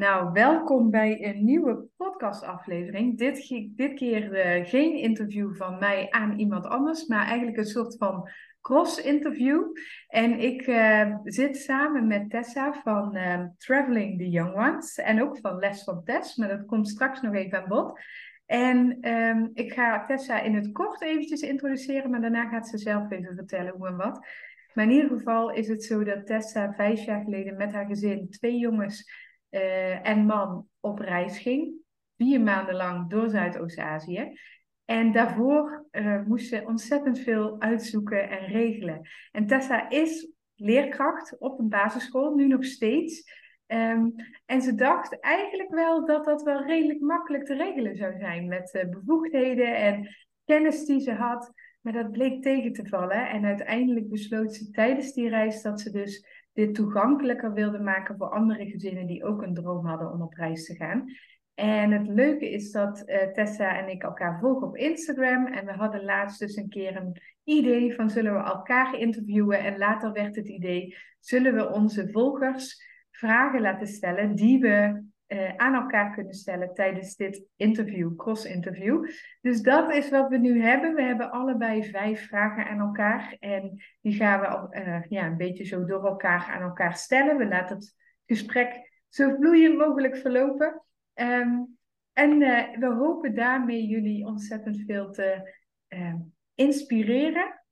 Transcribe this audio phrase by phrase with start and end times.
[0.00, 3.18] Nou, welkom bij een nieuwe podcastaflevering.
[3.18, 7.96] Dit, dit keer uh, geen interview van mij aan iemand anders, maar eigenlijk een soort
[7.96, 8.28] van
[8.60, 9.62] cross-interview.
[10.08, 15.38] En ik uh, zit samen met Tessa van uh, Traveling the Young Ones en ook
[15.38, 18.00] van Les van Tess, maar dat komt straks nog even aan bod.
[18.46, 23.10] En um, ik ga Tessa in het kort eventjes introduceren, maar daarna gaat ze zelf
[23.10, 24.26] even vertellen hoe en wat.
[24.74, 28.30] Maar in ieder geval is het zo dat Tessa vijf jaar geleden met haar gezin,
[28.30, 31.74] twee jongens uh, en man, op reis ging.
[32.16, 34.32] Vier maanden lang door Zuidoost-Azië.
[34.84, 39.08] En daarvoor uh, moest ze ontzettend veel uitzoeken en regelen.
[39.32, 43.38] En Tessa is leerkracht op een basisschool, nu nog steeds.
[43.66, 44.14] Um,
[44.46, 48.74] en ze dacht eigenlijk wel dat dat wel redelijk makkelijk te regelen zou zijn met
[48.74, 50.08] uh, bevoegdheden en
[50.44, 51.52] kennis die ze had.
[51.80, 53.28] Maar dat bleek tegen te vallen.
[53.28, 58.30] En uiteindelijk besloot ze tijdens die reis dat ze dus dit toegankelijker wilde maken voor
[58.30, 61.04] andere gezinnen die ook een droom hadden om op reis te gaan.
[61.54, 65.46] En het leuke is dat uh, Tessa en ik elkaar volgen op Instagram.
[65.46, 69.58] En we hadden laatst dus een keer een idee van zullen we elkaar interviewen.
[69.58, 75.56] En later werd het idee, zullen we onze volgers vragen laten stellen die we uh,
[75.56, 79.06] aan elkaar kunnen stellen tijdens dit interview, cross-interview.
[79.40, 80.94] Dus dat is wat we nu hebben.
[80.94, 85.64] We hebben allebei vijf vragen aan elkaar en die gaan we uh, ja, een beetje
[85.64, 87.36] zo door elkaar aan elkaar stellen.
[87.36, 90.82] We laten het gesprek zo vloeiend mogelijk verlopen.
[91.14, 91.78] Um,
[92.12, 95.58] en uh, we hopen daarmee jullie ontzettend veel te
[96.54, 97.62] inspireren,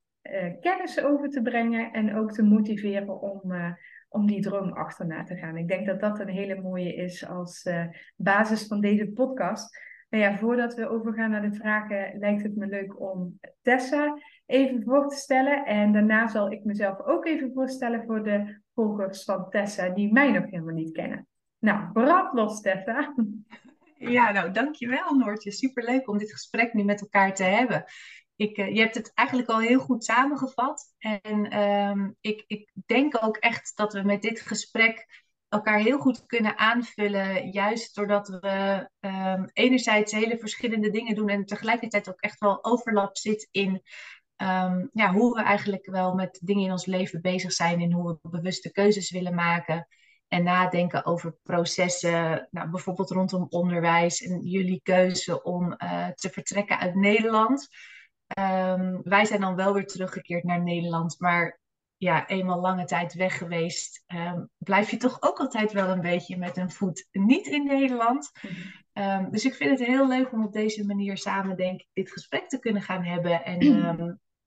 [0.61, 3.41] kennis over te brengen en ook te motiveren om
[4.09, 5.57] om die droom achterna te gaan.
[5.57, 7.85] Ik denk dat dat een hele mooie is als uh,
[8.17, 9.87] basis van deze podcast.
[10.09, 14.83] Maar ja, voordat we overgaan naar de vragen, lijkt het me leuk om Tessa even
[14.83, 15.65] voor te stellen.
[15.65, 20.31] En daarna zal ik mezelf ook even voorstellen voor de volgers van Tessa, die mij
[20.31, 21.27] nog helemaal niet kennen.
[21.59, 23.15] Nou, brand los, Tessa.
[23.99, 25.53] Ja, nou, dankjewel Noortje.
[25.53, 27.85] Superleuk om dit gesprek nu met elkaar te hebben
[28.39, 30.85] ik, uh, je hebt het eigenlijk al heel goed samengevat.
[30.99, 36.27] En um, ik, ik denk ook echt dat we met dit gesprek elkaar heel goed
[36.27, 37.51] kunnen aanvullen.
[37.51, 43.17] Juist doordat we um, enerzijds hele verschillende dingen doen en tegelijkertijd ook echt wel overlap
[43.17, 43.83] zit in
[44.37, 48.19] um, ja, hoe we eigenlijk wel met dingen in ons leven bezig zijn en hoe
[48.23, 49.87] we bewuste keuzes willen maken.
[50.29, 56.79] En nadenken over processen, nou, bijvoorbeeld rondom onderwijs en jullie keuze om uh, te vertrekken
[56.79, 57.69] uit Nederland.
[58.39, 61.61] Um, wij zijn dan wel weer teruggekeerd naar Nederland, maar
[61.97, 66.37] ja, eenmaal lange tijd weg geweest, um, blijf je toch ook altijd wel een beetje
[66.37, 68.31] met een voet niet in Nederland.
[68.93, 72.13] Um, dus ik vind het heel leuk om op deze manier samen, denk ik, dit
[72.13, 73.45] gesprek te kunnen gaan hebben.
[73.45, 73.59] En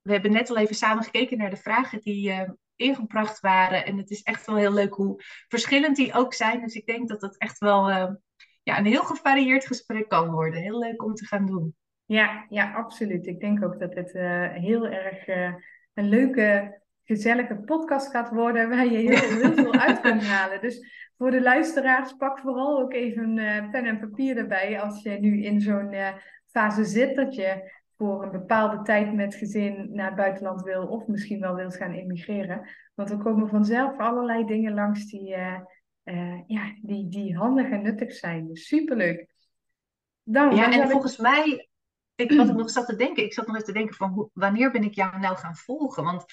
[0.01, 3.85] we hebben net al even samen gekeken naar de vragen die uh, ingebracht waren.
[3.85, 6.61] En het is echt wel heel leuk hoe verschillend die ook zijn.
[6.61, 8.09] Dus ik denk dat dat echt wel uh,
[8.63, 10.61] ja, een heel gevarieerd gesprek kan worden.
[10.61, 11.75] Heel leuk om te gaan doen.
[12.11, 13.27] Ja, ja, absoluut.
[13.27, 15.53] Ik denk ook dat het uh, heel erg uh,
[15.93, 20.61] een leuke, gezellige podcast gaat worden waar je heel, heel veel uit kunt halen.
[20.61, 25.09] Dus voor de luisteraars, pak vooral ook even uh, pen en papier erbij als je
[25.09, 25.95] nu in zo'n
[26.45, 31.07] fase zit dat je voor een bepaalde tijd met gezin naar het buitenland wil of
[31.07, 32.67] misschien wel wilt gaan immigreren.
[32.95, 35.27] Want er komen vanzelf allerlei dingen langs die,
[36.47, 38.47] ja, die, die handig en nuttig zijn.
[38.47, 39.27] Dus superleuk.
[40.23, 41.69] Dan, ja, en volgens mij
[42.21, 44.29] ik, wat ik nog zat te denken, ik zat nog even te denken van hoe,
[44.33, 46.03] wanneer ben ik jou nou gaan volgen?
[46.03, 46.25] Want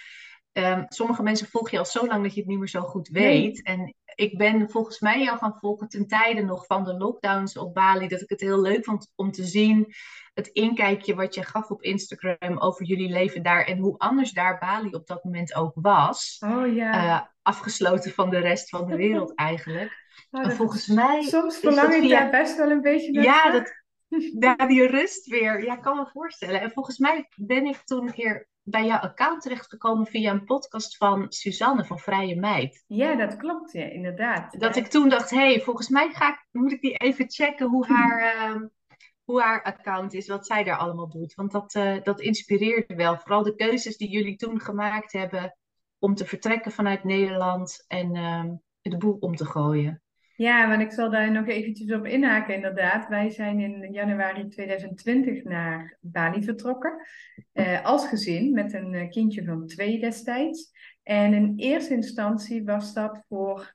[0.53, 3.09] um, sommige mensen volgen je al zo lang dat je het niet meer zo goed
[3.09, 3.63] weet.
[3.63, 7.75] En ik ben volgens mij jou gaan volgen ten tijde nog van de lockdowns op
[7.75, 8.09] Bali.
[8.09, 9.95] Dat ik het heel leuk vond om te zien
[10.35, 13.65] het inkijkje wat je gaf op Instagram over jullie leven daar.
[13.65, 16.43] En hoe anders daar Bali op dat moment ook was.
[16.47, 17.05] Oh ja.
[17.05, 19.97] Uh, afgesloten van de rest van de wereld eigenlijk.
[20.31, 21.23] Oh, volgens mij.
[21.23, 22.21] Soms verlang ik via...
[22.21, 23.25] daar best wel een beetje naar.
[23.25, 23.78] Ja, dat,
[24.41, 25.65] ja, die rust weer.
[25.65, 26.61] Ja, ik kan me voorstellen.
[26.61, 30.97] En volgens mij ben ik toen een keer bij jouw account terechtgekomen via een podcast
[30.97, 32.85] van Suzanne van Vrije Meid.
[32.87, 34.61] Ja, dat klopt, ja, inderdaad.
[34.61, 37.67] Dat ik toen dacht, hé, hey, volgens mij ga ik, moet ik die even checken
[37.69, 38.63] hoe haar, uh,
[39.25, 41.35] hoe haar account is, wat zij daar allemaal doet.
[41.35, 43.19] Want dat, uh, dat inspireerde wel.
[43.19, 45.57] Vooral de keuzes die jullie toen gemaakt hebben
[45.99, 48.45] om te vertrekken vanuit Nederland en uh,
[48.81, 50.03] de boel om te gooien.
[50.39, 53.09] Ja, want ik zal daar nog eventjes op inhaken inderdaad.
[53.09, 57.07] Wij zijn in januari 2020 naar Bali vertrokken.
[57.53, 60.71] Uh, als gezin met een eh, kindje van twee destijds.
[61.03, 63.75] En in eerste instantie was dat voor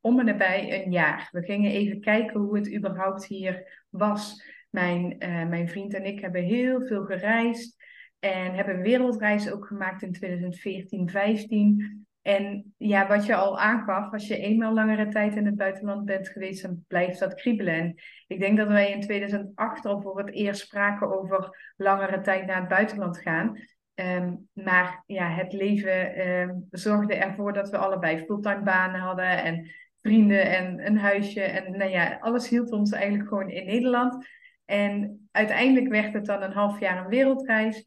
[0.00, 1.28] om en nabij een jaar.
[1.32, 4.44] We gingen even kijken hoe het überhaupt hier was.
[4.70, 7.76] Mijn, uh, mijn vriend en ik hebben heel veel gereisd.
[8.18, 12.06] En hebben een wereldreis ook gemaakt in 2014, 15.
[12.22, 16.28] En ja, wat je al aangaf, als je eenmaal langere tijd in het buitenland bent
[16.28, 17.74] geweest, dan blijft dat kriebelen.
[17.74, 17.94] En
[18.26, 22.60] ik denk dat wij in 2008 al voor het eerst spraken over langere tijd naar
[22.60, 23.58] het buitenland gaan.
[23.94, 29.70] Ehm, maar ja, het leven um, zorgde ervoor dat we allebei fulltime banen hadden en
[30.02, 31.42] vrienden en een huisje.
[31.42, 34.26] En nou ja, alles hield ons eigenlijk gewoon in Nederland.
[34.64, 37.86] En uiteindelijk werd het dan een half jaar een wereldreis.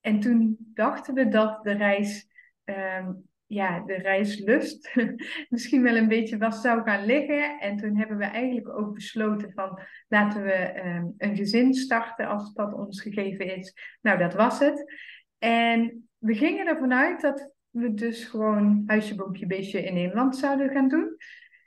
[0.00, 2.28] En toen dachten we dat de reis,
[2.64, 4.94] um, ja, de reislust
[5.48, 7.58] misschien wel een beetje was zou gaan liggen.
[7.60, 10.80] En toen hebben we eigenlijk ook besloten van laten we
[11.18, 13.74] een gezin starten als dat ons gegeven is.
[14.00, 14.94] Nou, dat was het.
[15.38, 20.70] En we gingen ervan uit dat we dus gewoon huisje, boompje, beestje in Nederland zouden
[20.70, 21.16] gaan doen.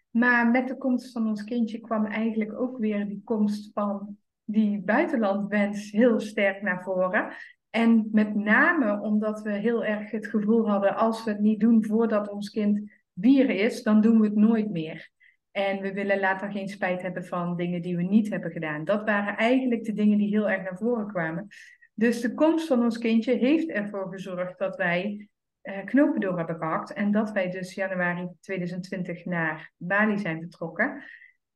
[0.09, 4.81] Maar met de komst van ons kindje kwam eigenlijk ook weer die komst van die
[4.81, 7.33] buitenlandwens heel sterk naar voren.
[7.75, 11.86] En met name omdat we heel erg het gevoel hadden, als we het niet doen
[11.86, 15.10] voordat ons kind bier is, dan doen we het nooit meer.
[15.52, 18.86] En we willen later geen spijt hebben van dingen die we niet hebben gedaan.
[18.86, 21.48] Dat waren eigenlijk de dingen die heel erg naar voren kwamen.
[21.94, 25.30] Dus de komst van ons kindje heeft ervoor gezorgd dat wij
[25.64, 26.94] uh, knopen door hebben gehakt.
[26.94, 31.04] En dat wij dus januari 2020 naar Bali zijn vertrokken.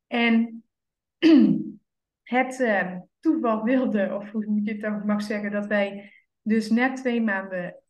[0.06, 0.64] En
[2.28, 6.70] het uh, toeval wilde, of hoe moet je het dan mag zeggen, dat wij dus
[6.70, 7.82] net twee maanden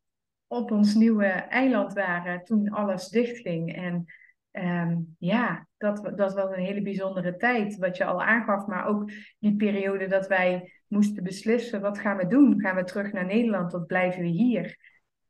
[0.46, 3.74] op ons nieuwe eiland waren toen alles dichtging.
[3.74, 4.04] En
[4.52, 8.66] um, ja, dat, dat was een hele bijzondere tijd, wat je al aangaf.
[8.66, 12.60] Maar ook die periode dat wij moesten beslissen, wat gaan we doen?
[12.60, 14.78] Gaan we terug naar Nederland of blijven we hier?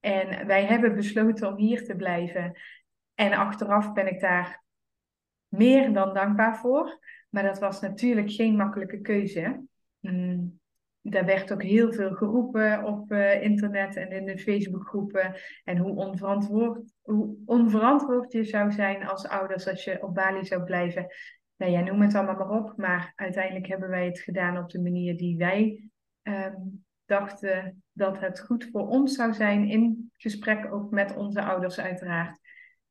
[0.01, 2.59] En wij hebben besloten om hier te blijven.
[3.15, 4.65] En achteraf ben ik daar
[5.49, 6.99] meer dan dankbaar voor.
[7.29, 9.67] Maar dat was natuurlijk geen makkelijke keuze.
[10.01, 10.61] Mm,
[11.01, 15.35] daar werd ook heel veel geroepen op uh, internet en in de Facebookgroepen.
[15.65, 20.63] En hoe onverantwoord, hoe onverantwoord je zou zijn als ouders als je op Bali zou
[20.65, 21.07] blijven.
[21.57, 22.73] Nou ja, noem het allemaal maar op.
[22.77, 25.91] Maar uiteindelijk hebben wij het gedaan op de manier die wij
[26.23, 29.69] um, dachten dat het goed voor ons zou zijn.
[29.69, 32.39] In gesprek ook met onze ouders uiteraard.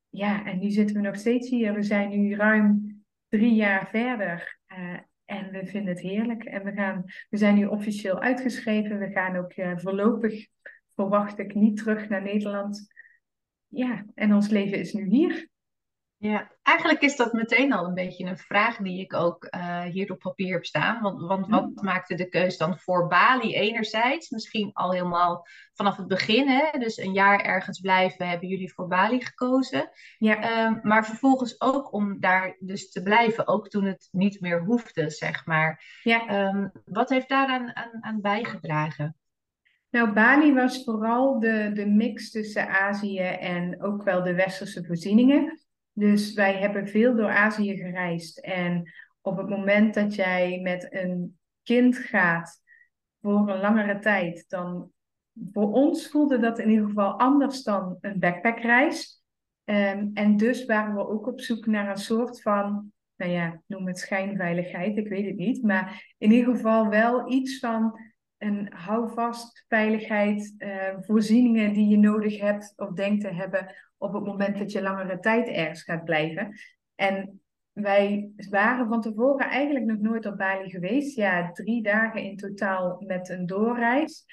[0.10, 1.74] Ja, en nu zitten we nog steeds hier.
[1.74, 2.97] We zijn nu ruim
[3.38, 4.60] drie jaar verder.
[4.68, 6.44] Uh, en we vinden het heerlijk.
[6.44, 9.00] En we, gaan, we zijn nu officieel uitgeschreven.
[9.00, 10.48] We gaan ook uh, voorlopig,
[10.96, 12.94] verwacht ik, niet terug naar Nederland.
[13.68, 15.50] Ja, en ons leven is nu hier.
[16.20, 20.12] Ja, eigenlijk is dat meteen al een beetje een vraag die ik ook uh, hier
[20.12, 21.02] op papier heb staan.
[21.02, 21.84] Want, want wat mm.
[21.84, 24.30] maakte de keus dan voor Bali enerzijds?
[24.30, 26.80] Misschien al helemaal vanaf het begin, hè?
[26.80, 29.90] dus een jaar ergens blijven, hebben jullie voor Bali gekozen.
[30.18, 30.66] Ja.
[30.66, 35.10] Um, maar vervolgens ook om daar dus te blijven, ook toen het niet meer hoefde,
[35.10, 36.00] zeg maar.
[36.04, 36.48] Ja.
[36.48, 39.16] Um, wat heeft daaraan aan, aan bijgedragen?
[39.90, 45.60] Nou, Bali was vooral de, de mix tussen Azië en ook wel de westerse voorzieningen.
[45.98, 48.40] Dus wij hebben veel door Azië gereisd.
[48.40, 48.92] En
[49.22, 52.62] op het moment dat jij met een kind gaat
[53.22, 54.92] voor een langere tijd, dan
[55.52, 59.24] voor ons voelde dat in ieder geval anders dan een backpackreis.
[59.64, 63.88] Um, en dus waren we ook op zoek naar een soort van, nou ja, noem
[63.88, 65.64] het schijnveiligheid, ik weet het niet.
[65.64, 68.00] Maar in ieder geval wel iets van
[68.38, 74.26] een houvast veiligheid, uh, voorzieningen die je nodig hebt of denkt te hebben op het
[74.26, 76.60] moment dat je langere tijd ergens gaat blijven.
[76.96, 81.16] En wij waren van tevoren eigenlijk nog nooit op Bali geweest.
[81.16, 84.26] Ja, drie dagen in totaal met een doorreis.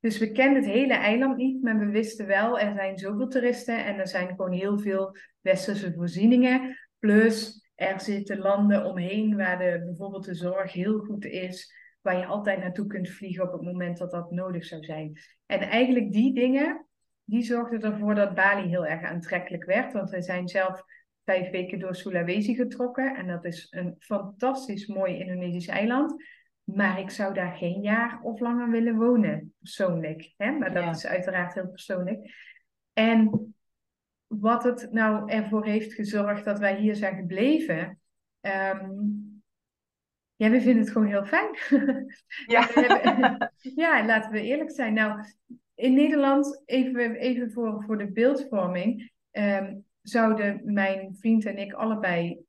[0.00, 3.84] Dus we kenden het hele eiland niet, maar we wisten wel, er zijn zoveel toeristen
[3.84, 6.78] en er zijn gewoon heel veel westerse voorzieningen.
[6.98, 12.26] Plus, er zitten landen omheen waar de, bijvoorbeeld de zorg heel goed is, waar je
[12.26, 15.18] altijd naartoe kunt vliegen op het moment dat dat nodig zou zijn.
[15.46, 16.86] En eigenlijk die dingen,
[17.24, 19.92] die zorgde ervoor dat Bali heel erg aantrekkelijk werd.
[19.92, 20.84] Want we zijn zelf
[21.24, 23.16] vijf weken door Sulawesi getrokken.
[23.16, 26.24] En dat is een fantastisch mooi Indonesisch eiland.
[26.64, 30.34] Maar ik zou daar geen jaar of langer willen wonen, persoonlijk.
[30.36, 30.50] Hè?
[30.50, 32.34] Maar dat is uiteraard heel persoonlijk.
[32.92, 33.54] En
[34.26, 38.00] wat het nou ervoor heeft gezorgd dat wij hier zijn gebleven.
[38.40, 39.32] Um,
[40.36, 41.56] ja, we vinden het gewoon heel fijn.
[42.46, 42.68] Ja.
[43.84, 44.94] ja, laten we eerlijk zijn.
[44.94, 45.24] Nou,
[45.82, 52.44] in Nederland, even, even voor, voor de beeldvorming, um, zouden mijn vriend en ik allebei,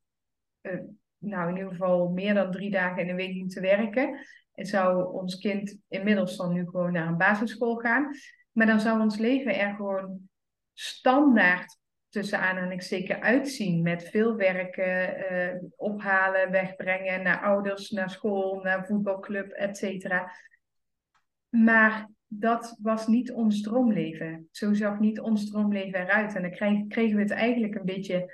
[0.61, 0.79] uh,
[1.17, 4.19] nou in ieder geval meer dan drie dagen in de week moeten werken.
[4.53, 8.11] En zou ons kind inmiddels dan nu gewoon naar een basisschool gaan.
[8.51, 10.29] Maar dan zou ons leven er gewoon
[10.73, 11.77] standaard
[12.09, 13.81] tussen aanhalingstekens uitzien.
[13.81, 20.31] Met veel werken, uh, ophalen, wegbrengen naar ouders, naar school, naar voetbalclub, et cetera.
[21.49, 22.09] Maar
[22.39, 24.47] dat was niet ons droomleven.
[24.51, 26.35] Zo zag niet ons droomleven eruit.
[26.35, 28.33] En dan kregen we het eigenlijk een beetje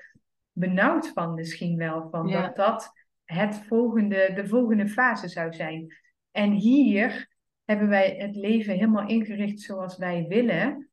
[0.52, 2.10] benauwd van misschien wel.
[2.10, 2.94] Van Dat dat
[3.26, 5.98] het volgende, de volgende fase zou zijn.
[6.32, 7.30] En hier
[7.66, 10.90] hebben wij het leven helemaal ingericht zoals wij willen.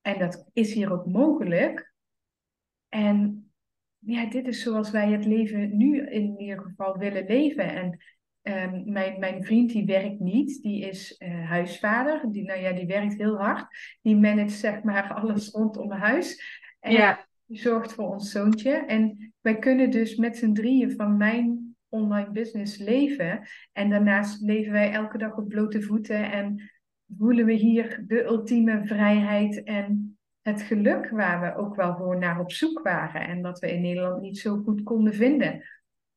[0.00, 1.92] En dat is hier ook mogelijk.
[2.88, 3.48] En
[3.98, 7.74] ja, dit is zoals wij het leven nu in ieder geval willen leven.
[7.74, 7.98] En
[8.48, 12.30] um, mijn, mijn vriend die werkt niet, die is uh, huisvader.
[12.30, 13.66] Die, nou ja, die werkt heel hard.
[14.02, 16.42] Die managt zeg maar alles rondom huis.
[16.80, 17.26] En ja.
[17.46, 18.72] die zorgt voor ons zoontje.
[18.72, 23.48] En wij kunnen dus met z'n drieën van mijn online business leven.
[23.72, 26.70] En daarnaast leven wij elke dag op blote voeten en
[27.18, 32.40] voelen we hier de ultieme vrijheid en het geluk waar we ook wel gewoon naar
[32.40, 35.64] op zoek waren en dat we in Nederland niet zo goed konden vinden.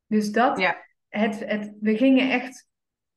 [0.06, 0.86] Dus dat, ja.
[1.08, 2.68] Het, het, we gingen echt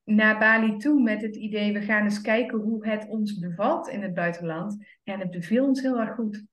[0.04, 4.02] naar Bali toe met het idee, we gaan eens kijken hoe het ons bevalt in
[4.02, 4.86] het buitenland.
[5.04, 6.46] En het beviel ons heel erg goed.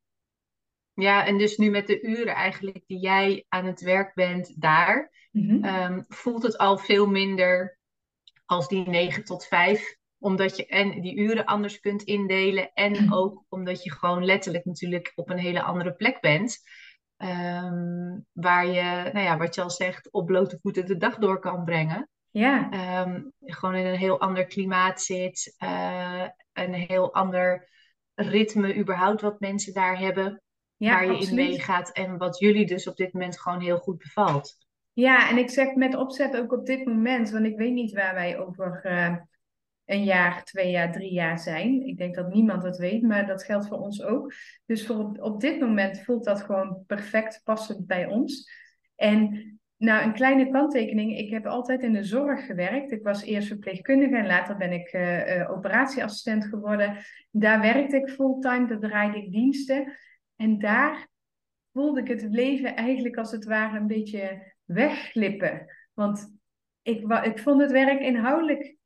[0.94, 5.12] Ja, en dus nu met de uren eigenlijk die jij aan het werk bent daar,
[5.30, 5.64] mhm.
[5.64, 7.78] ehm, voelt het al veel minder
[8.44, 12.72] als die 9 tot 5 omdat je en die uren anders kunt indelen.
[12.72, 13.12] En mhm.
[13.12, 16.58] ook omdat je gewoon letterlijk natuurlijk op een hele andere plek bent.
[17.18, 21.38] Ehm, waar je, nou ja, wat je al zegt, op blote voeten de dag door
[21.38, 22.08] kan brengen.
[22.30, 22.70] Ja.
[22.70, 25.54] Ehm, gewoon in een heel ander klimaat zit.
[25.64, 27.68] Uh, een heel ander
[28.14, 30.42] ritme überhaupt wat mensen daar hebben.
[30.76, 31.28] Ja, waar je absoluut.
[31.28, 31.92] in meegaat.
[31.92, 34.56] En wat jullie dus op dit moment gewoon heel goed bevalt.
[34.92, 37.30] Ja, en ik zeg met opzet ook op dit moment.
[37.30, 38.80] Want ik weet niet waar wij over...
[39.88, 41.86] Een jaar, twee jaar, drie jaar zijn.
[41.86, 44.32] Ik denk dat niemand dat weet, maar dat geldt voor ons ook.
[44.66, 48.50] Dus voor op, dit moment voelt dat gewoon perfect passend bij ons.
[48.96, 51.18] En nou, een kleine kanttekening.
[51.18, 52.92] Ik heb altijd in de zorg gewerkt.
[52.92, 56.96] Ik was eerst verpleegkundige en later ben ik uh, operatieassistent geworden.
[57.30, 59.96] Daar werkte ik fulltime, daar draaide ik diensten.
[60.36, 61.08] En daar
[61.72, 65.66] voelde ik het leven eigenlijk als het ware een beetje wegglippen.
[65.94, 66.36] Want
[66.82, 68.76] ik, ik vond het werk inhoudelijk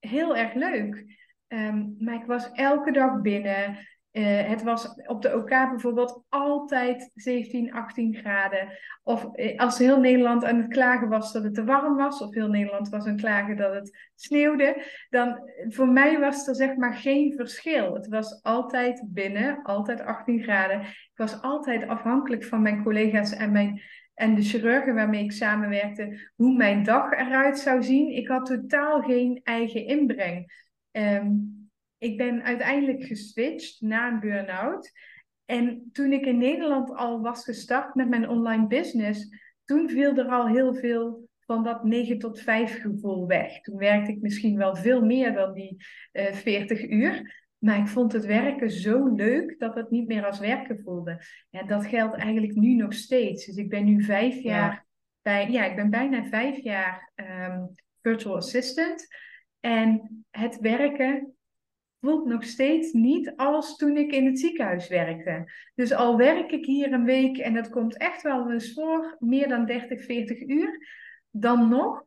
[0.00, 1.04] heel erg leuk.
[1.46, 3.78] Ehm, maar ik was elke dag binnen.
[4.12, 8.68] Uh, het was op de OK bijvoorbeeld altijd 17, 18 graden.
[9.02, 12.34] Of eh, als heel Nederland aan het klagen was dat het te warm was, of
[12.34, 16.76] heel Nederland was aan het klagen dat het sneeuwde, dan voor mij was er zeg
[16.76, 17.94] maar geen verschil.
[17.94, 20.80] Het was altijd binnen, altijd 18 graden.
[20.80, 23.80] Ik was altijd afhankelijk van mijn collega's en mijn
[24.18, 28.16] en de chirurgen waarmee ik samenwerkte, hoe mijn dag eruit zou zien.
[28.16, 30.66] Ik had totaal geen eigen inbreng.
[30.90, 31.30] Ehm,
[31.98, 34.92] ik ben uiteindelijk geswitcht na een burn-out.
[35.44, 39.28] En toen ik in Nederland al was gestart met mijn online business,
[39.64, 43.60] toen viel er al heel veel van dat 9 tot 5 gevoel weg.
[43.60, 45.76] Toen werkte ik misschien wel veel meer dan die
[46.12, 47.46] uh, eh, 40 uur.
[47.58, 51.22] Maar ik vond het werken zo leuk dat het niet meer als werken voelde.
[51.50, 53.46] En dat geldt eigenlijk nu nog steeds.
[53.46, 54.86] Dus ik ben nu vijf jaar
[55.22, 57.64] bij, ja, ik ben bijna vijf jaar ehm,
[58.02, 59.06] virtual assistant.
[59.60, 61.36] En het werken
[62.00, 65.52] voelt nog steeds niet als toen ik in het ziekenhuis werkte.
[65.74, 69.48] Dus al werk ik hier een week en dat komt echt wel eens voor, meer
[69.48, 70.86] dan 30, 40 uur,
[71.30, 72.04] dan nog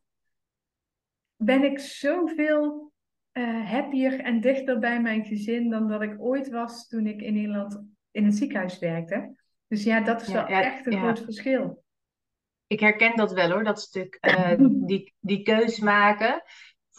[1.36, 2.90] ben ik zoveel
[3.33, 7.33] uh, happier en dichter bij mijn gezin dan dat ik ooit was toen ik in
[7.33, 9.35] Nederland in het ziekenhuis werkte.
[9.67, 11.83] Dus ja, dat is wel echt een groot verschil.
[12.67, 14.17] Ik herken dat wel hoor, dat stuk.
[14.21, 14.53] Uh,
[14.89, 16.43] die, die keus maken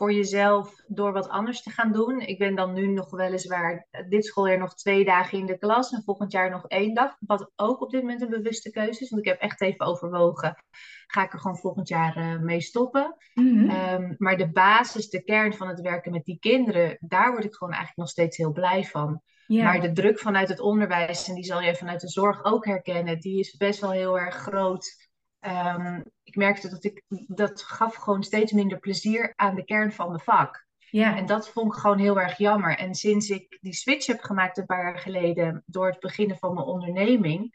[0.02, 2.20] voor jezelf door wat anders te gaan doen.
[2.20, 6.02] Ik ben dan nu nog weliswaar dit schooljaar nog twee dagen in de klas en
[6.04, 7.16] volgend jaar nog één dag.
[7.20, 9.10] Wat ook op dit moment een bewuste keuze is.
[9.10, 10.64] Want ik heb echt even overwogen,
[11.06, 13.16] ga ik er gewoon volgend jaar uh, mee stoppen.
[13.34, 13.70] Mhm.
[13.70, 17.54] Ehm, maar de basis, de kern van het werken met die kinderen, daar word ik
[17.54, 19.22] gewoon eigenlijk nog steeds heel blij van.
[19.46, 23.20] Maar de druk vanuit het onderwijs, en die zal jij vanuit de zorg ook herkennen,
[23.20, 25.10] die is best wel heel erg groot.
[25.46, 30.08] Um, ik merkte dat ik dat gaf gewoon steeds minder plezier aan de kern van
[30.08, 30.66] mijn vak.
[30.90, 31.16] Ja.
[31.16, 32.78] En dat vond ik gewoon heel erg jammer.
[32.78, 36.54] En sinds ik die switch heb gemaakt een paar jaar geleden door het beginnen van
[36.54, 37.54] mijn onderneming,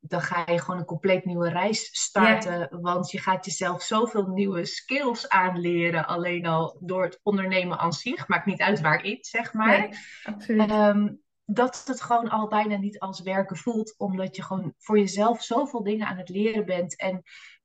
[0.00, 2.80] dan ga je gewoon een compleet nieuwe reis starten.
[2.80, 6.06] Want je gaat jezelf zoveel nieuwe skills aanleren.
[6.06, 8.28] Alleen al door het ondernemen aan zich.
[8.28, 9.78] Maakt niet uit waar ik, zeg maar.
[9.78, 9.90] Nee,
[10.24, 10.70] absoluut.
[10.70, 11.08] Ehm,
[11.50, 13.94] dat het gewoon al bijna niet als werken voelt.
[13.96, 16.96] Omdat je gewoon voor jezelf zoveel dingen aan het leren bent.
[16.96, 17.22] En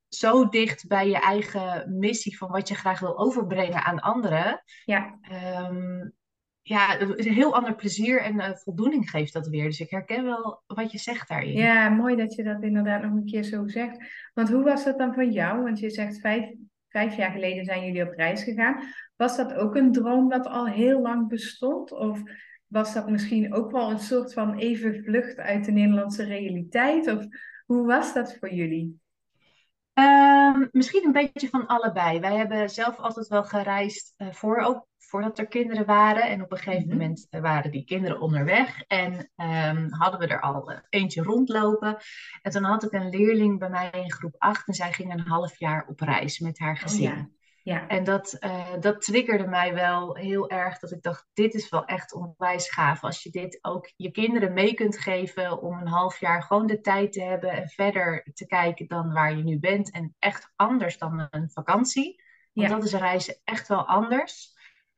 [0.08, 4.62] zo dicht bij je eigen missie van wat je graag wil overbrengen aan anderen.
[4.84, 5.18] Ja.
[5.68, 6.14] Um,
[6.62, 9.64] ja, een heel ander plezier en uh, voldoening geeft dat weer.
[9.64, 11.52] Dus ik herken wel wat je zegt daarin.
[11.52, 14.04] Ja, mooi dat je dat inderdaad nog een keer zo zegt.
[14.34, 15.62] Want hoe was dat dan van jou?
[15.62, 16.52] Want je zegt vijf,
[16.88, 18.82] vijf jaar geleden zijn jullie op reis gegaan.
[19.16, 21.92] Was dat ook een droom dat al heel lang bestond?
[21.92, 22.22] Of
[22.74, 27.12] was dat misschien ook wel een soort van even vlucht uit de Nederlandse realiteit?
[27.12, 27.26] Of
[27.66, 29.00] hoe was dat voor jullie?
[29.92, 32.20] Ehm, misschien een beetje van allebei.
[32.20, 36.22] Wij hebben zelf altijd wel gereisd uh, voor, ook voordat er kinderen waren.
[36.22, 36.96] En op een gegeven mhm.
[36.96, 38.82] moment eh, waren die kinderen onderweg.
[38.82, 41.96] En um, hadden we er al uh, eentje rondlopen.
[42.42, 44.68] En toen had ik een leerling bij mij in groep 8.
[44.68, 47.02] En zij ging een half jaar op reis met haar oh gezin.
[47.02, 47.28] ja.
[47.64, 47.88] Ja.
[47.88, 50.78] En dat, uh, dat triggerde mij wel heel erg.
[50.78, 53.02] Dat ik dacht, dit is wel echt onwijs gaaf.
[53.02, 56.80] Als je dit ook je kinderen mee kunt geven om een half jaar gewoon de
[56.80, 59.90] tijd te hebben en verder te kijken dan waar je nu bent.
[59.90, 62.22] En echt anders dan een vakantie.
[62.52, 64.52] Want dat is reizen echt wel anders.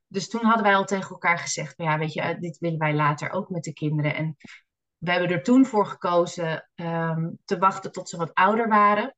[0.06, 2.94] Dus toen hadden wij al tegen elkaar gezegd, ja, weet je, eh, dit willen wij
[2.94, 4.14] later ook met de kinderen.
[4.14, 4.37] En
[4.96, 9.15] we hebben er toen voor gekozen um, te wachten tot ze wat ouder waren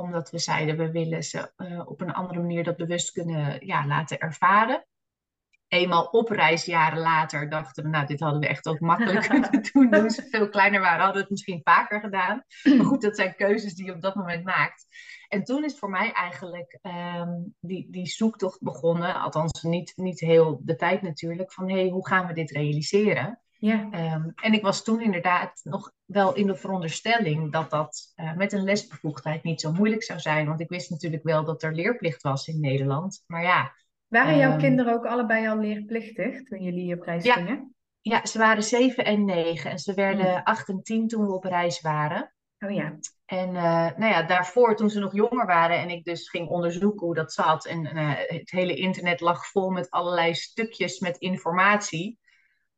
[0.00, 3.86] omdat we zeiden, we willen ze uh, op een andere manier dat bewust kunnen ja,
[3.86, 4.86] laten ervaren.
[5.68, 9.68] Eenmaal op reis, jaren later, dachten we, nou, dit hadden we echt ook makkelijk kunnen
[9.72, 9.90] doen.
[9.90, 12.44] Toen ze veel kleiner waren, hadden we het misschien vaker gedaan.
[12.62, 14.86] Maar goed, dat zijn keuzes die je op dat moment maakt.
[15.28, 19.14] En toen is voor mij eigenlijk um, die, die zoektocht begonnen.
[19.14, 21.52] Althans, niet, niet heel de tijd natuurlijk.
[21.52, 23.40] Van hé, hey, hoe gaan we dit realiseren?
[23.60, 23.88] Ja.
[24.14, 28.52] Um, en ik was toen inderdaad nog wel in de veronderstelling dat dat uh, met
[28.52, 30.46] een lesbevoegdheid niet zo moeilijk zou zijn.
[30.46, 33.24] Want ik wist natuurlijk wel dat er leerplicht was in Nederland.
[33.26, 33.72] Maar ja.
[34.06, 37.74] Waren jouw um, kinderen ook allebei al leerplichtig toen jullie op reis ja, gingen?
[38.00, 39.70] Ja, ze waren zeven en negen.
[39.70, 40.40] En ze werden mm.
[40.44, 42.32] acht en tien toen we op reis waren.
[42.58, 42.98] Oh ja.
[43.24, 47.06] En uh, nou ja, daarvoor, toen ze nog jonger waren en ik dus ging onderzoeken
[47.06, 47.66] hoe dat zat.
[47.66, 52.18] En uh, het hele internet lag vol met allerlei stukjes met informatie.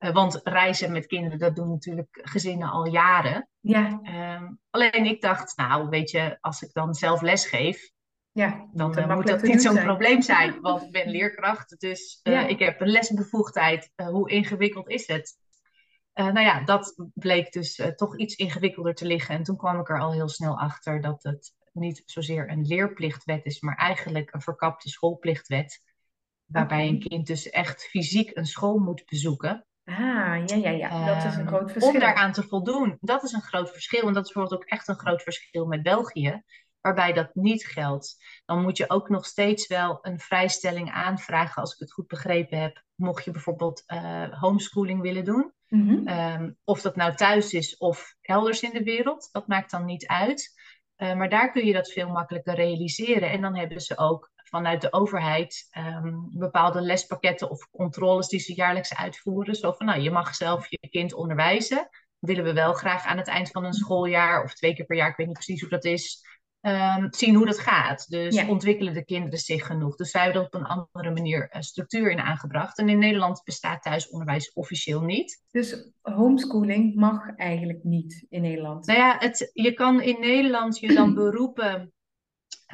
[0.01, 3.49] Uh, want reizen met kinderen, dat doen natuurlijk gezinnen al jaren.
[3.61, 4.01] Ja.
[4.39, 7.91] Um, alleen ik dacht, nou weet je, als ik dan zelf lesgeef,
[8.33, 10.61] ja, dan uh, moet dat niet zo'n probleem zijn.
[10.61, 12.47] Want ik ben leerkracht, dus uh, ja.
[12.47, 13.93] ik heb een lesbevoegdheid.
[13.97, 15.39] hoe ingewikkeld is het?
[16.15, 19.35] nou ja, dat bleek dus toch iets ingewikkelder te liggen.
[19.35, 23.45] En toen kwam ik er al heel snel achter dat het niet zozeer een leerplichtwet
[23.45, 25.81] is, maar eigenlijk een verkapte schoolplichtwet.
[26.45, 29.67] Waarbij een kind dus echt fysiek een school moet bezoeken.
[29.91, 31.07] Ah, ja, ja, ja.
[31.07, 31.93] Dat is een ehm, groot verschil.
[31.93, 32.99] Om daaraan te voldoen.
[33.01, 34.07] Dat is een groot verschil.
[34.07, 36.43] En dat is bijvoorbeeld ook echt een groot verschil met België,
[36.81, 38.17] waarbij dat niet geldt.
[38.45, 42.61] Dan moet je ook nog steeds wel een vrijstelling aanvragen, als ik het goed begrepen
[42.61, 42.83] heb.
[42.95, 45.53] Mocht je bijvoorbeeld uh, homeschooling willen doen.
[45.69, 46.57] Mm -hmm.
[46.65, 50.53] of dat nou thuis is of elders in de wereld, dat maakt dan niet uit.
[50.97, 53.31] Uh, maar daar kun je dat veel makkelijker realiseren.
[53.31, 58.55] En dan hebben ze ook vanuit de overheid um, bepaalde lespakketten of controles die ze
[58.55, 59.55] jaarlijks uitvoeren.
[59.55, 61.89] Zo van, nou, je mag zelf je kind onderwijzen.
[62.19, 65.09] Willen we wel graag aan het eind van een schooljaar of twee keer per jaar,
[65.09, 66.25] ik weet niet precies hoe dat is,
[66.61, 68.09] um, zien hoe dat gaat.
[68.09, 69.97] Dus ontwikkelen de kinderen zich genoeg.
[69.97, 72.79] Dus zij hebben er op een andere manier uh, structuur in aangebracht.
[72.79, 75.43] En in Nederland bestaat thuisonderwijs officieel niet.
[75.51, 78.87] Dus homeschooling mag eigenlijk niet in Nederland?
[78.87, 81.93] Nou ja, het, je kan in Nederland je dan beroepen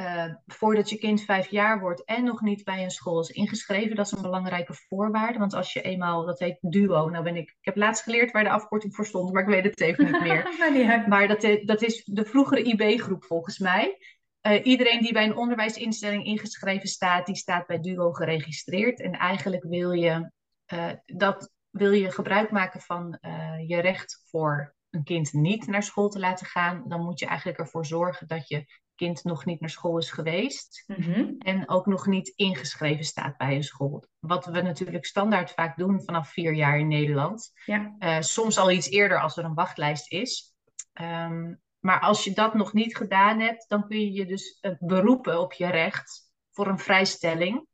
[0.01, 3.97] uh, voordat je kind vijf jaar wordt en nog niet bij een school is ingeschreven.
[3.97, 5.39] Dat is een belangrijke voorwaarde.
[5.39, 7.09] Want als je eenmaal, dat heet duo.
[7.09, 9.65] Nou ben ik, ik heb laatst geleerd waar de afkorting voor stond, maar ik weet
[9.65, 11.05] het even niet meer.
[11.09, 13.99] maar dat, dat is de vroegere IB-groep volgens mij.
[14.47, 19.01] Uh, iedereen die bij een onderwijsinstelling ingeschreven staat, die staat bij duo geregistreerd.
[19.01, 20.31] En eigenlijk wil je,
[20.73, 23.19] uh, dat, wil je gebruik maken van
[23.67, 27.59] je recht voor een kind niet naar school te laten gaan, dan moet je eigenlijk
[27.59, 31.33] ervoor zorgen dat je kind nog niet naar school is geweest mhm.
[31.39, 34.05] en ook nog niet ingeschreven staat bij een school.
[34.19, 37.53] Wat we natuurlijk standaard vaak doen vanaf vier jaar in Nederland.
[37.65, 37.95] Ja.
[37.99, 40.55] Uh, soms al iets eerder als er een wachtlijst is.
[41.01, 44.73] Um, maar als je dat nog niet gedaan hebt, dan kun je je dus uh,
[44.79, 47.67] beroepen op je recht voor een vrijstelling.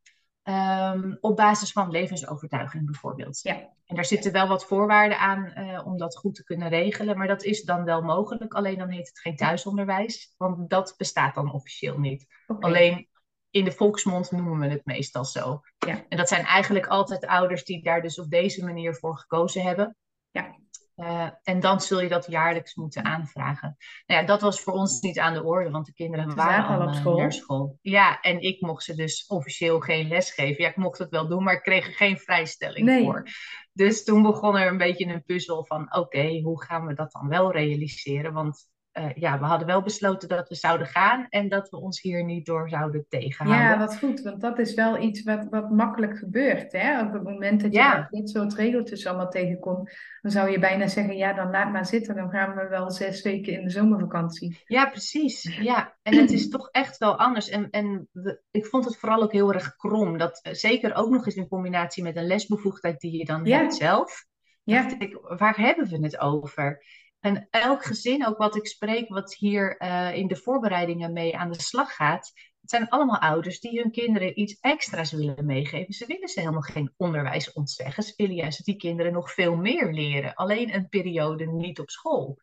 [0.44, 3.40] Um, op basis van levensovertuiging bijvoorbeeld.
[3.42, 3.54] Ja.
[3.86, 7.26] En daar zitten wel wat voorwaarden aan uh, om dat goed te kunnen regelen, maar
[7.26, 8.54] dat is dan wel mogelijk.
[8.54, 12.26] Alleen dan heet het geen thuisonderwijs, want dat bestaat dan officieel niet.
[12.46, 12.70] Okay.
[12.70, 13.08] Alleen
[13.50, 15.60] in de volksmond noemen we het meestal zo.
[15.78, 16.04] Ja.
[16.08, 19.96] En dat zijn eigenlijk altijd ouders die daar dus op deze manier voor gekozen hebben.
[20.30, 20.56] Ja.
[21.02, 23.76] Uh, en dan zul je dat jaarlijks moeten aanvragen.
[24.06, 26.86] Nou ja, dat was voor ons niet aan de orde, want de kinderen waren al
[26.86, 27.16] op school.
[27.16, 27.78] naar school.
[27.80, 30.62] Ja, en ik mocht ze dus officieel geen les geven.
[30.62, 33.02] Ja, ik mocht het wel doen, maar ik kreeg er geen vrijstelling nee.
[33.02, 33.26] voor.
[33.72, 37.12] Dus toen begon er een beetje een puzzel van, oké, okay, hoe gaan we dat
[37.12, 38.32] dan wel realiseren?
[38.32, 42.00] Want eh, ja, we hadden wel besloten dat we zouden gaan en dat we ons
[42.00, 43.68] hier niet door zouden tegenhouden.
[43.68, 46.72] Ja, wat goed, want dat is wel iets wat, wat makkelijk gebeurt.
[46.72, 47.00] Hè?
[47.02, 48.06] Op het moment dat je Ja.
[48.10, 52.14] dit soort regeltjes allemaal tegenkomt, dan zou je bijna zeggen, ja, dan laat maar zitten,
[52.14, 54.60] dan gaan we wel zes weken in de zomervakantie.
[54.66, 55.56] Ja, precies.
[55.60, 57.48] Ja, en het is toch echt wel anders.
[57.48, 60.18] En, en we- ik vond het vooral ook heel erg krom.
[60.18, 63.58] Dat eh, zeker ook nog eens in combinatie met een lesbevoegdheid die je dan Ja.
[63.58, 64.24] hebt zelf.
[64.64, 66.84] Ja, dacht ik, waar hebben we het over?
[67.22, 71.50] En elk gezin, ook wat ik spreek, wat hier eh, in de voorbereidingen mee aan
[71.52, 75.94] de slag gaat, het zijn allemaal ouders die hun kinderen iets extra's willen meegeven.
[75.94, 78.02] Ze willen ze helemaal geen onderwijs ontzeggen.
[78.02, 80.34] Ze willen juist dat die kinderen nog veel meer leren.
[80.34, 82.40] Alleen een periode niet op school.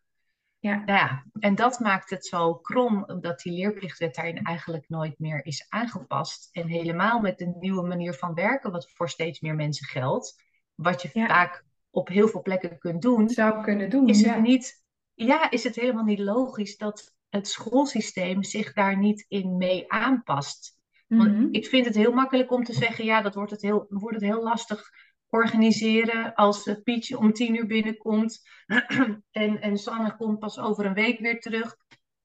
[0.58, 5.44] ja, ja, en dat maakt het zo krom, omdat die leerplichtwet daarin eigenlijk nooit meer
[5.44, 6.48] is aangepast.
[6.52, 10.42] En helemaal met de nieuwe manier van werken, wat voor steeds meer mensen geldt,
[10.74, 11.26] wat je Ja.
[11.26, 14.08] vaak op heel veel plekken kunt doen, zou kunnen doen.
[14.08, 14.32] is ja.
[14.32, 19.56] het niet, ja, is het helemaal niet logisch dat het schoolsysteem zich daar niet in
[19.56, 20.78] mee aanpast.
[21.06, 21.48] Want Mhm.
[21.50, 24.24] ik vind het heel makkelijk om te zeggen, ja, dat wordt het heel, wordt het
[24.30, 24.90] heel lastig
[25.28, 28.40] organiseren als eh, Pietje om tien uur binnenkomt
[29.30, 31.76] en, en Sanne komt pas over een week weer terug.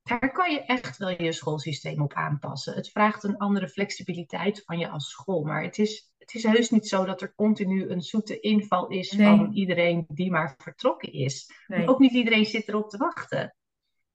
[0.03, 2.73] Daar kan je echt wel je schoolsysteem op aanpassen.
[2.73, 5.43] Het vraagt een andere flexibiliteit van je als school.
[5.43, 9.11] Maar het is, het is heus niet zo dat er continu een zoete inval is
[9.11, 9.27] Nee.
[9.27, 11.51] van iedereen die maar vertrokken is.
[11.67, 11.87] Nee.
[11.87, 13.55] Ook niet iedereen zit erop te wachten.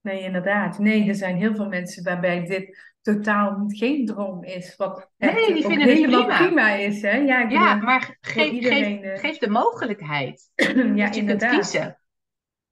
[0.01, 0.79] Nee, inderdaad.
[0.79, 4.77] Nee, er zijn heel veel mensen waarbij dit totaal geen droom is.
[4.77, 6.47] Wat Nee, die vinden het helemaal prima.
[6.47, 7.03] prima is.
[7.03, 7.17] Hè?
[7.17, 10.51] Ja, ik Ja, bedoel, maar geef, iedereen, geef, eh, geef de mogelijkheid.
[10.55, 11.55] ja, dat je kunt inderdaad.
[11.55, 11.99] kiezen.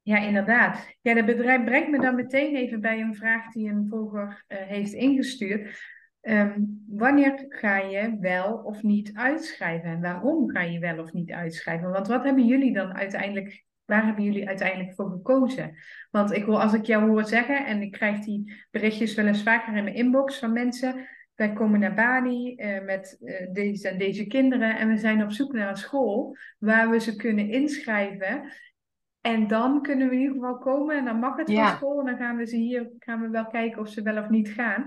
[0.02, 0.86] Ja, inderdaad.
[1.00, 4.58] Ja, dat bedrijf brengt me dan meteen even bij een vraag die een volger eh,
[4.66, 5.96] heeft ingestuurd.
[6.20, 9.90] Ehm, wanneer ga je wel of niet uitschrijven?
[9.90, 11.90] En waarom ga je wel of niet uitschrijven?
[11.90, 15.76] Want wat hebben jullie dan uiteindelijk, waar hebben jullie uiteindelijk voor gekozen?
[16.10, 19.42] Want ik wil, als ik jou hoor zeggen, en ik krijg die berichtjes wel eens
[19.42, 21.08] vaker in mijn inbox van mensen.
[21.34, 25.30] Wij komen naar Bali eh, met eh, deze en deze kinderen en we zijn op
[25.32, 28.52] zoek naar een school waar we ze kunnen inschrijven.
[29.20, 31.68] En dan kunnen we in ieder geval komen en dan mag het Ja.
[31.68, 32.00] van school.
[32.00, 34.48] En dan gaan we ze hier gaan we wel kijken of ze wel of niet
[34.48, 34.86] gaan.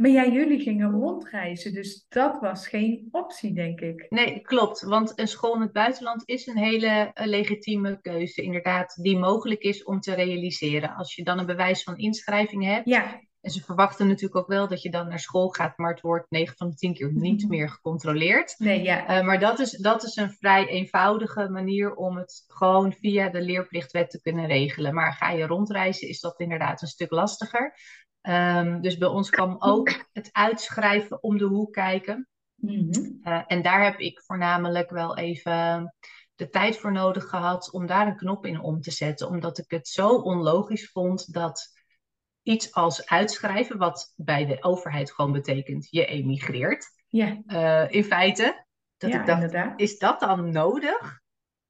[0.00, 4.06] Maar ja, jullie gingen rondreizen, dus dat was geen optie, denk ik.
[4.08, 4.82] Nee, klopt.
[4.82, 9.62] Want een school in het buitenland is een hele eh, legitieme keuze, inderdaad, die mogelijk
[9.62, 10.94] is om te realiseren.
[10.94, 12.88] Als je dan een bewijs van inschrijving hebt.
[12.88, 16.00] Ja, En ze verwachten natuurlijk ook wel dat je dan naar school gaat, maar het
[16.00, 18.54] wordt 9 van de 10 keer niet meer gecontroleerd.
[18.58, 19.06] nee, ja.
[19.06, 23.40] Eh, maar dat is, dat is een vrij eenvoudige manier om het gewoon via de
[23.40, 24.94] leerplichtwet te kunnen regelen.
[24.94, 27.74] Maar ga je rondreizen, is dat inderdaad een stuk lastiger.
[28.20, 32.28] Ehm, dus bij ons kwam ook het uitschrijven om de hoek kijken.
[32.54, 33.10] Mhm.
[33.22, 35.94] Eh, en daar heb ik voornamelijk wel even
[36.34, 39.28] de tijd voor nodig gehad om daar een knop in om te zetten.
[39.28, 41.78] Omdat ik het zo onlogisch vond dat
[42.42, 48.66] iets als uitschrijven, wat bij de overheid gewoon betekent je emigreert, Ja, eh, in feite,
[48.96, 49.80] dat ja ik dacht, inderdaad.
[49.80, 51.20] is dat dan nodig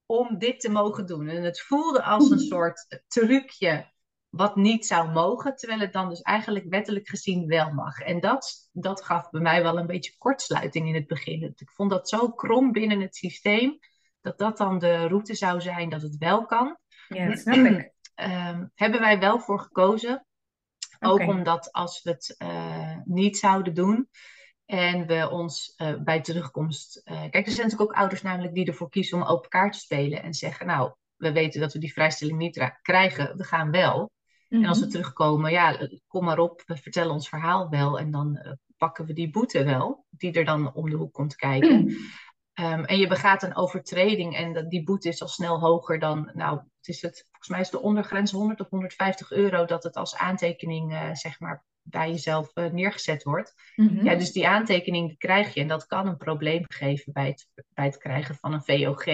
[0.07, 1.29] om dit te mogen doen?
[1.29, 3.93] En het voelde als een soort trucje
[4.31, 8.01] wat niet zou mogen, terwijl het dan dus eigenlijk wettelijk gezien wel mag.
[8.01, 11.43] En dat, dat gaf bij mij wel een beetje kortsluiting in het begin.
[11.43, 13.79] Ik vond dat zo krom binnen het systeem,
[14.21, 16.79] dat dat dan de route zou zijn dat het wel kan.
[17.09, 17.93] Ja, dat snap ik.
[18.15, 20.27] Ehm, hebben wij wel voor gekozen.
[20.99, 24.09] Ook omdat als we het eh, niet zouden doen
[24.65, 26.97] en we ons eh, bij terugkomst.
[27.05, 29.79] eh, kijk, er zijn natuurlijk ook ouders namelijk die ervoor kiezen om open kaart te
[29.79, 34.11] spelen en zeggen: Nou, we weten dat we die vrijstelling niet krijgen, we gaan wel.
[34.51, 34.93] En als we Mhm.
[34.95, 39.13] terugkomen, ja, kom maar op, we vertellen ons verhaal wel en dan eh, pakken we
[39.13, 41.97] die boete wel, die er dan om de hoek komt kijken.
[42.53, 46.31] Ehm, en je begaat een overtreding en dat, die boete is al snel hoger dan,
[46.35, 49.97] nou, het is het, volgens mij is de ondergrens 100 of 150 euro dat het
[49.97, 53.55] als aantekening, eh, zeg maar, bij jezelf eh, neergezet wordt.
[53.77, 54.05] Mhm.
[54.05, 57.49] Ja, dus die aantekening die krijg je en dat kan een probleem geven bij het,
[57.75, 59.05] bij het krijgen van een VOG.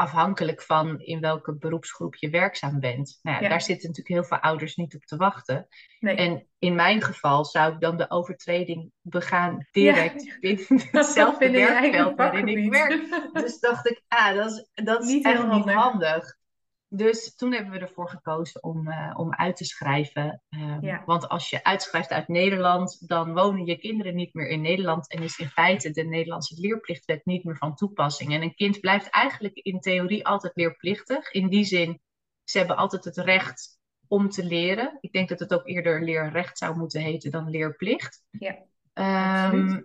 [0.00, 3.18] Afhankelijk van in welke beroepsgroep je werkzaam bent.
[3.22, 5.68] Nou ja, daar zitten natuurlijk heel veel ouders niet op te wachten.
[5.98, 6.16] Nee.
[6.16, 10.38] En in mijn geval zou ik dan de overtreding begaan direct Ja.
[10.40, 13.30] binnen hetzelfde werkveld waarin ik werk.
[13.32, 16.38] Dus dacht ik, ah, dat is, dat is Niet echt heel niet handig.
[16.92, 20.42] Dus toen hebben we ervoor gekozen om, eh, om uit te schrijven.
[20.48, 21.02] Ehm, Ja.
[21.06, 25.22] Want als je uitschrijft uit Nederland, dan wonen je kinderen niet meer in Nederland en
[25.22, 28.32] is in feite de Nederlandse leerplichtwet niet meer van toepassing.
[28.34, 31.30] En een kind blijft eigenlijk in theorie altijd leerplichtig.
[31.30, 32.00] In die zin,
[32.44, 34.98] ze hebben altijd het recht om te leren.
[35.00, 38.22] Ik denk dat het ook eerder leerrecht zou moeten heten dan leerplicht.
[38.30, 38.58] Ja,
[38.92, 39.84] absoluut.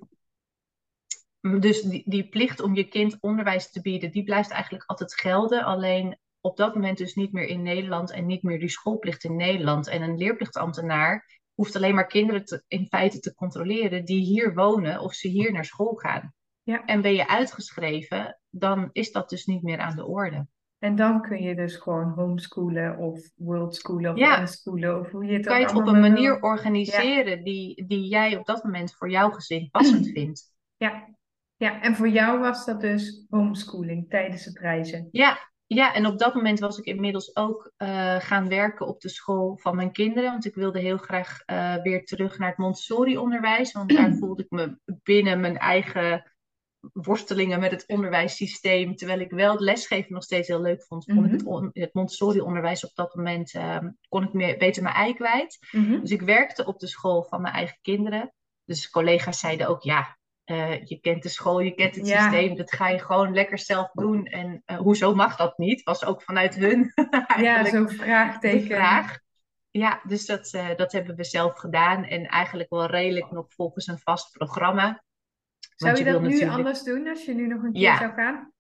[1.62, 5.64] dus die, die plicht om je kind onderwijs te bieden, die blijft eigenlijk altijd gelden.
[5.64, 9.36] Alleen op dat moment dus niet meer in Nederland en niet meer die schoolplicht in
[9.36, 9.88] Nederland.
[9.88, 15.00] En een leerplichtambtenaar hoeft alleen maar kinderen te, in feite te controleren die hier wonen
[15.00, 16.34] of ze hier naar school gaan.
[16.64, 16.86] Ja.
[16.86, 20.48] En ben je uitgeschreven, dan is dat dus niet meer aan de orde.
[20.80, 24.40] En dan kun je dus gewoon homeschoolen of worldschoolen of Ja.
[24.40, 26.10] unschoolen of hoe je het Kan je ook het op een wil.
[26.10, 30.54] manier organiseren die, die jij op dat moment voor jouw gezin passend vindt.
[30.78, 31.16] Ja.
[31.56, 35.08] ja, en voor jou was dat dus homeschooling tijdens het reizen.
[35.12, 39.10] Ja, ja, en op dat moment was ik inmiddels ook eh, gaan werken op de
[39.10, 40.32] school van mijn kinderen.
[40.32, 43.72] Want ik wilde heel graag eh, weer terug naar het Montessori-onderwijs.
[43.72, 46.32] Want daar voelde ik me binnen mijn eigen
[46.94, 48.96] worstelingen met het onderwijssysteem.
[48.96, 51.94] Terwijl ik wel het lesgeven nog steeds heel leuk vond, vond ik het, on- het
[51.94, 53.78] Montessori-onderwijs op dat moment, eh,
[54.10, 55.68] kon ik meer, beter mijn ei kwijt.
[55.72, 56.00] Mhm.
[56.00, 58.34] Dus ik werkte op de school van mijn eigen kinderen.
[58.66, 62.22] Dus collega's zeiden ook, ja, eh, je kent de school, je kent het Ja.
[62.22, 64.26] systeem, dat ga je gewoon lekker zelf doen.
[64.26, 65.84] En eh, hoezo mag dat niet?
[65.84, 68.76] Was ook vanuit hun Ja, eigenlijk zo'n vraagteken.
[68.76, 69.18] vraag.
[69.72, 72.04] Ja, dus dat, eh, dat hebben we zelf gedaan.
[72.04, 75.04] En eigenlijk wel redelijk nog volgens een vast programma.
[75.76, 77.98] Zou je je dat nu natuurlijk- anders doen als je nu nog een keer Ja.
[77.98, 78.52] zou gaan?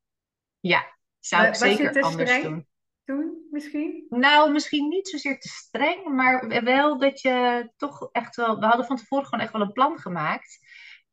[0.59, 0.85] Ja,
[1.19, 2.43] zou ik zeker te anders streng?
[2.43, 2.67] doen.
[3.03, 4.05] Toen misschien?
[4.09, 8.59] Nou, misschien niet zozeer te streng, maar wel dat je toch echt wel.
[8.59, 10.64] We hadden van tevoren gewoon echt wel een plan gemaakt.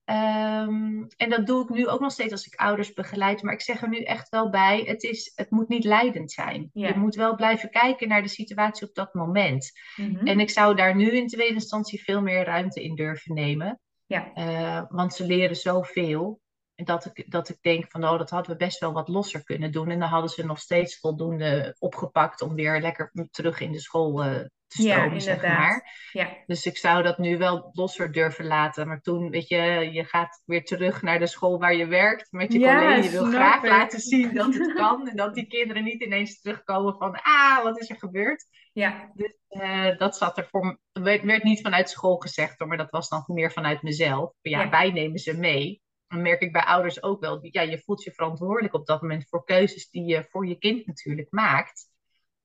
[0.04, 3.42] Ehm, en dat doe ik nu ook nog steeds als ik ouders begeleid.
[3.42, 6.70] Maar ik zeg er nu echt wel bij: het, is, het moet niet leidend zijn.
[6.72, 6.88] Ja.
[6.88, 9.70] Je moet wel blijven kijken naar de situatie op dat moment.
[9.96, 10.26] Mhm.
[10.26, 13.80] En ik zou daar nu in tweede instantie veel meer ruimte in durven nemen.
[14.06, 14.32] Ja.
[14.34, 16.40] Eh, want ze leren zoveel.
[16.74, 19.44] En dat ik, dat ik denk van, oh, dat hadden we best wel wat losser
[19.44, 19.90] kunnen doen.
[19.90, 24.24] En dan hadden ze nog steeds voldoende opgepakt om weer lekker terug in de school
[24.24, 25.90] eh, Ja, zeg maar.
[26.12, 26.36] Ja.
[26.46, 28.88] Dus ik zou dat nu wel losser durven laten.
[28.88, 32.52] Maar toen, weet je, je gaat weer terug naar de school waar je werkt met
[32.52, 33.02] je Ja, collega.
[33.02, 35.08] Je wil graag laten zien dat het kan.
[35.08, 38.46] En dat die kinderen niet ineens terugkomen van, ah, wat is er gebeurd?
[38.72, 39.10] Ja.
[39.14, 42.90] Dus eh, dat zat er voor werd, werd niet vanuit school gezegd hoor, maar dat
[42.90, 44.32] was dan meer vanuit mezelf.
[44.40, 44.70] Ja, Ja.
[44.70, 45.82] wij nemen ze mee.
[46.06, 49.28] Dan merk ik bij ouders ook wel, ja, je voelt je verantwoordelijk op dat moment
[49.28, 51.90] voor keuzes die je voor je kind natuurlijk maakt.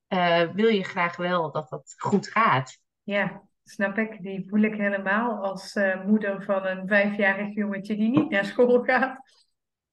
[0.07, 2.79] Eh, wil je graag wel dat dat goed gaat?
[3.03, 4.21] Ja, snap ik.
[4.21, 8.83] Die voel ik helemaal als eh, moeder van een vijfjarig jongetje die niet naar school
[8.83, 9.19] gaat.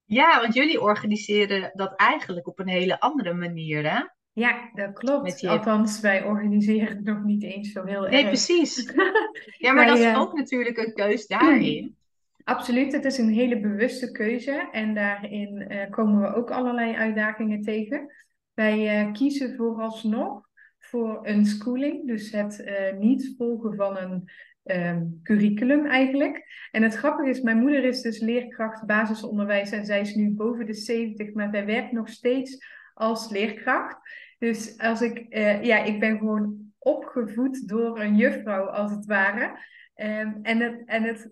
[0.05, 4.01] Ja, want jullie organiseren dat eigenlijk op een hele andere manier, hè?
[4.33, 5.41] Ja, dat klopt.
[5.41, 8.27] Je- Althans, wij organiseren het nog niet eens zo heel Nee, erg.
[8.29, 8.93] precies.
[9.59, 11.97] Ja, maar Wij, dat is eh, ook natuurlijk een keus daarin.
[12.45, 18.11] Absoluut, het is een hele bewuste keuze en daarin komen we ook allerlei uitdagingen tegen.
[18.55, 24.31] Wij eh, kiezen vooralsnog voor een schooling, dus het eh, niet volgen van een
[24.65, 26.47] ehm, curriculum eigenlijk.
[26.71, 30.67] En het grappige is, mijn moeder is dus leerkracht basisonderwijs en zij is nu boven
[30.67, 33.97] de 70, maar zij werkt nog steeds als leerkracht.
[34.39, 39.59] Dus als ik, eh, ja, ik ben gewoon opgevoed door een juffrouw als het ware.
[39.95, 41.31] Ehm, en het, en het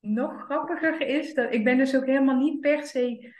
[0.00, 3.32] nog grappiger is dat ik ben dus ook helemaal niet per se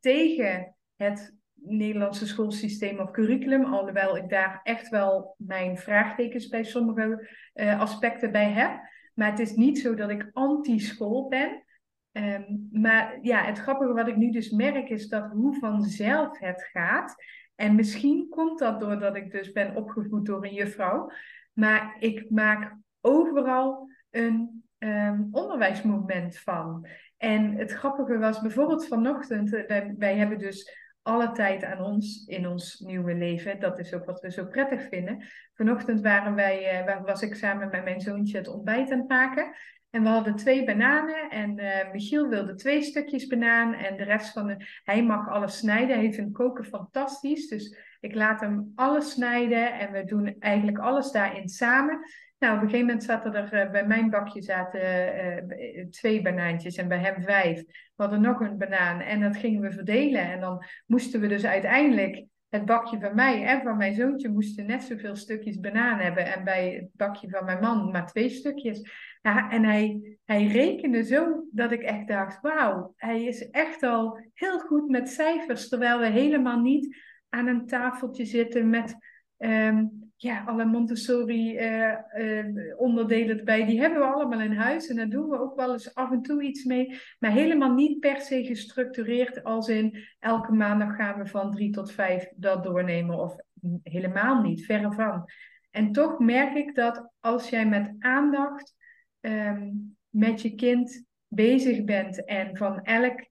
[0.00, 1.37] tegen het
[1.68, 8.32] Nederlandse schoolsysteem of curriculum, alhoewel ik daar echt wel mijn vraagtekens bij sommige eh, aspecten
[8.32, 8.80] bij heb.
[9.14, 11.64] Maar het is niet zo dat ik anti-school ben.
[12.12, 16.68] Ehm, maar ja, het grappige wat ik nu dus merk is dat hoe vanzelf het
[16.72, 17.14] gaat.
[17.54, 21.10] En misschien komt dat doordat ik dus ben opgevoed door een juffrouw.
[21.52, 26.86] Maar ik maak overal een ehm, onderwijsmoment van.
[27.16, 32.46] En het grappige was bijvoorbeeld vanochtend, eh, wij hebben dus alle tijd aan ons in
[32.46, 33.60] ons nieuwe leven.
[33.60, 35.24] Dat is ook wat we zo prettig vinden.
[35.54, 39.08] Vanochtend waren wij, eh, wa- was ik samen met mijn zoontje het ontbijt aan het
[39.08, 39.54] maken.
[39.90, 44.32] En we hadden twee bananen en eh, Michiel wilde twee stukjes banaan en de rest
[44.32, 44.56] van de...
[44.84, 47.48] Hij mag alles snijden, hij vindt koken fantastisch.
[47.48, 51.98] Dus ik laat hem alles snijden en we doen eigenlijk alles daarin samen.
[52.38, 56.76] Nou, op een gegeven moment zaten er eh, bij mijn bakje zaten eh, twee banaantjes
[56.76, 57.64] en bij hem vijf.
[57.66, 60.22] We hadden nog een banaan en dat gingen we verdelen.
[60.22, 64.66] En dan moesten we dus uiteindelijk het bakje van mij en van mijn zoontje moesten
[64.66, 66.34] net zoveel stukjes banaan hebben.
[66.34, 68.90] En bij het bakje van mijn man maar twee stukjes.
[69.22, 74.20] Ja, en hij, hij rekende zo dat ik echt dacht, wauw, hij is echt al
[74.34, 75.68] heel goed met cijfers.
[75.68, 76.96] Terwijl we helemaal niet
[77.28, 78.96] aan een tafeltje zitten met
[79.36, 79.84] ehm,
[80.20, 83.64] ja, alle Montessori eh, eh, erbij.
[83.66, 86.22] Die hebben we allemaal in huis en daar doen we ook wel eens af en
[86.22, 87.00] toe iets mee.
[87.18, 91.92] Maar helemaal niet per se gestructureerd als in elke maandag gaan we van drie tot
[91.92, 93.18] vijf dat doornemen.
[93.18, 93.36] Of
[93.82, 95.24] helemaal niet, verre van.
[95.70, 98.74] En toch merk ik dat als jij met aandacht
[99.20, 99.70] ehm,
[100.08, 103.28] met je kind bezig bent en van elk,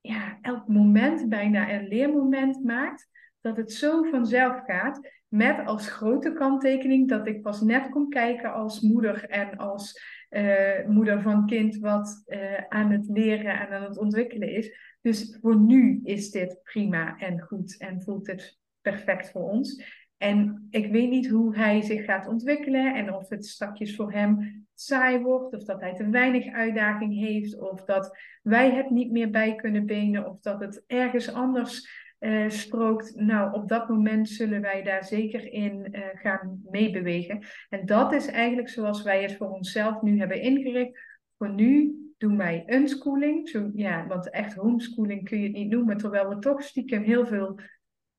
[0.00, 3.08] ja, elk moment bijna een leermoment maakt,
[3.40, 5.15] dat het zo vanzelf gaat.
[5.28, 10.86] Met als grote kanttekening dat ik pas net kom kijken als moeder en als uh,
[10.86, 14.96] moeder van kind wat uh, aan het leren en aan het ontwikkelen is.
[15.00, 19.82] Dus voor nu is dit prima en goed en voelt het perfect voor ons.
[20.16, 24.64] En ik weet niet hoe hij zich gaat ontwikkelen en of het stakjes voor hem
[24.74, 29.30] saai wordt, of dat hij te weinig uitdaging heeft, of dat wij het niet meer
[29.30, 33.14] bij kunnen benen, of dat het ergens anders uh, strookt.
[33.14, 37.44] Nou, op dat moment zullen wij daar zeker in uh, gaan meebewegen.
[37.68, 41.00] En dat is eigenlijk zoals wij het voor onszelf nu hebben ingericht.
[41.36, 43.48] Voor nu doen wij unschooling.
[43.48, 47.26] Zo, ja, want echt homeschooling kun je het niet noemen, terwijl we toch stiekem heel
[47.26, 47.58] veel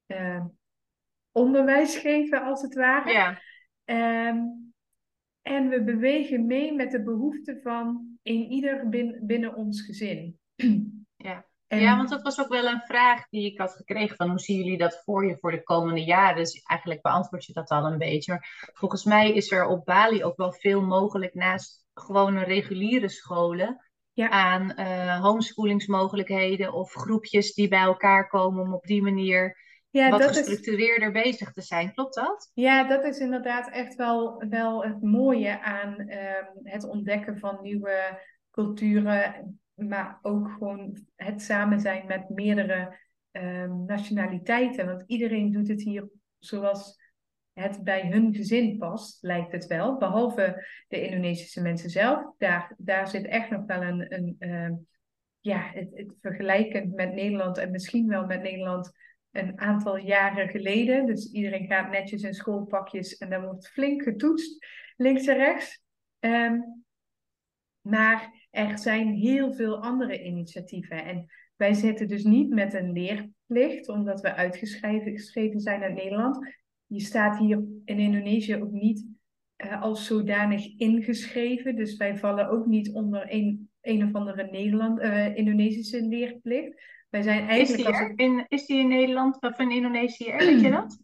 [0.07, 0.45] uh,
[1.31, 3.11] onderwijs geven, als het ware.
[3.11, 3.39] Ja.
[4.29, 4.67] Um,
[5.41, 10.37] en we bewegen mee met de behoeften van een ieder bin, binnen ons gezin.
[11.19, 11.45] Ja.
[11.67, 11.79] En...
[11.79, 14.57] ja, want dat was ook wel een vraag die ik had gekregen van hoe zien
[14.57, 16.35] jullie dat voor je voor de komende jaren?
[16.35, 18.31] Dus eigenlijk beantwoord je dat al een beetje.
[18.31, 23.87] Maar volgens mij is er op Bali ook wel veel mogelijk naast gewone reguliere scholen
[24.13, 24.29] ja.
[24.29, 29.57] aan uh, homeschoolingsmogelijkheden of groepjes die bij elkaar komen om op die manier
[29.89, 31.23] ja, wat gestructureerder is...
[31.23, 31.93] bezig te zijn.
[31.93, 32.51] Klopt dat?
[32.53, 38.21] Ja, dat is inderdaad echt wel, wel het mooie aan um, het ontdekken van nieuwe
[38.51, 42.97] culturen, maar ook gewoon het samen zijn met meerdere
[43.31, 44.85] um, nationaliteiten.
[44.85, 47.05] Want iedereen doet het hier zoals
[47.53, 49.97] het bij hun gezin past, lijkt het wel.
[49.97, 52.33] Behalve de Indonesische mensen zelf.
[52.37, 54.77] Daar, daar zit echt nog wel een, een uh,
[55.39, 58.91] ja, het, het vergelijkend met Nederland en misschien wel met Nederland
[59.31, 61.05] een aantal jaren geleden.
[61.05, 65.83] Dus iedereen gaat netjes in schoolpakjes en dan wordt flink getoetst, links en rechts.
[66.19, 66.85] Um,
[67.81, 71.05] maar er zijn heel veel andere initiatieven.
[71.05, 76.55] En wij zitten dus niet met een leerplicht, omdat we uitgeschreven zijn uit Nederland.
[76.85, 79.05] Je staat hier in Indonesië ook niet
[79.57, 81.75] uh, als zodanig ingeschreven.
[81.75, 86.81] Dus wij vallen ook niet onder een, een of andere Nederland, uh, Indonesische leerplicht.
[87.09, 90.71] Wij zijn eigenlijk is, die in, is die in Nederland of in Indonesië Weet je
[90.71, 90.99] dat?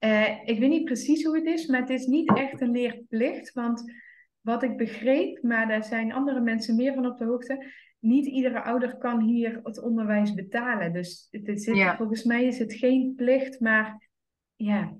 [0.00, 3.52] Uh, ik weet niet precies hoe het is, maar het is niet echt een leerplicht.
[3.52, 3.92] Want
[4.40, 7.72] wat ik begreep, maar daar zijn andere mensen meer van op de hoogte.
[7.98, 10.92] Niet iedere ouder kan hier het onderwijs betalen.
[10.92, 11.96] Dus het zit, ja.
[11.96, 14.08] volgens mij is het geen plicht, maar
[14.56, 14.96] ja,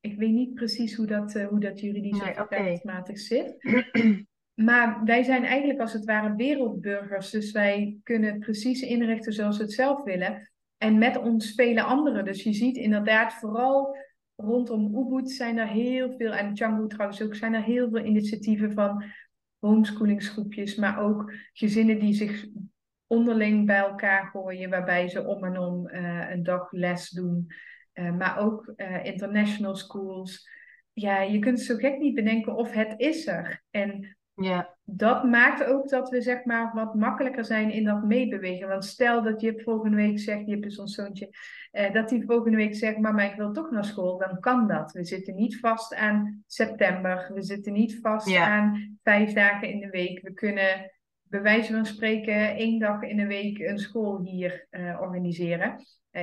[0.00, 2.80] ik weet niet precies hoe dat, uh, hoe dat juridisch nee, of okay.
[3.14, 3.56] zit.
[4.54, 7.30] Maar wij zijn eigenlijk als het ware wereldburgers.
[7.30, 10.50] Dus wij kunnen precies inrichten zoals we het zelf willen.
[10.76, 12.24] En met ons vele anderen.
[12.24, 13.96] Dus je ziet inderdaad vooral
[14.42, 16.32] rondom Ubud zijn er heel veel.
[16.32, 19.04] En Canggu trouwens ook zijn er heel veel initiatieven van
[19.58, 20.74] homeschoolingsgroepjes.
[20.74, 22.46] Maar ook gezinnen die zich
[23.06, 24.70] onderling bij elkaar gooien.
[24.70, 27.46] Waarbij ze om en om uh, een dag les doen.
[27.94, 30.48] Uh, maar ook uh, international schools.
[30.92, 33.62] Ja, je kunt zo gek niet bedenken of het is er.
[33.70, 34.76] En ja.
[34.84, 38.68] Dat maakt ook dat we zeg maar wat makkelijker zijn in dat meebewegen.
[38.68, 41.36] Want stel dat je volgende week zegt, je hebt ons zoontje,
[41.70, 44.92] eh, dat hij volgende week zegt, mama ik wil toch naar school, dan kan dat.
[44.92, 49.90] We zitten niet vast aan september, we zitten niet vast aan vijf dagen in de
[49.90, 50.22] week.
[50.22, 50.90] We kunnen
[51.22, 55.76] bij wijze van spreken één dag in de week een school hier uh, organiseren.
[56.12, 56.22] Uh,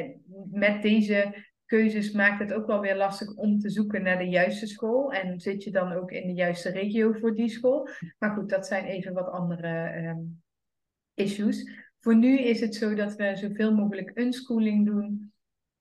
[0.52, 4.67] met deze keuzes maakt het ook wel weer lastig om te zoeken naar de juiste
[4.67, 5.13] school.
[5.13, 7.89] En zit je dan ook in de juiste regio voor die school?
[8.19, 10.41] Maar goed, dat zijn even wat andere um,
[11.13, 11.69] issues.
[11.99, 15.34] Voor nu is het zo dat we zoveel mogelijk unschooling doen.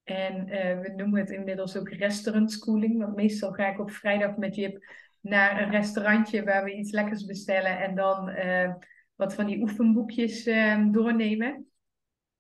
[0.03, 2.99] En uh, we noemen het inmiddels ook restaurantschooling.
[2.99, 4.85] Want meestal ga ik op vrijdag met Jip
[5.21, 7.79] naar een restaurantje waar we iets lekkers bestellen.
[7.79, 8.75] En dan uh,
[9.15, 11.67] wat van die oefenboekjes uh, doornemen.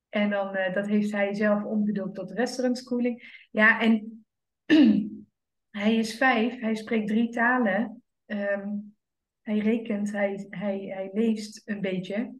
[0.08, 3.46] En dan, uh, dat heeft hij zelf omgedoopt tot restaurantschooling.
[3.50, 4.24] Ja, en
[5.80, 8.02] hij is vijf, hij spreekt drie talen.
[8.26, 8.96] Um,
[9.42, 12.34] hij rekent, hij, hij, hij leest een beetje.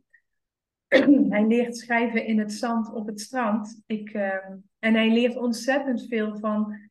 [1.35, 3.83] hij leert schrijven in het zand op het strand.
[3.87, 4.35] Ik, uh,
[4.79, 6.89] en hij leert ontzettend veel van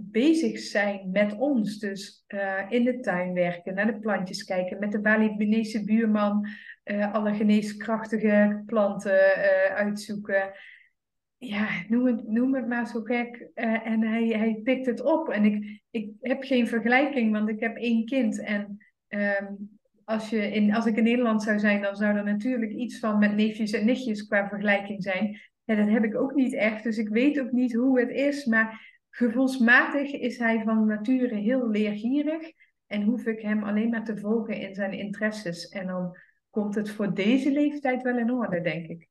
[0.00, 1.78] bezig zijn met ons.
[1.78, 6.48] Dus uh, in de tuin werken, naar de plantjes kijken, met de Balinese buurman
[6.90, 10.52] uh, alle geneeskrachtige planten uh, uitzoeken.
[11.36, 13.50] Ja, noem het, noem het maar zo gek.
[13.54, 15.28] en hij, hij pikt het op.
[15.28, 18.40] En ik, ik heb geen vergelijking, want ik heb één kind.
[18.40, 18.76] En
[19.08, 22.98] um, als, je in, als ik in Nederland zou zijn, dan zou er natuurlijk iets
[22.98, 25.40] van met neefjes en nichtjes qua vergelijking zijn.
[25.64, 26.82] Ja, dat heb ik ook niet echt.
[26.82, 28.44] Dus ik weet ook niet hoe het is.
[28.44, 32.52] Maar Gevoelsmatig is hij van nature heel leergierig
[32.86, 35.68] en hoef ik hem alleen maar te volgen in zijn interesses.
[35.68, 36.16] En dan
[36.58, 39.08] komt het voor deze leeftijd wel in orde, denk ik.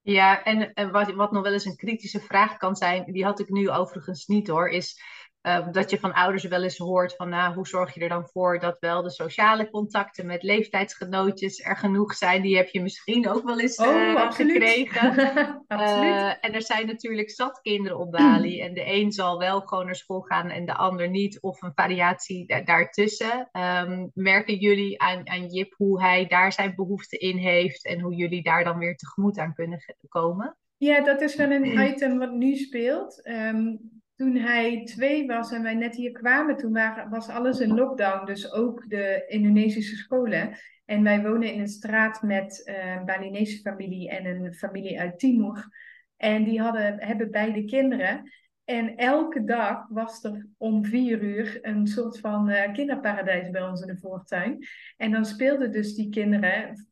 [0.00, 3.48] Ja, en wat, wat nog wel eens een kritische vraag kan zijn, die had ik
[3.48, 5.00] nu overigens niet hoor, is
[5.42, 8.28] uh, dat je van ouders wel eens hoort van nou, hoe zorg je er dan
[8.28, 12.42] voor dat wel de sociale contacten met leeftijdsgenootjes er genoeg zijn.
[12.42, 15.10] Die heb je misschien ook wel eens oh, uh, gekregen.
[15.66, 16.14] absoluut.
[16.14, 18.60] Uh, en er zijn natuurlijk zat kinderen op Bali.
[18.60, 21.40] En de een zal wel gewoon naar school gaan en de ander niet.
[21.40, 23.48] Of een variatie da daartussen.
[23.52, 28.14] Um, merken jullie aan, aan Jip hoe hij daar zijn behoefte in heeft en hoe
[28.14, 29.78] jullie daar dan weer tegemoet aan kunnen
[30.08, 30.56] komen?
[30.76, 33.20] Ja, dat is wel een item wat nu speelt.
[33.26, 37.74] Um, toen hij twee was en wij net hier kwamen, toen waren, was alles in
[37.74, 38.26] lockdown.
[38.26, 40.56] Dus ook de Indonesische scholen.
[40.84, 45.18] En wij wonen in een straat met uh, een Balinese familie en een familie uit
[45.18, 45.68] Timor.
[46.16, 48.30] En die hadden, hebben beide kinderen.
[48.64, 53.80] En elke dag was er om vier uur een soort van uh, kinderparadijs bij ons
[53.80, 54.66] in de voortuin.
[54.96, 56.88] En dan speelden dus die kinderen.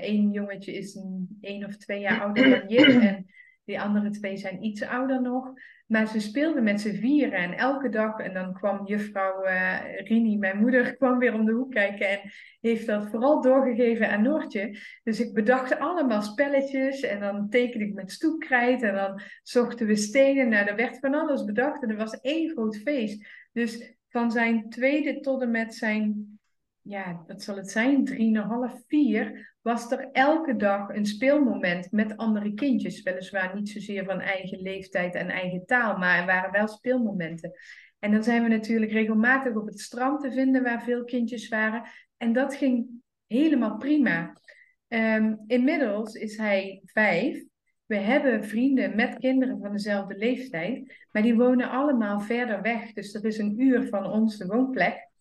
[0.00, 3.02] Eén uh, jongetje is een, één of twee jaar ouder dan Jip.
[3.02, 3.26] En
[3.64, 5.52] die andere twee zijn iets ouder nog.
[5.94, 8.18] Maar ze speelden met z'n vieren en elke dag.
[8.18, 12.08] En dan kwam juffrouw uh, Rini, mijn moeder, kwam weer om de hoek kijken.
[12.08, 12.20] En
[12.60, 14.78] heeft dat vooral doorgegeven aan Noortje.
[15.02, 17.00] Dus ik bedacht allemaal spelletjes.
[17.00, 18.82] En dan tekende ik met stoepkrijt.
[18.82, 20.48] En dan zochten we stenen.
[20.48, 21.82] Nou, er werd van alles bedacht.
[21.82, 23.26] En er was één groot feest.
[23.52, 26.38] Dus van zijn tweede tot en met zijn
[26.80, 32.54] ja, wat zal het zijn, drieënhalf, vier, was er elke dag een speelmoment met andere
[32.54, 33.02] kindjes.
[33.02, 37.52] Weliswaar niet zozeer van eigen leeftijd en eigen taal, maar er waren wel speelmomenten.
[37.98, 41.82] En dan zijn we natuurlijk regelmatig op het strand te vinden waar veel kindjes waren.
[42.16, 42.86] En dat ging
[43.26, 44.40] helemaal prima.
[44.88, 47.44] Um, inmiddels is hij vijf.
[47.86, 52.92] We hebben vrienden met kinderen van dezelfde leeftijd, maar die wonen allemaal verder weg.
[52.92, 55.12] Dus dat is een uur van onze woonplek.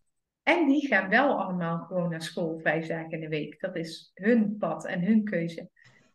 [0.43, 3.59] En die gaan wel allemaal gewoon naar school vijf dagen in de week.
[3.59, 5.69] Dat is hun pad en hun keuze.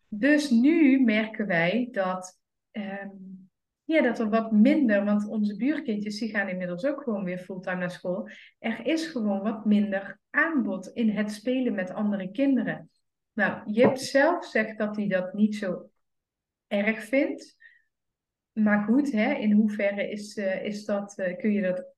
[0.09, 2.41] Dus nu merken wij dat,
[2.73, 3.51] um,
[3.85, 7.77] ja, dat er wat minder, want onze buurkindjes die gaan inmiddels ook gewoon weer fulltime
[7.77, 8.29] naar school.
[8.59, 12.91] Er is gewoon wat minder aanbod in het spelen met andere kinderen.
[13.33, 15.91] Nou, Jip zelf zegt dat hij dat niet zo
[16.67, 17.57] erg vindt.
[18.53, 21.97] Maar goed, hè, in hoeverre is, uh, is dat, uh, kun je dat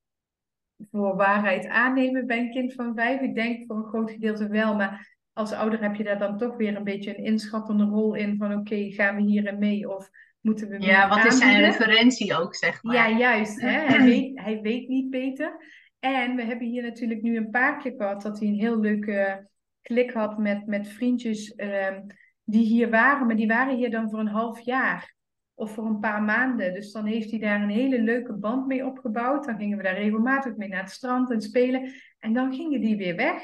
[0.90, 3.20] voor waarheid aannemen bij een kind van vijf.
[3.20, 6.56] Ik denk voor een groot gedeelte wel, maar als ouder heb je daar dan toch
[6.56, 10.10] weer een beetje een inschattende rol in van oké, gaan we hierin mee of
[10.40, 12.94] moeten we Ja, wat is zijn referentie ook, zeg maar.
[12.94, 13.60] Ja, juist.
[13.60, 13.70] Hè?
[13.70, 15.78] Hij, weet, hij weet niet beter.
[15.98, 19.48] En we hebben hier natuurlijk nu een paar keer gehad dat hij een heel leuke
[19.82, 22.06] klik had met, met vriendjes um,
[22.44, 25.14] die hier waren, maar die waren hier dan voor een half jaar
[25.60, 26.74] of voor een paar maanden.
[26.74, 29.44] Dus dan heeft hij daar een hele leuke band mee opgebouwd.
[29.44, 31.92] Dan gingen we daar regelmatig mee naar het strand en spelen.
[32.18, 33.42] En dan gingen die weer weg.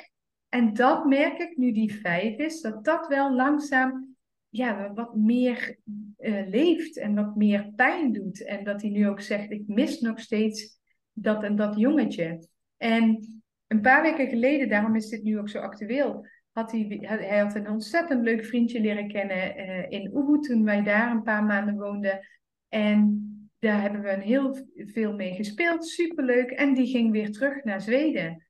[0.48, 4.16] En dat merk ik nu die vijf is, dat dat wel langzaam
[4.48, 5.78] ja, wat meer
[6.18, 8.44] uh, leeft en wat meer pijn doet.
[8.44, 10.78] En dat hij nu ook zegt, ik mis nog steeds
[11.12, 12.48] dat en dat jongetje.
[12.76, 13.26] En
[13.66, 16.26] een paar weken geleden, daarom is dit nu ook zo actueel,
[16.56, 20.82] had hij, hij had een ontzettend leuk vriendje leren kennen uh, in Ubud toen wij
[20.82, 22.26] daar een paar maanden woonden.
[22.68, 23.20] En
[23.58, 26.50] daar hebben we een heel veel mee gespeeld, superleuk.
[26.50, 28.46] En die ging weer terug naar Zweden.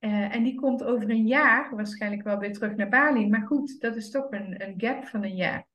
[0.00, 3.28] Uh, en die komt over een jaar waarschijnlijk wel weer terug naar Bali.
[3.28, 5.66] Maar goed, dat is toch een, een gap van een jaar.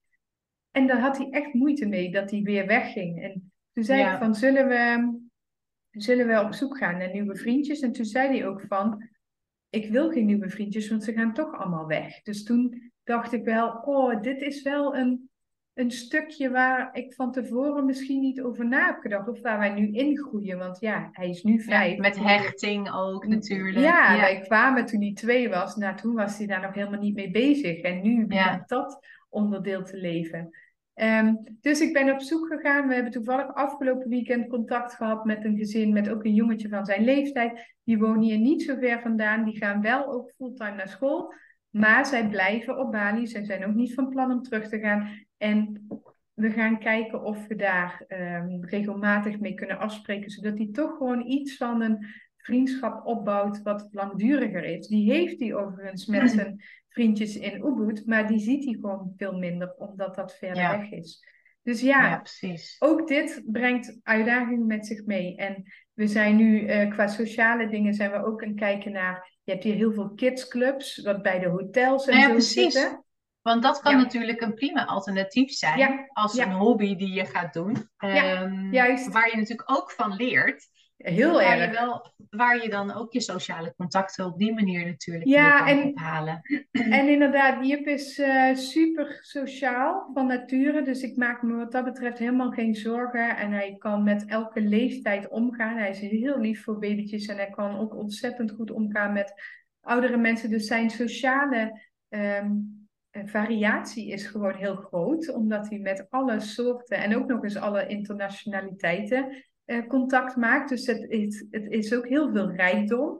[0.71, 3.23] En daar had hij echt moeite mee dat hij weer wegging.
[3.23, 4.13] En toen zei ja.
[4.13, 5.17] ik van, zullen we,
[5.89, 7.79] zullen we op zoek gaan naar nieuwe vriendjes?
[7.79, 9.09] En toen zei hij ook van,
[9.69, 12.21] ik wil geen nieuwe vriendjes, want ze gaan toch allemaal weg.
[12.21, 15.29] Dus toen dacht ik wel, oh, dit is wel een,
[15.73, 19.27] een stukje waar ik van tevoren misschien niet over na heb gedacht.
[19.27, 20.57] Of waar wij nu ingroeien.
[20.57, 21.95] Want ja, hij is nu vijf.
[21.95, 23.85] Ja, met hechting ook natuurlijk.
[23.85, 25.75] Ja, ja, wij kwamen toen hij twee was.
[25.75, 27.81] Nou, toen was hij daar nog helemaal niet mee bezig.
[27.81, 28.63] En nu begint ja.
[28.65, 30.49] dat onderdeel te leven.
[31.01, 32.87] Um, dus ik ben op zoek gegaan.
[32.87, 36.85] We hebben toevallig afgelopen weekend contact gehad met een gezin met ook een jongetje van
[36.85, 37.75] zijn leeftijd.
[37.83, 39.45] Die wonen hier niet zo ver vandaan.
[39.45, 41.33] Die gaan wel ook fulltime naar school.
[41.69, 43.27] Maar zij blijven op Bali.
[43.27, 45.09] Zij zijn ook niet van plan om terug te gaan.
[45.37, 45.87] En
[46.33, 50.29] we gaan kijken of we daar um, regelmatig mee kunnen afspreken.
[50.29, 52.05] Zodat hij toch gewoon iets van een
[52.37, 54.87] vriendschap opbouwt wat langduriger is.
[54.87, 56.61] Die heeft hij overigens met zijn
[56.97, 60.77] vriendjes in Ubud, maar die ziet hij gewoon veel minder, omdat dat verder ja.
[60.77, 61.25] weg is.
[61.63, 62.75] Dus ja, ja precies.
[62.79, 65.35] ook dit brengt uitdagingen met zich mee.
[65.35, 69.39] En we zijn nu uh, qua sociale dingen zijn we ook aan het kijken naar.
[69.43, 72.73] Je hebt hier heel veel kidsclubs, wat bij de hotels en nou ja, zo precies.
[72.73, 73.05] zitten.
[73.41, 74.01] Want dat kan ja.
[74.01, 77.89] natuurlijk een prima alternatief zijn als een hobby die je gaat doen.
[77.97, 79.11] Um, juist.
[79.11, 80.67] waar je natuurlijk ook van leert.
[80.97, 81.65] Heel waar erg.
[81.65, 85.67] je wel waar je dan ook je sociale contacten op die manier natuurlijk Ja, kan
[85.67, 86.41] en- ophalen.
[86.71, 90.81] En inderdaad, Jip is eh, super sociaal van nature.
[90.81, 93.37] Dus ik maak me wat dat betreft helemaal geen zorgen.
[93.37, 95.77] En hij kan met elke leeftijd omgaan.
[95.77, 97.25] Hij is heel lief voor babytjes.
[97.25, 99.33] En hij kan ook ontzettend goed omgaan met
[99.81, 100.49] oudere mensen.
[100.49, 102.51] Dus zijn sociale ehm,
[103.09, 105.33] eh, variatie is gewoon heel groot.
[105.33, 110.69] Omdat hij met alle soorten en ook nog eens alle internationaliteiten eh, contact maakt.
[110.69, 113.19] Dus het, het, het is ook heel veel rijkdom.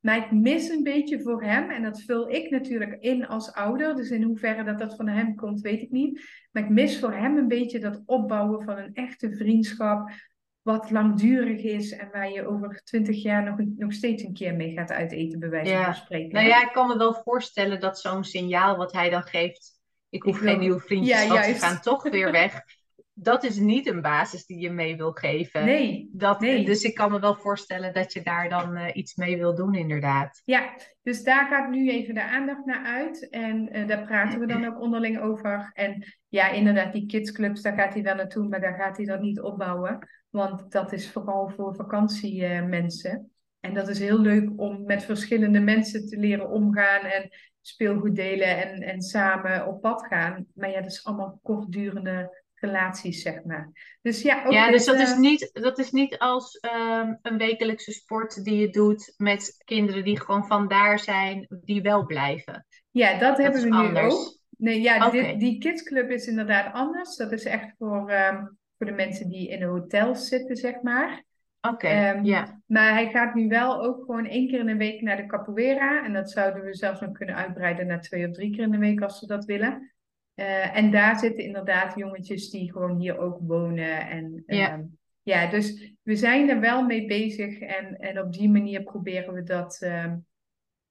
[0.00, 3.94] Maar ik mis een beetje voor hem, en dat vul ik natuurlijk in als ouder.
[3.96, 6.20] Dus in hoeverre dat dat van hem komt, weet ik niet.
[6.52, 10.10] Maar ik mis voor hem een beetje dat opbouwen van een echte vriendschap.
[10.62, 14.72] Wat langdurig is en waar je over twintig jaar nog, nog steeds een keer mee
[14.72, 15.84] gaat uiteten, bij wijze Ja.
[15.84, 16.32] van spreken.
[16.34, 20.22] Nou ja, ik kan me wel voorstellen dat zo'n signaal wat hij dan geeft, ik
[20.22, 22.60] hoef Ik wil- geen nieuwe vriendjes, Ja, want ze gaan toch weer weg.
[23.18, 25.64] Dat is niet een basis die je mee wil geven.
[25.64, 26.64] Nee, Dat, nee.
[26.64, 29.74] Dus ik kan me wel voorstellen dat je daar dan eh, iets mee wil doen,
[29.74, 30.42] inderdaad.
[30.44, 33.28] Ja, dus daar gaat nu even de aandacht naar uit.
[33.28, 35.70] En eh, daar praten we dan ook onderling over.
[35.72, 39.20] En ja, inderdaad, die kidsclubs, daar gaat hij wel naartoe, maar daar gaat hij dat
[39.20, 40.08] niet opbouwen.
[40.30, 43.30] Want dat is vooral voor vakantiemensen.
[43.60, 47.28] En dat is heel leuk om met verschillende mensen te leren omgaan en
[47.60, 50.46] speelgoed delen en, en samen op pad gaan.
[50.54, 53.98] Maar ja, dat is allemaal kortdurende relaties, zeg maar.
[54.02, 57.38] Dus ja, ook ja, dus dat is eh, niet, dat is niet als ehm, een
[57.38, 62.66] wekelijkse sport die je doet met kinderen die gewoon vandaar zijn, die wel blijven.
[62.90, 64.38] Ja, dat, Dat hebben we nu ook.
[64.56, 67.16] Nee, ja, dit, die kidsclub is inderdaad anders.
[67.16, 68.44] Dat is echt voor, ehm,
[68.76, 71.24] voor de mensen die in de hotels zitten, zeg maar.
[71.60, 72.60] Oké, Ehm, ja.
[72.66, 76.04] Maar hij gaat nu wel ook gewoon één keer in de week naar de capoeira.
[76.04, 78.78] En dat zouden we zelfs nog kunnen uitbreiden naar twee of drie keer in de
[78.78, 79.92] week als ze dat willen.
[80.36, 84.08] Eh, en daar zitten inderdaad jongetjes die gewoon hier ook wonen.
[84.08, 84.70] En, Ja.
[84.72, 84.82] ehm,
[85.22, 87.58] ja, dus we zijn er wel mee bezig.
[87.58, 90.16] En, en op die manier proberen we dat, ehm,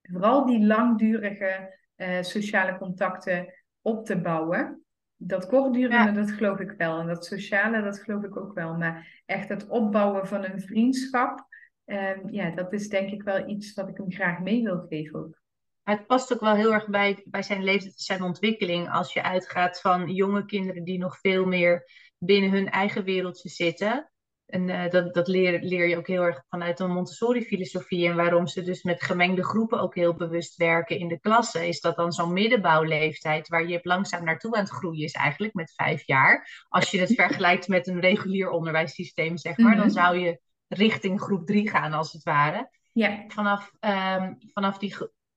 [0.01, 4.83] vooral die langdurige eh, sociale contacten op te bouwen.
[5.15, 6.99] Dat kortdurende, dat geloof ik wel.
[6.99, 8.75] En dat sociale, dat geloof ik ook wel.
[8.77, 11.47] Maar echt het opbouwen van een vriendschap,
[11.85, 15.19] ehm, ja, dat is denk ik wel iets wat ik hem graag mee wil geven
[15.19, 15.41] ook.
[15.85, 18.91] Het past ook wel heel erg bij, bij zijn leeftijd, zijn ontwikkeling.
[18.91, 24.09] Als je uitgaat van jonge kinderen die nog veel meer binnen hun eigen wereldje zitten.
[24.45, 28.07] En eh, dat, dat leer, leer je ook heel erg vanuit de Montessori-filosofie.
[28.07, 31.67] En waarom ze dus met gemengde groepen ook heel bewust werken in de klassen.
[31.67, 35.73] Is dat dan zo'n middenbouwleeftijd waar je langzaam naartoe aan het groeien is eigenlijk met
[35.75, 36.65] vijf jaar.
[36.69, 39.75] Als je het vergelijkt met een regulier onderwijssysteem, zeg maar.
[39.75, 39.93] Dan Mhm.
[39.95, 44.95] zou je richting groep drie gaan als het ware Ja, vanaf, ehm, vanaf die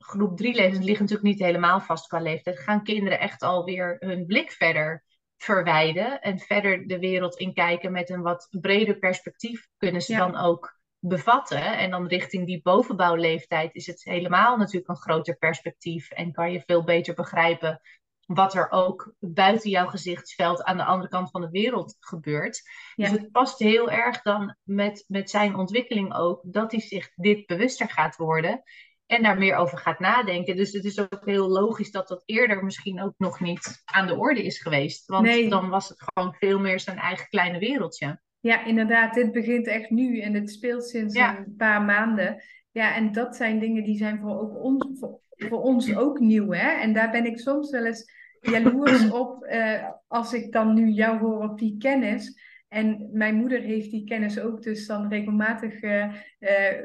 [0.09, 4.26] groep drie het ligt natuurlijk niet helemaal vast qua leeftijd, gaan kinderen echt alweer hun
[4.26, 5.04] blik verder
[5.36, 10.18] verwijden en verder de wereld inkijken met een wat breder perspectief kunnen ze Ja.
[10.18, 11.78] dan ook bevatten.
[11.78, 16.62] En dan richting die bovenbouwleeftijd is het helemaal natuurlijk een groter perspectief en kan je
[16.66, 17.80] veel beter begrijpen
[18.26, 22.62] wat er ook buiten jouw gezichtsveld aan de andere kant van de wereld gebeurt.
[22.94, 27.46] Dus het past heel erg dan met, met zijn ontwikkeling ook, dat hij zich dit
[27.46, 28.62] bewuster gaat worden
[29.09, 30.56] en daar meer over gaat nadenken.
[30.56, 34.14] Dus het is ook heel logisch dat dat eerder misschien ook nog niet aan de
[34.16, 35.06] orde is geweest.
[35.06, 35.48] Want Nee.
[35.48, 38.20] dan was het gewoon veel meer zijn eigen kleine wereldje.
[38.40, 41.38] ja, inderdaad, dit begint echt nu en het speelt sinds Ja.
[41.38, 42.42] een paar maanden.
[42.70, 46.50] Ja, en dat zijn dingen die zijn voor, ook ons, voor, voor ons ook nieuw,
[46.52, 46.68] hè.
[46.80, 51.18] En daar ben ik soms wel eens jaloers op eh, als ik dan nu jou
[51.18, 52.40] hoor op die kennis.
[52.68, 56.04] En mijn moeder heeft die kennis ook, dus dan regelmatig eh,
[56.38, 56.84] eh,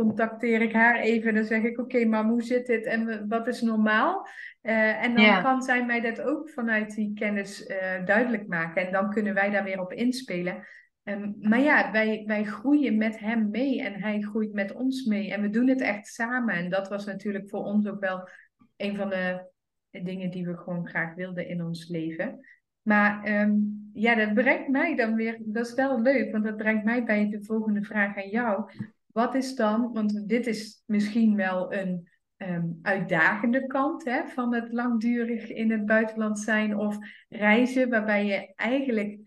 [0.00, 1.34] contacteer ik haar even.
[1.34, 4.26] Dan zeg ik, oké, maar hoe zit dit en wat is normaal?
[4.60, 8.86] Eh, en dan kan zij mij dat ook vanuit die kennis eh, duidelijk maken.
[8.86, 10.66] En dan kunnen wij daar weer op inspelen.
[11.02, 15.32] Ehm, maar ja, wij, wij groeien met hem mee en hij groeit met ons mee.
[15.32, 16.54] En we doen het echt samen.
[16.54, 18.28] En dat was natuurlijk voor ons ook wel
[18.76, 19.50] een van de
[19.90, 22.40] dingen die we gewoon graag wilden in ons leven.
[22.82, 23.52] Maar ehm,
[23.92, 27.28] ja, dat brengt mij dan weer, dat is wel leuk, want dat brengt mij bij
[27.28, 28.70] de volgende vraag aan jou.
[29.12, 34.72] Wat is dan, want dit is misschien wel een ehm, uitdagende kant hè, van het
[34.72, 36.98] langdurig in het buitenland zijn of
[37.28, 39.18] reizen, waarbij je eigenlijk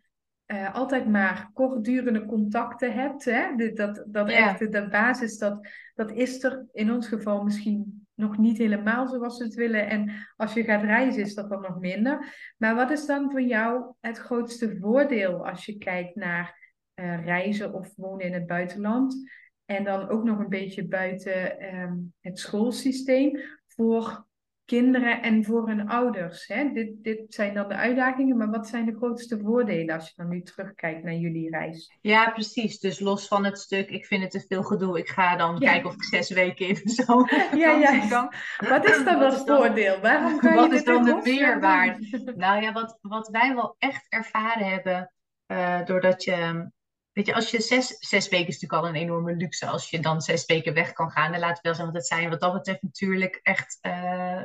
[0.46, 3.26] eh, altijd maar kortdurende contacten hebt.
[3.26, 3.56] Hè?
[3.56, 4.38] De- dat dat Ja.
[4.50, 9.38] echt de basis, dat, dat is er in ons geval misschien nog niet helemaal zoals
[9.38, 9.90] we het willen.
[9.90, 12.34] En als je gaat reizen is dat dan nog minder.
[12.58, 17.74] Maar wat is dan voor jou het grootste voordeel als je kijkt naar eh, reizen
[17.74, 19.32] of wonen in het buitenland?
[19.66, 24.26] En dan ook nog een beetje buiten ehm, het schoolsysteem voor
[24.66, 26.48] kinderen en voor hun ouders.
[26.48, 26.72] Hè?
[26.74, 30.30] Dit, dit zijn dan de uitdagingen, maar wat zijn de grootste voordelen als je dan
[30.30, 31.98] nu terugkijkt naar jullie reis?
[32.02, 32.80] Ja, precies.
[32.80, 34.98] Dus los van het stuk, ik vind het te veel gedoe.
[34.98, 38.08] Ik ga dan kijken of ik zes weken in de zomer ja, ja.
[38.08, 38.34] kan.
[38.70, 40.00] Wat is dan dat voordeel?
[40.00, 42.34] Waarom je Wat is dan de meerwaarde?
[42.36, 45.14] Nou ja, wat, wat wij wel echt ervaren hebben,
[45.48, 46.72] uh, doordat je
[47.14, 49.68] Weet je, als je zes, zes weken is natuurlijk al een enorme luxe.
[49.68, 51.34] Als je dan zes weken weg kan gaan.
[51.34, 54.44] En laten we wel zijn, want het zijn wat dat betreft natuurlijk echt uh,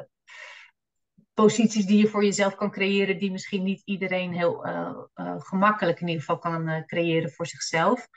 [1.34, 3.18] posities die je voor jezelf kan creëren.
[3.18, 8.08] Die misschien niet iedereen heel uh, uh, gemakkelijk in ieder geval kan creëren voor zichzelf.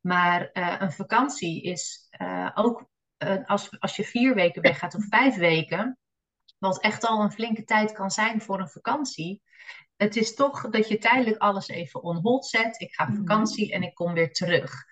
[0.00, 2.08] Maar een vakantie is
[2.54, 2.88] ook
[3.44, 5.98] als, als je vier weken weggaat of vijf weken.
[6.58, 9.42] Wat echt al een flinke tijd kan zijn voor een vakantie
[9.96, 12.80] het is toch dat je tijdelijk alles even on hold zet.
[12.80, 13.18] Ik ga op mhm.
[13.18, 14.84] vakantie en ik kom weer terug.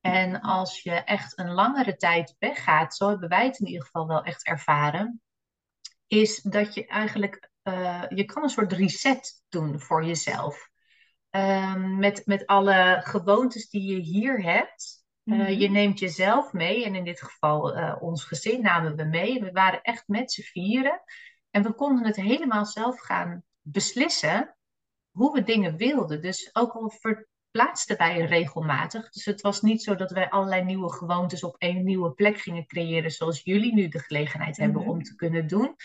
[0.00, 4.06] En als je echt een langere tijd weggaat, zo hebben wij het in ieder geval
[4.06, 5.22] wel echt ervaren,
[6.06, 10.68] is dat je eigenlijk, uh, je kan een soort reset doen voor jezelf.
[11.30, 15.06] Um, met, met alle gewoontes die je hier hebt.
[15.24, 19.40] Uh, Je neemt jezelf mee en in dit geval uh, ons gezin namen we mee.
[19.40, 21.02] We waren echt met z'n vieren.
[21.50, 24.56] En we konden het helemaal zelf gaan beslissen
[25.10, 26.22] hoe we dingen wilden.
[26.22, 29.10] Dus ook al verplaatsten wij regelmatig.
[29.10, 32.66] Dus het was niet zo dat wij allerlei nieuwe gewoontes op een nieuwe plek gingen
[32.66, 34.90] creëren, zoals jullie nu de gelegenheid hebben mhm.
[34.90, 35.76] om te kunnen doen.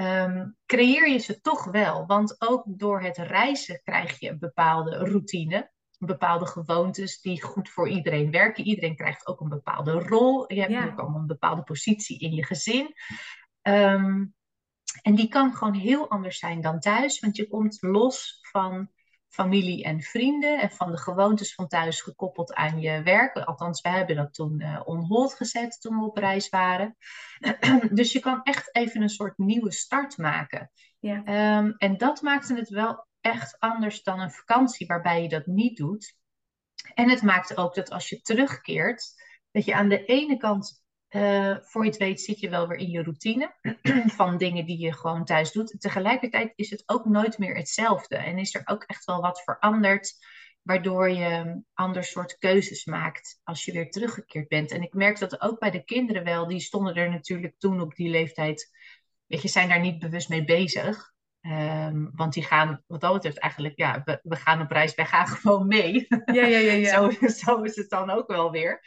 [0.00, 2.06] Um, creëer je ze toch wel.
[2.06, 5.70] Want ook door het reizen krijg je een bepaalde routine.
[5.98, 8.64] Bepaalde gewoontes die goed voor iedereen werken.
[8.64, 10.52] Iedereen krijgt ook een bepaalde rol.
[10.52, 12.94] Je hebt ook allemaal een bepaalde positie in je gezin.
[13.62, 14.34] Um,
[15.02, 18.90] en die kan gewoon heel anders zijn dan thuis, want je komt los van
[19.28, 23.36] familie en vrienden en van de gewoontes van thuis gekoppeld aan je werk.
[23.36, 26.96] Althans, we hebben dat toen uh, on hold gezet toen we op reis waren.
[27.98, 30.70] dus je kan echt even een soort nieuwe start maken.
[30.98, 31.58] Ja.
[31.58, 35.76] Um, en dat maakte het wel echt anders dan een vakantie waarbij je dat niet
[35.76, 36.16] doet.
[36.94, 39.14] En het maakte ook dat als je terugkeert,
[39.50, 40.84] dat je aan de ene kant
[41.16, 43.54] uh, voor je het weet zit je wel weer in je routine
[44.18, 45.80] van dingen die je gewoon thuis doet.
[45.80, 50.12] Tegelijkertijd is het ook nooit meer hetzelfde en is er ook echt wel wat veranderd,
[50.62, 54.70] waardoor je ander soort keuzes maakt als je weer teruggekeerd bent.
[54.70, 57.94] En ik merk dat ook bij de kinderen wel, die stonden er natuurlijk toen op
[57.94, 58.70] die leeftijd,
[59.26, 61.14] weet je, zijn daar niet bewust mee bezig.
[61.40, 65.06] Um, want die gaan, wat dat betreft, eigenlijk, ja, we, we, gaan op reis, wij
[65.06, 66.06] gaan gewoon mee.
[66.08, 66.72] Ja, ja, ja.
[66.72, 67.10] ja.
[67.20, 68.80] zo, zo is het dan ook wel weer.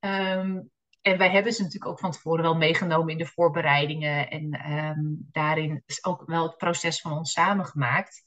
[0.00, 0.70] Um,
[1.02, 4.30] en wij hebben ze natuurlijk ook van tevoren wel meegenomen in de voorbereidingen.
[4.30, 8.22] En um, daarin is ook wel het proces van ons samengemaakt.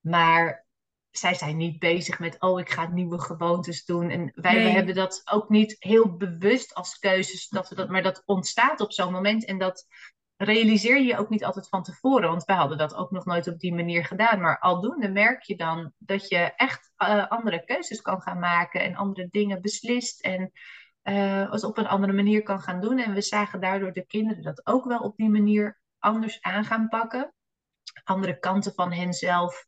[0.00, 0.66] Maar
[1.10, 4.10] zij zijn niet bezig met, oh, ik ga nieuwe gewoontes doen.
[4.10, 8.22] En wij hebben dat ook niet heel bewust als keuzes, dat we dat, maar dat
[8.24, 9.44] ontstaat op zo'n moment.
[9.44, 9.86] En dat
[10.36, 13.58] realiseer je ook niet altijd van tevoren, want wij hadden dat ook nog nooit op
[13.58, 14.40] die manier gedaan.
[14.40, 18.96] Maar aldoende merk je dan dat je echt uh, andere keuzes kan gaan maken en
[18.96, 20.20] andere dingen beslist.
[20.20, 20.52] En
[21.10, 22.98] uh, als op een andere manier kan gaan doen.
[22.98, 26.88] En we zagen daardoor de kinderen dat ook wel op die manier anders aan gaan
[26.88, 27.34] pakken.
[28.04, 29.66] Andere kanten van henzelf,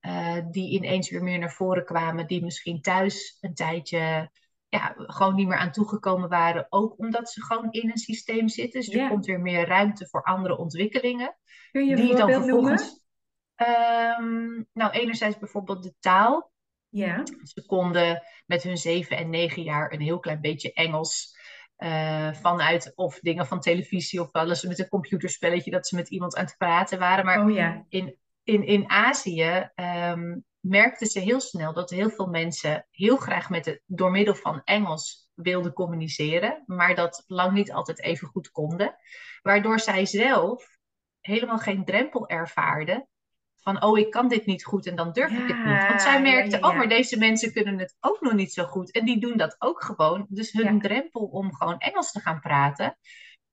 [0.00, 4.30] uh, die ineens weer meer naar voren kwamen, die misschien thuis een tijdje
[4.68, 6.66] ja, gewoon niet meer aan toegekomen waren.
[6.68, 8.80] Ook omdat ze gewoon in een systeem zitten.
[8.80, 11.36] Dus er komt weer meer ruimte voor andere ontwikkelingen.
[11.70, 13.04] Kun je die dan vervolgens.
[14.18, 16.49] Um, nou, enerzijds bijvoorbeeld de taal.
[16.90, 17.22] Ja.
[17.42, 21.38] Ze konden met hun zeven en negen jaar een heel klein beetje Engels.
[21.78, 26.08] Uh, vanuit of dingen van televisie of wel eens met een computerspelletje dat ze met
[26.08, 27.24] iemand aan het praten waren.
[27.24, 27.84] Maar oh, ja.
[27.88, 33.50] in, in, in Azië um, merkten ze heel snel dat heel veel mensen heel graag
[33.50, 38.50] met het, door middel van Engels wilden communiceren, maar dat lang niet altijd even goed
[38.50, 38.96] konden.
[39.42, 40.78] Waardoor zij zelf
[41.20, 43.08] helemaal geen drempel ervaarden
[43.62, 45.88] van, oh, ik kan dit niet goed en dan durf ik het niet.
[45.88, 48.90] Want zij merkte, oh, maar deze mensen kunnen het ook nog niet zo goed.
[48.90, 50.26] En die doen dat ook gewoon.
[50.28, 52.96] Dus hun drempel om gewoon Engels te gaan praten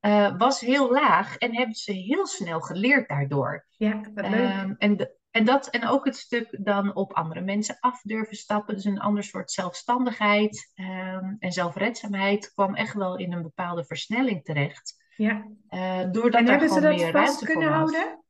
[0.01, 1.37] uh, was heel laag.
[1.37, 3.65] En hebben ze heel snel geleerd daardoor.
[3.77, 4.63] Ja, wat leuk.
[4.63, 8.75] Um, en, en, dat, en ook het stuk dan op andere mensen af durven stappen.
[8.75, 14.43] Dus een ander soort zelfstandigheid um, en zelfredzaamheid kwam echt wel in een bepaalde versnelling
[14.43, 15.05] terecht.
[15.15, 15.47] Ja.
[15.69, 18.25] Uh, doordat en hebben ze dat vast kunnen houden?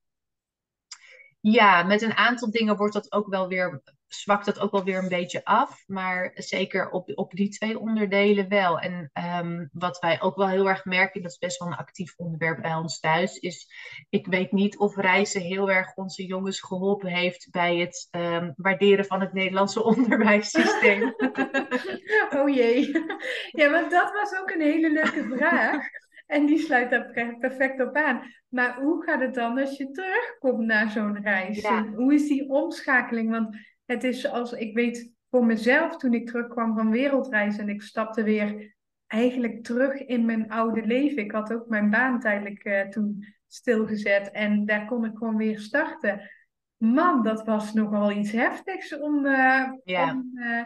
[1.52, 4.98] Ja, met een aantal dingen wordt dat ook wel weer, zwakt dat ook wel weer
[4.98, 5.84] een beetje af.
[5.86, 8.80] Maar zeker op, op die twee onderdelen wel.
[8.80, 9.12] En
[9.44, 12.62] um, wat wij ook wel heel erg merken, dat is best wel een actief onderwerp
[12.62, 13.68] bij ons thuis, is
[14.10, 19.06] ik weet niet of reizen heel erg onze jongens geholpen heeft bij het um, waarderen
[19.06, 21.16] van het Nederlandse onderwijssysteem.
[22.38, 22.92] oh jee.
[23.52, 25.86] Ja, want dat was ook een hele leuke vraag.
[26.28, 28.22] En die sluit daar perfect op aan.
[28.48, 31.68] Maar hoe gaat het dan als je terugkomt naar zo'n reis?
[31.96, 33.30] Hoe is die omschakeling?
[33.30, 37.82] Want het is zoals ik weet voor mezelf toen ik terugkwam van wereldreis en ik
[37.82, 38.76] stapte weer
[39.08, 41.24] eigenlijk terug in mijn oude leven.
[41.24, 45.60] Ik had ook mijn baan tijdelijk uh, toen stilgezet en daar kon ik gewoon weer
[45.60, 46.30] starten.
[46.78, 50.64] Man, dat was nogal iets heftigs om, uh, om uh,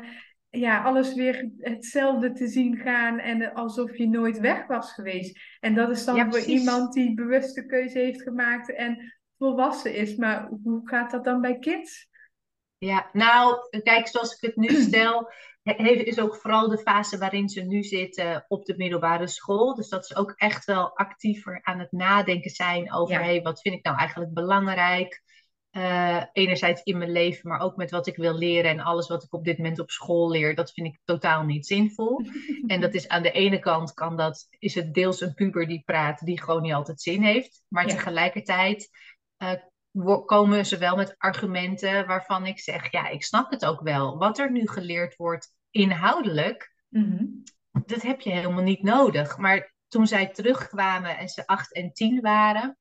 [0.51, 5.39] ja, alles weer hetzelfde te zien gaan en alsof je nooit weg was geweest.
[5.59, 10.15] En dat is dan voor iemand die bewuste keuze heeft gemaakt en volwassen is.
[10.15, 12.09] Maar hoe gaat dat dan bij kids?
[12.77, 15.31] Ja, nou, kijk, zoals ik het nu stel,
[15.63, 19.75] is ook vooral de fase waarin ze nu zitten op de middelbare school.
[19.75, 23.21] Dus dat ze ook echt wel actiever aan het nadenken zijn over, ja.
[23.21, 25.23] hey, wat vind ik nou eigenlijk belangrijk?
[25.71, 29.23] Uh, enerzijds in mijn leven, maar ook met wat ik wil leren en alles wat
[29.23, 32.21] ik op dit moment op school leer, dat vind ik totaal niet zinvol.
[32.67, 35.81] en dat is aan de ene kant kan dat, is het deels een puber die
[35.85, 37.63] praat, die gewoon niet altijd zin heeft.
[37.67, 38.89] Maar tegelijkertijd
[39.37, 39.53] uh,
[40.25, 44.17] komen ze wel met argumenten waarvan ik zeg, ja, ik snap het ook wel.
[44.17, 47.25] Wat er nu geleerd wordt inhoudelijk, mhm.
[47.71, 49.37] dat heb je helemaal niet nodig.
[49.37, 52.77] Maar toen zij terugkwamen en ze acht en tien waren,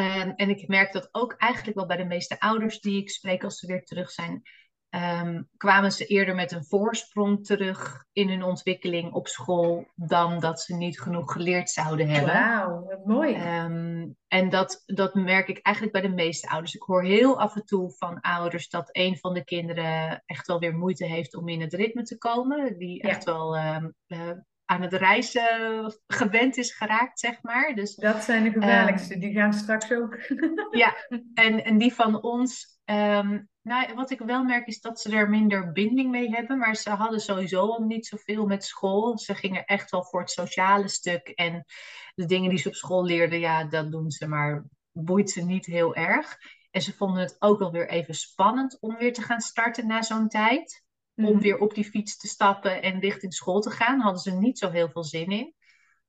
[0.00, 3.44] um, en ik merk dat ook eigenlijk wel bij de meeste ouders die ik spreek
[3.44, 4.42] als ze weer terug zijn,
[4.90, 10.60] um, kwamen ze eerder met een voorsprong terug in hun ontwikkeling op school dan dat
[10.60, 12.34] ze niet genoeg geleerd zouden hebben.
[12.34, 13.34] Wauw, wat mooi.
[13.34, 16.74] Um, en dat, dat merk ik eigenlijk bij de meeste ouders.
[16.74, 20.58] Ik hoor heel af en toe van ouders dat een van de kinderen echt wel
[20.58, 22.78] weer moeite heeft om in het ritme te komen.
[22.78, 23.76] Die echt wel uh,
[24.70, 27.74] aan het reizen gewend is geraakt, zeg maar.
[27.74, 30.18] Dus, dat zijn de gevaarlijkste, die gaan straks ook.
[30.82, 30.94] ja,
[31.34, 35.30] en, en die van ons Um, nou, wat ik wel merk is dat ze er
[35.30, 39.18] minder binding mee hebben, maar ze hadden sowieso al niet zoveel met school.
[39.18, 41.64] Ze gingen echt wel voor het sociale stuk en
[42.14, 45.66] de dingen die ze op school leerden, ja, dat doen ze, maar boeit ze niet
[45.66, 46.38] heel erg.
[46.70, 50.02] En ze vonden het ook wel weer even spannend om weer te gaan starten na
[50.02, 50.84] zo'n tijd.
[51.24, 51.42] Om mhm.
[51.42, 54.70] weer op die fiets te stappen en richting school te gaan, hadden ze niet zo
[54.70, 55.54] heel veel zin in.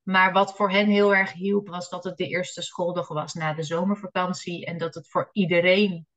[0.04, 3.54] Maar wat voor hen heel erg hielp, was dat het de eerste schooldag was na
[3.54, 4.66] de zomervakantie.
[4.66, 6.08] En dat het voor iedereen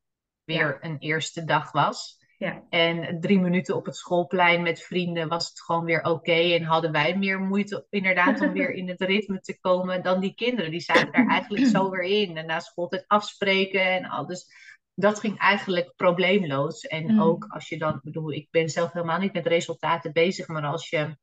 [0.44, 2.22] weer een eerste dag was.
[2.38, 2.62] Ja.
[2.70, 6.32] En drie minuten op het schoolplein met vrienden was het gewoon weer oké.
[6.32, 10.34] En hadden wij meer moeite inderdaad om weer in het ritme te komen dan die
[10.34, 10.70] kinderen.
[10.70, 12.36] Die zaten daar eigenlijk zo weer in.
[12.36, 14.26] En na schooltijd afspreken en al.
[14.26, 14.46] Dus
[14.94, 16.80] dat ging eigenlijk probleemloos.
[16.80, 17.20] En mm.
[17.20, 20.48] ook als je dan, bedoel, ik ben zelf helemaal niet met resultaten bezig.
[20.48, 21.16] Maar als je,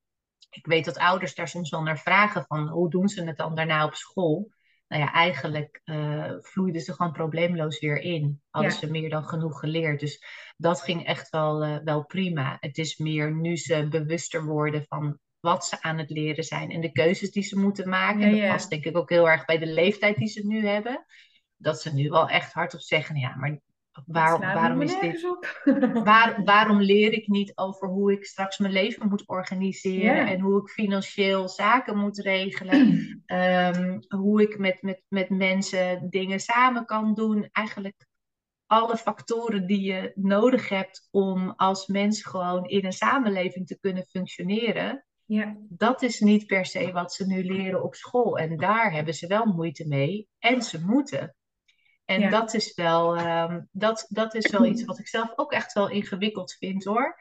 [0.50, 3.56] ik weet dat ouders daar soms wel naar vragen van hoe doen ze het dan
[3.56, 4.52] daarna op school
[4.92, 8.42] nou ja, eigenlijk uh, vloeiden ze gewoon probleemloos weer in.
[8.50, 10.00] Hadden ze meer dan genoeg geleerd.
[10.00, 10.24] Dus
[10.58, 12.58] dat ging echt wel, uh, wel prima.
[12.60, 16.82] Het is meer nu ze bewuster worden van wat ze aan het leren zijn en
[16.82, 18.36] de keuzes die ze moeten maken.
[18.36, 21.06] Ja, dat past denk ik ook heel erg bij de leeftijd die ze nu hebben.
[21.62, 23.60] Dat ze nu wel echt hardop zeggen, ja, maar
[24.06, 25.28] waarom is dit?
[26.04, 30.62] Waar, waarom leer ik niet over hoe ik straks mijn leven moet organiseren en hoe
[30.62, 33.00] ik financieel zaken moet regelen?
[33.26, 37.50] Ehm, hoe ik met, met, met mensen dingen samen kan doen?
[37.52, 38.10] Eigenlijk
[38.66, 44.06] alle factoren die je nodig hebt om als mens gewoon in een samenleving te kunnen
[44.06, 45.06] functioneren.
[45.26, 45.58] Ja.
[45.70, 48.38] Dat is niet per se wat ze nu leren op school.
[48.38, 50.28] En daar hebben ze wel moeite mee.
[50.40, 51.36] En ze moeten.
[52.12, 55.74] En dat, is wel, um, dat, dat is wel iets wat ik zelf ook echt
[55.74, 57.20] wel ingewikkeld vind hoor.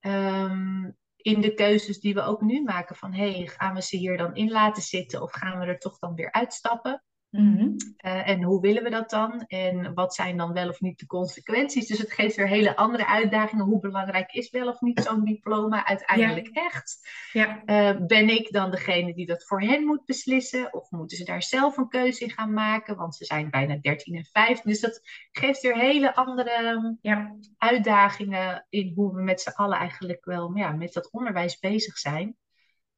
[0.00, 4.16] Um, in de keuzes die we ook nu maken van hey, gaan we ze hier
[4.16, 7.04] dan in laten zitten of gaan we er toch dan weer uitstappen?
[7.30, 7.70] Mhm.
[7.96, 9.44] Eh, en hoe willen we dat dan?
[9.46, 11.86] En wat zijn dan wel of niet de consequenties?
[11.86, 13.64] Dus het geeft weer hele andere uitdagingen.
[13.64, 17.08] Hoe belangrijk is wel of niet zo'n diploma uiteindelijk echt?
[17.32, 17.62] Ja.
[17.66, 20.74] Uh, ben ik dan degene die dat voor hen moet beslissen?
[20.74, 22.96] Of moeten ze daar zelf een keuze in gaan maken?
[22.96, 24.70] Want ze zijn bijna 13 en 15.
[24.70, 25.00] Dus dat
[25.30, 27.36] geeft weer hele andere ja.
[27.58, 32.36] uitdagingen in hoe we met z'n allen eigenlijk wel ja, met dat onderwijs bezig zijn.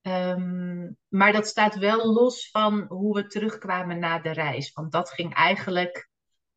[0.02, 4.72] Ehm, maar dat staat wel los van hoe we terugkwamen na de reis.
[4.72, 6.08] Want dat ging eigenlijk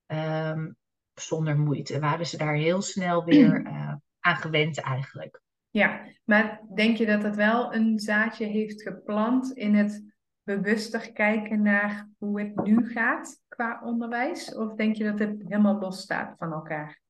[0.06, 0.72] ehm,
[1.14, 2.00] zonder moeite.
[2.00, 5.42] Waren ze daar heel snel weer uh, aan gewend eigenlijk.
[5.70, 11.62] Ja, maar denk je dat het wel een zaadje heeft geplant in het bewuster kijken
[11.62, 14.56] naar hoe het nu gaat qua onderwijs?
[14.56, 17.04] Of denk je dat het helemaal los staat van elkaar?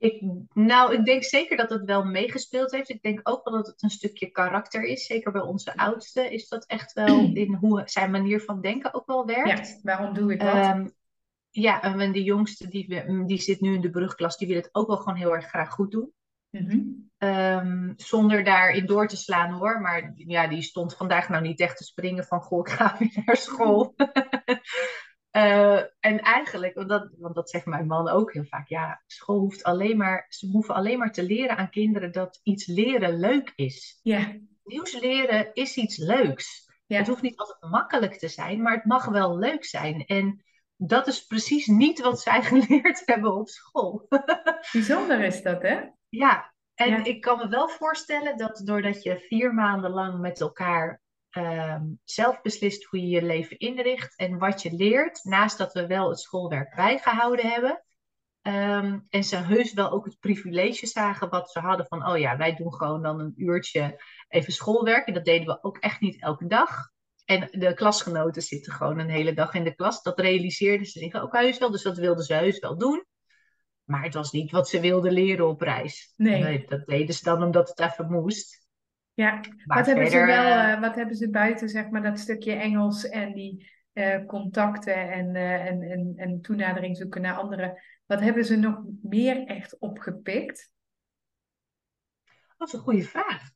[0.00, 0.22] Ik,
[0.52, 2.88] nou, ik denk zeker dat het wel meegespeeld heeft.
[2.88, 5.06] Ik denk ook wel dat het een stukje karakter is.
[5.06, 9.06] Zeker bij onze oudste is dat echt wel in hoe zijn manier van denken ook
[9.06, 9.68] wel werkt.
[9.68, 10.76] Ja, waarom doe ik dat?
[10.76, 10.92] Um,
[11.50, 14.86] ja, en de jongste die, die zit nu in de brugklas, die wil het ook
[14.86, 16.12] wel gewoon heel erg graag goed doen.
[16.50, 19.80] Mm Ehm, zonder daarin door te slaan hoor.
[19.80, 23.22] Maar ja, die stond vandaag nou niet echt te springen van goh, ik ga weer
[23.24, 23.94] naar school.
[25.30, 29.38] Eh, en eigenlijk, want dat, want dat zegt mijn man ook heel vaak, ja, school
[29.38, 33.52] hoeft alleen maar, ze hoeven alleen maar te leren aan kinderen dat iets leren leuk
[33.56, 34.00] is.
[34.02, 34.36] Ja.
[34.64, 36.68] Nieuws leren is iets leuks.
[36.86, 36.98] Ja.
[36.98, 40.04] Het hoeft niet altijd makkelijk te zijn, maar het mag wel leuk zijn.
[40.06, 40.44] En
[40.76, 44.06] dat is precies niet wat zij geleerd hebben op school.
[44.72, 45.80] Bijzonder is dat, hè?
[46.08, 47.04] Ja, en Ja.
[47.04, 51.00] ik kan me wel voorstellen dat doordat je vier maanden lang met elkaar
[51.30, 55.86] ehm, zelf beslist hoe je je leven inricht en wat je leert, naast dat we
[55.86, 57.84] wel het schoolwerk bijgehouden hebben.
[58.42, 62.36] ehm, en ze heus wel ook het privilege zagen wat ze hadden van, oh ja,
[62.36, 65.06] wij doen gewoon dan een uurtje even schoolwerk.
[65.06, 66.90] En dat deden we ook echt niet elke dag.
[67.24, 70.02] En de klasgenoten zitten gewoon een hele dag in de klas.
[70.02, 73.04] Dat realiseerden ze zich ook heus wel, dus dat wilden ze heus wel doen.
[73.84, 76.12] Maar het was niet wat ze wilden leren op reis.
[76.16, 76.64] Nee.
[76.66, 78.59] dat deden ze dan omdat het even moest.
[79.20, 79.40] Ja.
[79.64, 82.52] Maar Wat hebben, ze wel, eh, eh, wat hebben ze buiten, zeg maar, dat stukje
[82.52, 87.80] Engels en die eh, contacten en, en, en, en toenadering zoeken naar anderen.
[88.06, 90.72] Wat hebben ze nog meer echt opgepikt?
[92.56, 93.50] Dat is een goede vraag.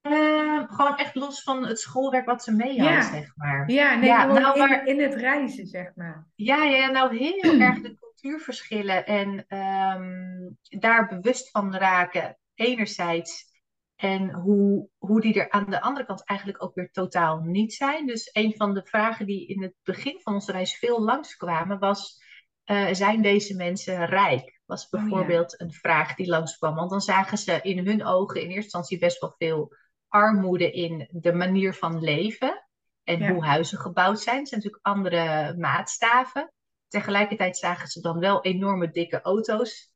[0.00, 3.02] Eh, gewoon echt los van het schoolwerk wat ze mee hadden, Ja.
[3.02, 3.70] zeg maar.
[3.70, 6.26] Ja, nee, Ja, nou, in, maar- in het reizen, zeg maar.
[6.34, 10.48] Ja, ja, nou heel erg de cultuurverschillen en ehm,
[10.80, 13.54] daar bewust van raken, enerzijds.
[13.96, 18.06] En hoe, hoe die er aan de andere kant eigenlijk ook weer totaal niet zijn.
[18.06, 22.22] Dus een van de vragen die in het begin van onze reis veel langskwamen was:
[22.64, 24.60] eh, zijn deze mensen rijk?
[24.64, 24.98] Was Oh, ja.
[24.98, 26.74] bijvoorbeeld een vraag die langskwam.
[26.74, 29.76] Want dan zagen ze in hun ogen in eerste instantie best wel veel
[30.08, 32.66] armoede in de manier van leven.
[33.04, 33.32] En Ja.
[33.32, 34.38] hoe huizen gebouwd zijn.
[34.38, 36.52] Het zijn natuurlijk andere maatstaven.
[36.88, 39.94] Tegelijkertijd zagen ze dan wel enorme dikke auto's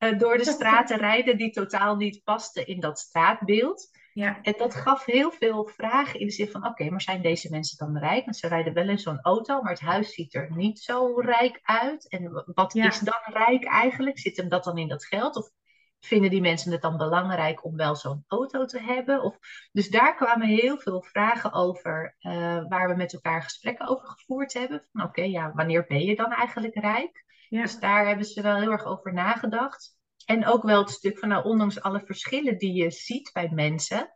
[0.00, 3.88] eh, door de straten rijden, die totaal niet pasten in dat straatbeeld.
[4.12, 7.50] Ja, En dat gaf heel veel vragen in de zin van: oké, maar zijn deze
[7.50, 8.24] mensen dan rijk?
[8.24, 11.60] Want ze rijden wel in zo'n auto, maar het huis ziet er niet zo rijk
[11.62, 12.08] uit.
[12.08, 12.86] En wat Ja.
[12.86, 14.18] is dan rijk eigenlijk?
[14.18, 15.36] Zit hem dat dan in dat geld?
[15.36, 15.50] Of
[16.00, 19.22] vinden die mensen het dan belangrijk om wel zo'n auto te hebben?
[19.22, 19.38] Of,
[19.72, 24.52] dus daar kwamen heel veel vragen over, eh, waar we met elkaar gesprekken over gevoerd
[24.52, 24.88] hebben.
[24.92, 27.24] Van oké, ja, wanneer ben je dan eigenlijk rijk?
[27.50, 29.98] Ja, Dus daar hebben ze wel heel erg over nagedacht.
[30.24, 34.14] En ook wel het stuk van, nou, ondanks alle verschillen die je ziet bij mensen,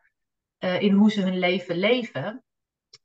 [0.58, 2.44] eh, in hoe ze hun leven leven,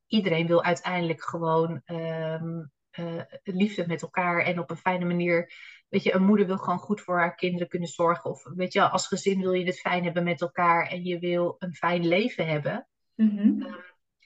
[0.07, 5.53] iedereen wil uiteindelijk gewoon ehm, eh, liefde met elkaar en op een fijne manier.
[5.88, 8.30] Weet je, een moeder wil gewoon goed voor haar kinderen kunnen zorgen.
[8.30, 11.55] Of weet je, als gezin wil je het fijn hebben met elkaar en je wil
[11.59, 12.88] een fijn leven hebben.
[13.15, 13.73] Mhm.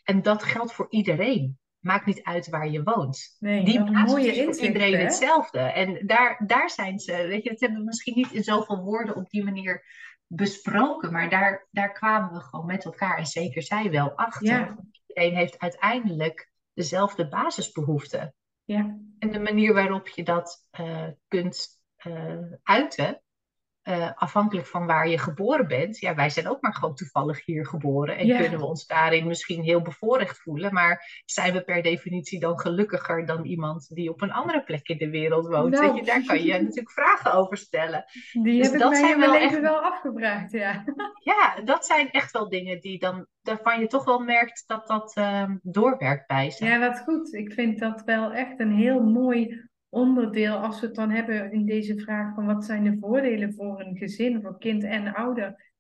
[0.04, 1.58] En dat geldt voor iedereen.
[1.84, 3.36] Maakt niet uit waar je woont.
[3.40, 5.04] Nee, Die basis is voor iedereen hè?
[5.04, 5.60] hetzelfde.
[5.60, 9.16] En daar, daar zijn ze, weet je, dat hebben we misschien niet in zoveel woorden
[9.16, 9.86] op die manier
[10.28, 14.48] besproken, maar daar, daar kwamen we gewoon met elkaar, en zeker zij wel, achter.
[14.48, 14.78] Ja.
[15.08, 18.36] Iedereen heeft uiteindelijk dezelfde basisbehoeften.
[18.64, 23.23] Ja, En de manier waarop je dat eh, kunt eh, uiten,
[23.84, 26.00] eh, afhankelijk van waar je geboren bent.
[26.00, 28.40] Ja, wij zijn ook maar gewoon toevallig hier geboren en Ja.
[28.40, 30.74] kunnen we ons daarin misschien heel bevoorrecht voelen.
[30.74, 34.98] Maar zijn we per definitie dan gelukkiger dan iemand die op een andere plek in
[34.98, 35.74] de wereld woont?
[35.74, 35.86] Nou.
[35.88, 38.06] Weet je, daar kan je natuurlijk vragen over stellen.
[38.32, 40.84] die Dus heb dat zijn wel leven echt- wel afgevraagd, ja.
[41.24, 45.16] Ja, dat zijn echt wel dingen die dan, waarvan je toch wel merkt dat dat
[45.16, 46.66] ehm, doorwerkt bij ze.
[46.66, 47.34] Ja, wat goed.
[47.34, 51.66] Ik vind dat wel echt een heel mooi onderdeel als we het dan hebben in
[51.66, 55.72] deze vraag van wat zijn de voordelen voor een gezin, voor kind en ouder.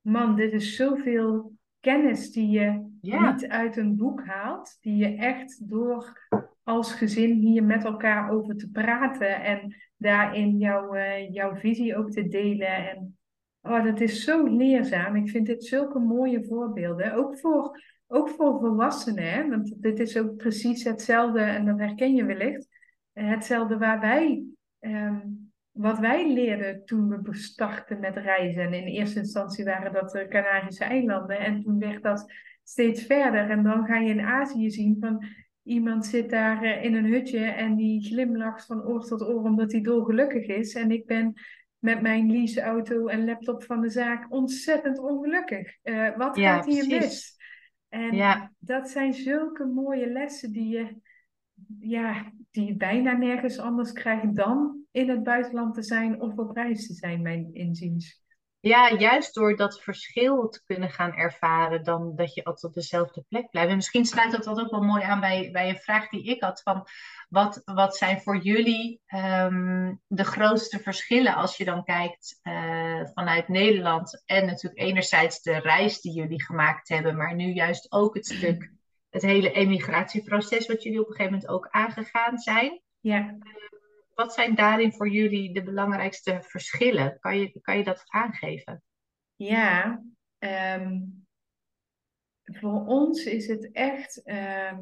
[0.00, 3.32] Man, dit is zoveel kennis die je Ja.
[3.32, 6.28] niet uit een boek haalt, die je echt door
[6.62, 12.10] als gezin hier met elkaar over te praten en daarin jouw, eh, jouw visie ook
[12.10, 12.88] te delen.
[12.90, 13.18] En
[13.62, 15.16] oh, dat is zo leerzaam.
[15.16, 17.14] Ik vind dit zulke mooie voorbeelden.
[17.14, 19.48] Ook voor, ook voor volwassenen, hè?
[19.48, 22.68] want dit is ook precies hetzelfde, en dat herken je wellicht.
[23.12, 24.44] Eh, Hetzelfde waar wij,
[24.78, 25.18] ehm,
[25.70, 28.62] wat wij leerden toen we startten met reizen.
[28.62, 31.38] En in eerste instantie waren dat de Canarische eilanden.
[31.38, 32.32] En toen werd dat
[32.62, 33.50] steeds verder.
[33.50, 35.24] En dan ga je in Azië zien van
[35.62, 39.72] iemand zit daar eh, in een hutje en die glimlacht van oor tot oor omdat
[39.72, 40.74] hij dolgelukkig is.
[40.74, 41.32] En ik ben
[41.78, 45.76] met mijn leaseauto en laptop van de zaak ontzettend ongelukkig.
[45.82, 46.98] Eh, wat Ja, gaat hier precies.
[47.00, 47.38] mis?
[47.88, 48.52] En Ja.
[48.58, 50.96] dat zijn zulke mooie lessen die je,
[51.80, 56.86] ja, die bijna nergens anders krijgt dan in het buitenland te zijn of op reis
[56.86, 58.20] te zijn, mijn inziens.
[58.62, 63.24] Ja, juist door dat verschil te kunnen gaan ervaren, dan dat je altijd op dezelfde
[63.28, 63.70] plek blijft.
[63.70, 66.62] En misschien sluit dat ook wel mooi aan bij, bij een vraag die ik had:
[66.62, 66.86] van
[67.28, 73.48] wat, wat zijn voor jullie ehm, de grootste verschillen als je dan kijkt uh, vanuit
[73.48, 74.22] Nederland?
[74.26, 78.72] En natuurlijk enerzijds de reis die jullie gemaakt hebben, maar nu juist ook het stuk,
[79.10, 82.80] het hele emigratieproces, wat jullie op een gegeven moment ook aangegaan zijn.
[83.00, 83.38] Ja.
[84.14, 87.18] Wat zijn daarin voor jullie de belangrijkste verschillen?
[87.20, 88.82] Kan je, kan je dat aangeven?
[89.36, 90.02] Ja,
[90.38, 91.00] ehm,
[92.44, 94.78] voor ons is het echt, ehm,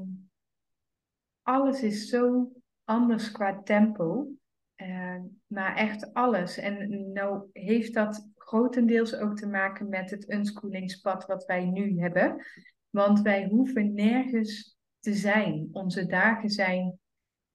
[1.43, 2.53] alles is zo
[2.85, 4.29] anders qua tempo.
[4.77, 5.17] Uh,
[5.47, 6.59] maar echt alles.
[6.59, 12.45] En nou heeft dat grotendeels ook te maken met het unschoolingspad wat wij nu hebben.
[12.91, 15.69] Want wij hoeven nergens te zijn.
[15.73, 16.99] Onze dagen zijn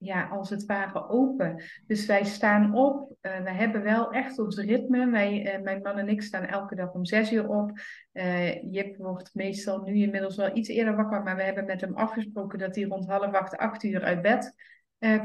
[0.03, 1.63] ja, als het ware open.
[1.87, 3.15] Dus wij staan op.
[3.21, 5.09] Uh, wij hebben wel echt ons ritme.
[5.09, 7.79] Wij, uh, mijn man en ik staan elke dag om zes uur op.
[8.13, 11.23] Uh, Jip wordt meestal nu inmiddels wel iets eerder wakker.
[11.23, 14.55] Maar we hebben met hem afgesproken dat hij rond half acht, acht uur uit bed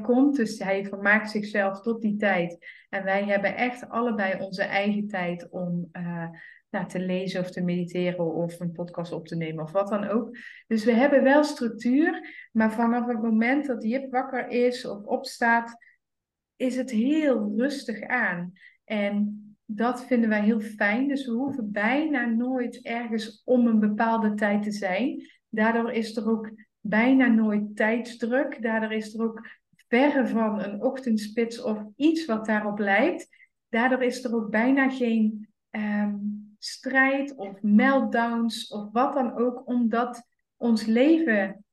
[0.03, 0.37] komt.
[0.37, 2.67] Dus hij vermaakt zichzelf tot die tijd.
[2.89, 5.91] En wij hebben echt allebei onze eigen tijd om
[6.71, 10.09] nou, te lezen of te mediteren of een podcast op te nemen of wat dan
[10.09, 10.37] ook.
[10.67, 15.77] Dus we hebben wel structuur, maar vanaf het moment dat Jip wakker is of opstaat,
[16.57, 18.53] is het heel rustig aan.
[18.85, 21.09] En dat vinden wij heel fijn.
[21.09, 25.23] Dus we hoeven bijna nooit ergens om een bepaalde tijd te zijn.
[25.49, 26.51] Daardoor is er ook
[26.81, 28.63] bijna nooit tijdsdruk.
[28.63, 29.49] Daardoor is er ook
[29.89, 33.29] verre van een ochtendspits of iets wat daarop lijkt.
[33.69, 36.17] Daardoor is er ook bijna geen ehm,
[36.59, 40.23] strijd of meltdowns of wat dan ook, omdat
[40.57, 41.65] ons leven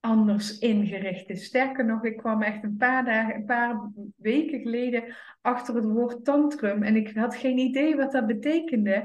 [0.00, 1.44] anders ingericht is.
[1.44, 5.04] Sterker nog, ik kwam echt een paar dagen, een paar weken geleden
[5.40, 9.04] achter het woord tantrum en ik had geen idee wat dat betekende.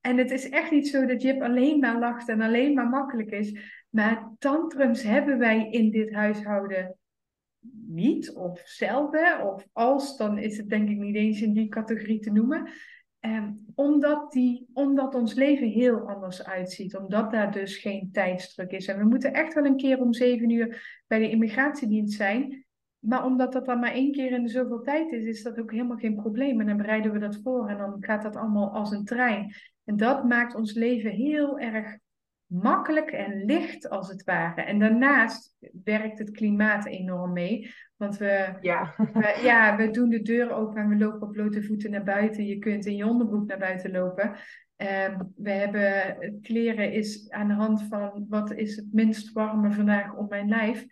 [0.00, 3.30] En het is echt niet zo dat Jip alleen maar lacht en alleen maar makkelijk
[3.30, 3.58] is.
[3.88, 6.96] Maar tantrums hebben wij in dit huishouden
[7.86, 12.20] niet, of zelden, of als, dan is het denk ik niet eens in die categorie
[12.20, 12.70] te noemen.
[13.20, 16.96] Um, omdat, die, omdat ons leven heel anders uitziet.
[16.96, 18.86] Omdat daar dus geen tijdsdruk is.
[18.86, 22.66] En we moeten echt wel een keer om zeven uur bij de immigratiedienst zijn.
[22.98, 25.96] Maar omdat dat dan maar één keer in zoveel tijd is, is dat ook helemaal
[25.96, 26.60] geen probleem.
[26.60, 29.54] En dan bereiden we dat voor en dan gaat dat allemaal als een trein.
[29.84, 31.98] En dat maakt ons leven heel erg
[32.48, 34.62] makkelijk en licht als het ware.
[34.62, 37.74] En daarnaast werkt het klimaat enorm mee.
[37.96, 38.94] Want we, ja.
[38.96, 42.46] we, ja, we doen de deur open en we lopen op blote voeten naar buiten.
[42.46, 44.36] Je kunt in je onderbroek naar buiten lopen.
[44.76, 50.14] Um, we hebben kleren is aan de hand van wat is het minst warme vandaag
[50.14, 50.86] op mijn lijf.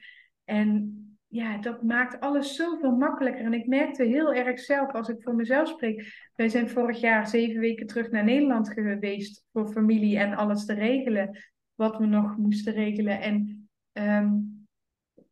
[0.44, 0.95] En
[1.28, 3.44] ja, dat maakt alles zoveel makkelijker.
[3.44, 6.30] En ik merkte heel erg zelf, als ik voor mezelf spreek.
[6.34, 10.74] Wij zijn vorig jaar zeven weken terug naar Nederland geweest voor familie en alles te
[10.74, 11.44] regelen.
[11.74, 13.20] Wat we nog moesten regelen.
[13.20, 14.66] En um,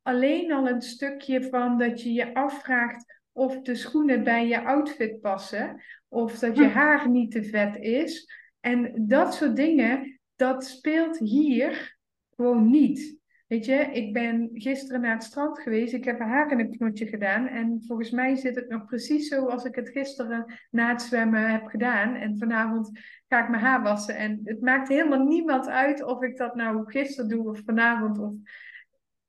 [0.03, 5.21] alleen al een stukje van dat je je afvraagt of de schoenen bij je outfit
[5.21, 5.83] passen.
[6.09, 6.73] Of dat je hm.
[6.73, 8.31] haar niet te vet is.
[8.61, 11.97] En dat soort dingen, dat speelt hier
[12.37, 13.23] gewoon niet.
[13.93, 15.95] Ik ben gisteren naar het strand geweest.
[15.95, 17.47] Ik heb haar in een knotje gedaan.
[17.47, 21.51] En volgens mij zit het nog precies zo als ik het gisteren na het zwemmen
[21.51, 22.15] heb gedaan.
[22.15, 22.91] En vanavond
[23.29, 24.17] ga ik mijn haar wassen.
[24.17, 28.19] En het maakt helemaal niemand uit of ik dat nou gisteren doe of vanavond.
[28.19, 28.35] Of...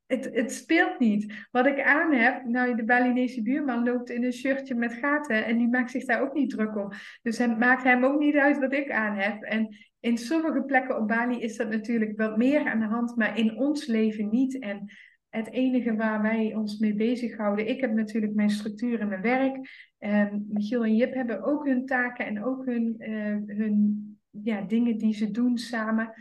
[0.06, 1.48] Het, het speelt niet.
[1.52, 5.46] Wat ik aan heb, nou, de Balinese buurman loopt in een shirtje met gaten.
[5.46, 6.90] En die maakt zich daar ook niet druk om.
[7.22, 9.42] Dus het maakt hem ook niet uit wat ik aan heb.
[9.42, 13.38] En in sommige plekken op Bali is dat natuurlijk wat meer aan de hand, maar
[13.38, 14.60] in ons leven niet.
[14.60, 14.92] En
[15.30, 19.56] het enige waar wij ons mee bezighouden, ik heb natuurlijk mijn structuur in mijn werk.
[20.00, 24.98] Um, Michiel en Jip hebben ook hun taken en ook hun, uh, hun ja, dingen
[24.98, 26.14] die ze doen samen.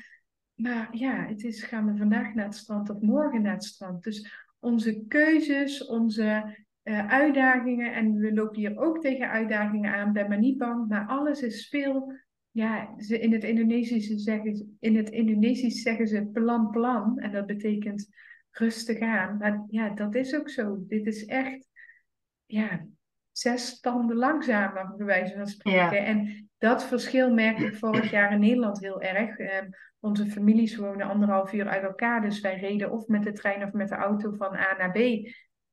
[0.54, 4.02] Maar ja, het is gaan we vandaag naar het strand of morgen naar het strand.
[4.02, 10.28] Dus onze keuzes, onze uh, uitdagingen, en we lopen hier ook tegen uitdagingen aan, ben
[10.28, 12.12] maar niet bang, maar alles is veel
[12.54, 17.18] ja, ze, in het Indonesisch zeggen, in het Indonesisch zeggen ze plan plan.
[17.18, 18.08] En dat betekent
[18.50, 19.36] rustig aan.
[19.36, 20.84] Maar ja, dat is ook zo.
[20.86, 21.68] Dit is echt,
[22.46, 22.86] ja,
[23.32, 26.04] zes standen langzamer, bij wijze van spreken.
[26.04, 29.38] En dat verschil merk ik vorig jaar in Nederland heel erg.
[29.38, 29.62] Eh,
[30.00, 32.20] onze families wonen anderhalf uur uit elkaar.
[32.20, 34.98] Dus wij reden of met de trein of met de auto van A naar B.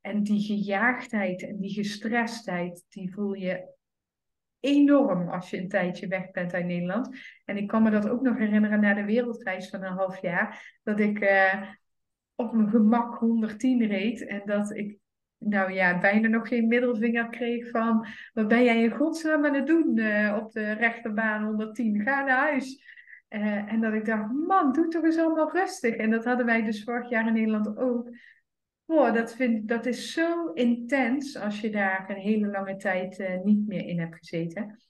[0.01, 3.73] En die gejaagdheid en die gestrestheid, die voel je
[4.59, 7.17] enorm als je een tijdje weg bent uit Nederland.
[7.45, 10.79] En ik kan me dat ook nog herinneren na de wereldreis van een half jaar.
[10.83, 11.61] Dat ik uh,
[12.35, 14.25] op mijn gemak 110 reed.
[14.27, 14.97] En dat ik
[15.43, 19.67] nou ja, bijna nog geen middelvinger kreeg van, wat ben jij in godsnaam aan het
[19.67, 22.01] doen uh, op de rechterbaan 110?
[22.01, 22.83] Ga naar huis.
[23.29, 25.95] Uh, en dat ik dacht, man, doe toch eens allemaal rustig.
[25.95, 28.09] En dat hadden wij dus vorig jaar in Nederland ook.
[28.85, 33.67] Dat, vind, dat is zo intens als je daar een hele lange tijd uh, niet
[33.67, 34.81] meer in hebt gezeten.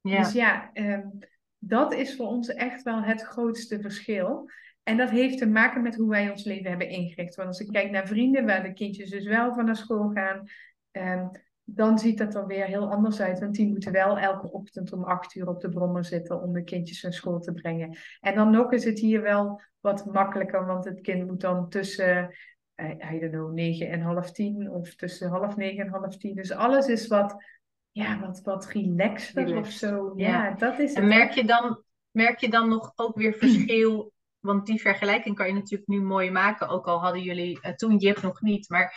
[0.00, 0.18] Ja.
[0.18, 1.18] Dus ja, um,
[1.58, 4.50] dat is voor ons echt wel het grootste verschil.
[4.88, 7.34] En dat heeft te maken met hoe wij ons leven hebben ingericht.
[7.34, 10.44] Want als ik kijk naar vrienden waar de kindjes dus wel van naar school gaan,
[10.92, 11.30] um,
[11.64, 13.38] dan ziet dat er weer heel anders uit.
[13.38, 16.64] Want die moeten wel elke ochtend om acht uur op de brommer zitten om de
[16.64, 17.96] kindjes naar school te brengen.
[18.20, 22.34] En dan nog is het hier wel wat makkelijker, want het kind moet dan tussen,
[22.76, 26.34] uh, I don't know, negen en half tien of tussen half negen en half tien.
[26.34, 27.44] Dus alles is wat,
[27.90, 29.66] ja, wat, wat relaxter Relaxed.
[29.66, 30.12] of zo.
[30.16, 31.02] Ja, ja, dat is het.
[31.02, 34.14] En merk je, dan, merk je dan nog ook weer verschil
[34.46, 36.68] want die vergelijking kan je natuurlijk nu mooi maken.
[36.68, 38.68] Ook al hadden jullie uh, toen Jip nog niet.
[38.68, 38.94] Maar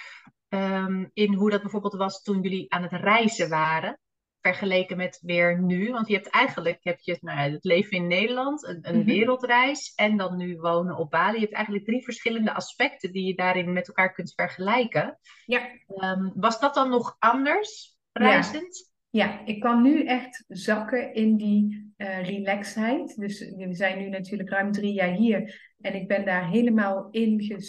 [0.50, 4.00] Ehm, in hoe dat bijvoorbeeld was toen jullie aan het reizen waren.
[4.42, 5.92] Vergeleken met weer nu.
[5.92, 9.06] Want je hebt eigenlijk heb je, nou, het leven in Nederland, een, een mhm.
[9.06, 11.34] wereldreis en dan nu wonen op Bali.
[11.34, 15.20] Je hebt eigenlijk drie verschillende aspecten die je daarin met elkaar kunt vergelijken.
[15.46, 15.70] Ja.
[15.88, 18.78] Um, was dat dan nog anders reizend?
[18.78, 18.90] Ja,
[19.46, 23.16] ik kan nu echt zakken in die uh, relaxedheid.
[23.16, 25.74] Dus we zijn nu natuurlijk ruim drie jaar hier.
[25.82, 27.64] En ik ben daar helemaal in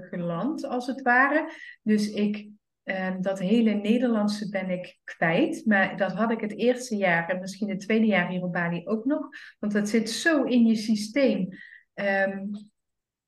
[0.00, 1.50] geland, als het ware.
[1.82, 2.48] Dus ik,
[2.84, 5.66] uh, dat hele Nederlandse ben ik kwijt.
[5.66, 8.82] Maar dat had ik het eerste jaar en misschien het tweede jaar hier op Bali
[8.84, 9.28] ook nog.
[9.58, 11.48] Want dat zit zo in je systeem.
[11.94, 12.50] Um,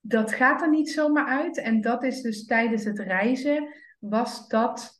[0.01, 1.59] dat gaat er niet zomaar uit.
[1.59, 4.94] En dat is dus tijdens het reizen, was dat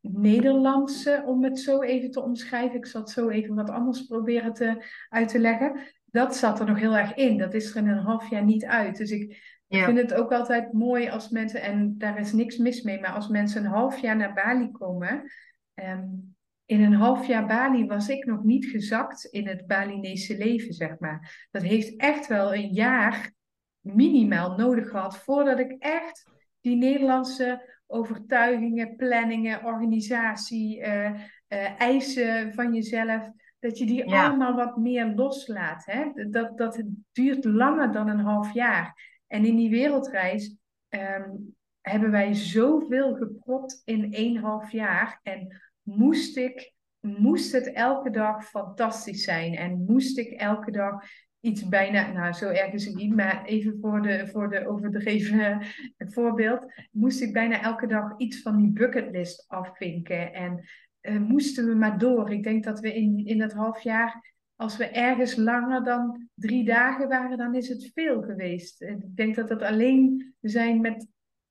[0.00, 2.76] Nederlandse, om het zo even te omschrijven.
[2.76, 5.80] Ik zal het zo even wat anders proberen te, uit te leggen.
[6.04, 7.38] Dat zat er nog heel erg in.
[7.38, 8.96] Dat is er in een half jaar niet uit.
[8.96, 13.00] Dus ik vind het ook altijd mooi als mensen, en daar is niks mis mee,
[13.00, 15.30] maar als mensen een half jaar naar Bali komen.
[15.74, 16.34] Um,
[16.64, 20.98] in een half jaar Bali was ik nog niet gezakt in het Balinese leven, zeg
[20.98, 21.46] maar.
[21.50, 23.32] Dat heeft echt wel een jaar
[23.80, 26.30] minimaal nodig gehad voordat ik echt
[26.60, 31.10] die Nederlandse overtuigingen, planningen, organisatie, uh,
[31.48, 35.84] uh, eisen van jezelf, dat je die allemaal wat meer loslaat.
[35.86, 36.28] Hè?
[36.30, 39.20] Dat, dat het duurt langer dan een half jaar.
[39.26, 40.56] En in die wereldreis
[40.88, 45.20] um, hebben wij zoveel gepropt in één half jaar.
[45.22, 49.54] En moest ik, moest het elke dag fantastisch zijn.
[49.54, 51.04] En moest ik elke dag
[51.40, 55.62] iets bijna, nou zo erg is het niet, maar even voor de, voor de overdreven
[55.96, 60.32] voorbeeld, moest ik bijna elke dag iets van die bucketlist afvinken.
[60.32, 60.64] En
[61.02, 62.32] uh, moesten we maar door.
[62.32, 66.64] Ik denk dat we in, in dat half jaar, als we ergens langer dan drie
[66.64, 68.82] dagen waren, dan is het veel geweest.
[68.82, 71.06] Ik denk dat dat alleen, we zijn met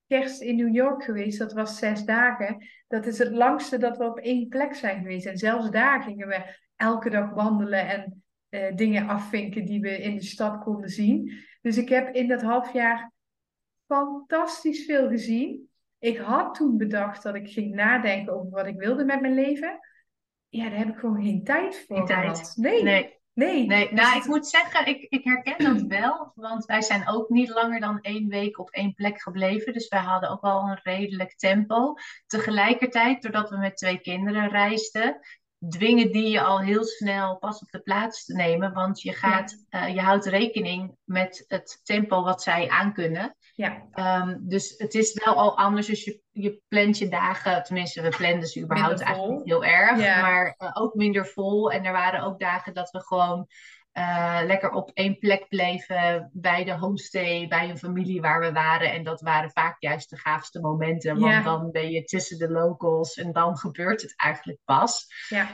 [0.07, 2.67] kerst in New York geweest, dat was zes dagen.
[2.87, 5.25] Dat is het langste dat we op één plek zijn geweest.
[5.25, 10.15] En zelfs daar gingen we elke dag wandelen en uh, dingen afvinken die we in
[10.15, 11.43] de stad konden zien.
[11.61, 13.11] Dus ik heb in dat half jaar
[13.85, 15.69] fantastisch veel gezien.
[15.99, 19.79] Ik had toen bedacht dat ik ging nadenken over wat ik wilde met mijn leven.
[20.47, 22.35] Ja, daar heb ik gewoon geen tijd voor geen gehad.
[22.35, 22.53] Tijd.
[22.55, 22.83] Nee.
[22.83, 23.17] nee.
[23.33, 23.93] Nee, nee.
[23.93, 27.79] nou ik moet zeggen, ik, ik herken dat wel, want wij zijn ook niet langer
[27.79, 29.73] dan één week op één plek gebleven.
[29.73, 31.93] Dus wij hadden ook wel een redelijk tempo.
[32.25, 35.19] Tegelijkertijd, doordat we met twee kinderen reisden,
[35.67, 38.73] dwingen die je al heel snel pas op de plaats te nemen.
[38.73, 43.35] Want je, gaat, eh, je houdt rekening met het tempo wat zij aankunnen.
[43.53, 43.83] Ja.
[44.21, 45.87] Um, dus het is wel al anders.
[45.87, 49.97] Dus je, je plant je dagen, tenminste, we planden ze überhaupt eigenlijk niet heel erg.
[49.97, 51.71] Maar uh, ook minder vol.
[51.71, 53.47] En er waren ook dagen dat we gewoon
[53.93, 58.91] uh, lekker op één plek bleven bij de homestay, bij een familie waar we waren.
[58.91, 63.13] En dat waren vaak juist de gaafste momenten, want dan ben je tussen de locals
[63.13, 65.07] en dan gebeurt het eigenlijk pas.
[65.29, 65.47] Ja.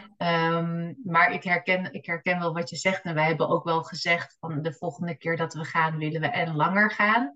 [0.57, 3.03] Um, maar ik herken, ik herken wel wat je zegt.
[3.03, 6.27] En wij hebben ook wel gezegd van de volgende keer dat we gaan, willen we
[6.27, 7.33] en langer gaan.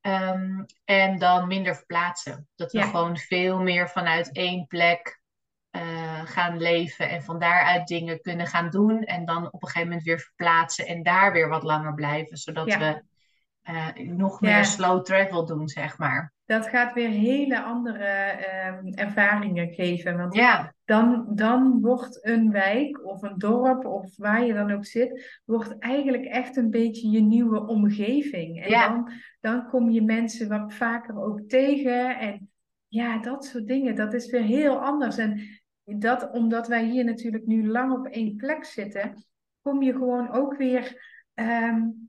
[0.00, 2.48] Um, en dan minder verplaatsen.
[2.54, 5.22] Dat we gewoon veel meer vanuit één plek
[6.26, 9.02] gaan leven en van daaruit dingen kunnen gaan doen.
[9.02, 12.74] En dan op een gegeven moment weer verplaatsen en daar weer wat langer blijven, zodat
[12.74, 13.02] we
[13.70, 16.32] uh, nog meer slow travel doen, zeg maar.
[16.46, 20.16] Dat gaat weer hele andere um, ervaringen geven.
[20.16, 20.74] Want ja.
[20.84, 25.78] dan, dan wordt een wijk of een dorp of waar je dan ook zit, wordt
[25.78, 28.62] eigenlijk echt een beetje je nieuwe omgeving.
[28.62, 28.88] En ja.
[28.88, 32.18] dan, dan kom je mensen wat vaker ook tegen.
[32.18, 32.50] En
[32.88, 33.94] ja, dat soort dingen.
[33.94, 35.18] Dat is weer heel anders.
[35.18, 35.40] En
[35.84, 39.24] dat, omdat wij hier natuurlijk nu lang op één plek zitten,
[39.62, 42.08] kom je gewoon ook weer um,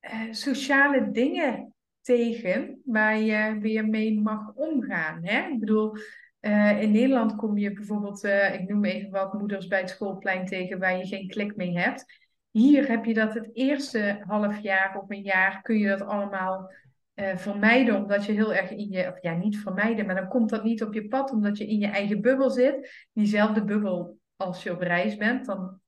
[0.00, 5.24] uh, sociale dingen tegen waar je weer mee mag omgaan.
[5.24, 5.48] Hè?
[5.48, 5.96] Ik bedoel,
[6.40, 10.46] uh, in Nederland kom je bijvoorbeeld, uh, ik noem even wat, moeders bij het schoolplein
[10.46, 12.04] tegen waar je geen klik mee hebt.
[12.50, 16.70] Hier heb je dat het eerste half jaar of een jaar kun je dat allemaal
[17.20, 20.50] uh, vermijden, omdat je heel erg in je, of ja, niet vermijden, maar dan komt
[20.50, 23.06] dat niet op je pad, omdat je in je eigen bubbel zit.
[23.12, 25.80] Diezelfde bubbel als je op reis bent, dan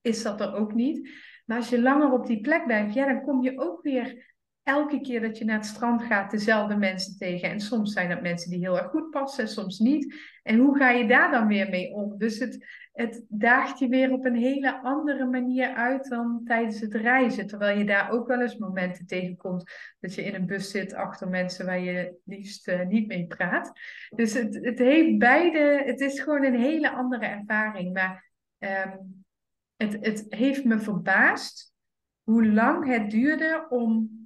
[0.00, 1.10] is dat er ook niet.
[1.46, 4.29] Maar als je langer op die plek blijft, ja, dan kom je ook weer
[4.62, 7.50] elke keer dat je naar het strand gaat dezelfde mensen tegen.
[7.50, 10.14] En soms zijn dat mensen die heel erg goed passen, soms niet.
[10.42, 12.18] En hoe ga je daar dan weer mee om?
[12.18, 16.94] Dus het, het daagt je weer op een hele andere manier uit dan tijdens het
[16.94, 17.46] reizen.
[17.46, 21.28] Terwijl je daar ook wel eens momenten tegenkomt dat je in een bus zit achter
[21.28, 23.72] mensen waar je liefst uh, niet mee praat.
[24.10, 27.92] Dus het, het heeft beide, het is gewoon een hele andere ervaring.
[27.92, 29.24] Maar um,
[29.76, 31.74] het, het heeft me verbaasd
[32.22, 34.19] hoe lang het duurde om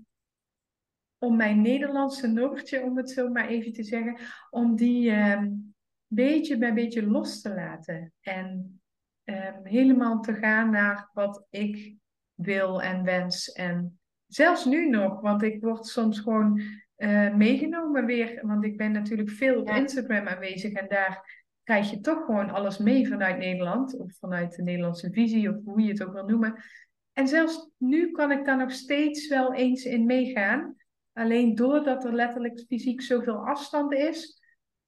[1.24, 4.16] om mijn Nederlandse Noortje, om het zo maar even te zeggen,
[4.50, 5.74] om die um,
[6.06, 8.12] beetje bij beetje los te laten.
[8.20, 8.80] En
[9.24, 11.96] um, helemaal te gaan naar wat ik
[12.34, 13.52] wil en wens.
[13.52, 16.60] En zelfs nu nog, want ik word soms gewoon
[16.96, 18.46] uh, meegenomen weer.
[18.46, 22.78] Want ik ben natuurlijk veel op Instagram aanwezig en daar krijg je toch gewoon alles
[22.78, 23.98] mee vanuit Nederland.
[23.98, 26.62] Of vanuit de Nederlandse visie, of hoe je het ook wil noemen.
[27.12, 30.76] En zelfs nu kan ik daar nog steeds wel eens in meegaan.
[31.14, 34.40] Alleen doordat er letterlijk fysiek zoveel afstand is,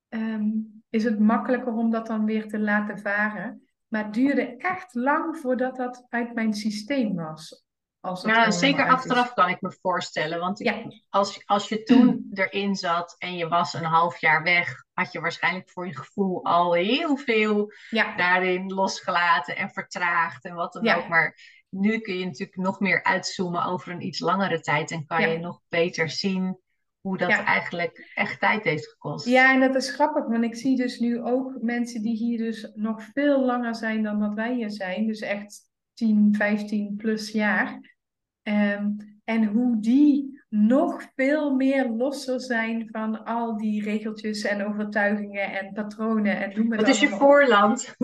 [0.09, 0.49] ehm,
[0.91, 3.69] is het makkelijker om dat dan weer te laten varen.
[3.89, 7.65] Maar het duurde echt lang voordat dat uit mijn systeem was.
[8.01, 10.39] Als ja, zeker achteraf kan ik me voorstellen.
[10.39, 10.83] Want ja.
[11.09, 15.21] als, als je toen erin zat en je was een half jaar weg, had je
[15.21, 17.73] waarschijnlijk voor je gevoel al heel veel
[18.17, 21.09] daarin losgelaten en vertraagd en wat dan ook.
[21.09, 25.31] Maar nu kun je natuurlijk nog meer uitzoomen over een iets langere tijd en kan
[25.31, 26.59] je nog beter zien
[27.01, 29.27] hoe dat eigenlijk echt tijd heeft gekost.
[29.27, 32.71] Ja, en dat is grappig, want ik zie dus nu ook mensen die hier dus
[32.75, 35.07] nog veel langer zijn dan dat wij hier zijn.
[35.07, 37.97] Dus echt 10, 15 plus jaar.
[38.43, 38.91] Ehm,
[39.25, 45.73] en hoe die nog veel meer losser zijn van al die regeltjes en overtuigingen en
[45.73, 47.95] patronen en noem maar Wat is je voorland?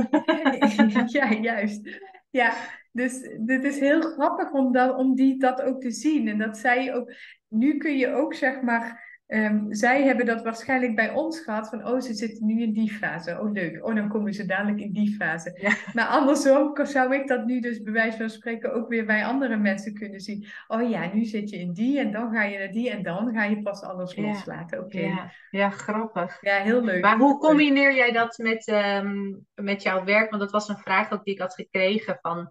[1.13, 2.01] ja, juist.
[2.31, 2.55] Ja,
[2.93, 6.29] dus dit is heel grappig om, dat, om die, dat ook te zien.
[6.29, 7.13] En dat zij ook,
[7.49, 11.87] nu kun je ook zeg maar, um, zij hebben dat waarschijnlijk bij ons gehad van,
[11.87, 13.39] oh ze zitten nu in die fase.
[13.41, 15.59] Oh leuk, oh dan komen ze dadelijk in die fase.
[15.61, 15.75] Ja.
[15.93, 19.57] Maar andersom zou ik dat nu dus bij wijze van spreken ook weer bij andere
[19.57, 20.47] mensen kunnen zien.
[20.67, 23.33] Oh ja, nu zit je in die en dan ga je naar die en dan
[23.35, 24.85] ga je pas alles loslaten.
[24.85, 25.01] Oké.
[25.01, 25.33] Ja.
[25.51, 26.39] ja, grappig.
[26.41, 27.03] Ja, heel leuk.
[27.03, 30.31] Maar hoe combineer jij dat met, um, met jouw werk?
[30.31, 32.51] Want dat was een vraag ook die ik had gekregen van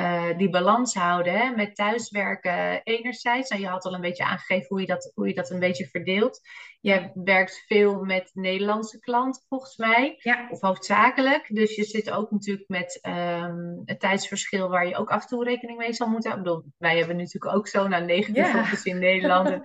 [0.00, 3.50] uh, die balans houden hè, met thuiswerken enerzijds.
[3.50, 5.58] En nou, je had al een beetje aangegeven hoe je dat, hoe je dat een
[5.58, 6.40] beetje verdeelt.
[6.80, 10.46] Je werkt veel met Nederlandse klanten volgens mij, ja.
[10.50, 11.54] of hoofdzakelijk.
[11.54, 15.44] Dus je zit ook natuurlijk met um, het tijdsverschil waar je ook af en toe
[15.44, 16.52] rekening mee zal moeten houden.
[16.52, 18.70] Ik bedoel, wij hebben natuurlijk ook zo naar negen ja.
[18.82, 19.58] in Nederland.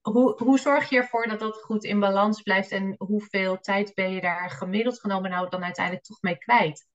[0.00, 4.12] hoe, hoe zorg je ervoor dat dat goed in balans blijft en hoeveel tijd ben
[4.12, 6.90] je daar gemiddeld genomen nou dan uiteindelijk toch mee kwijt?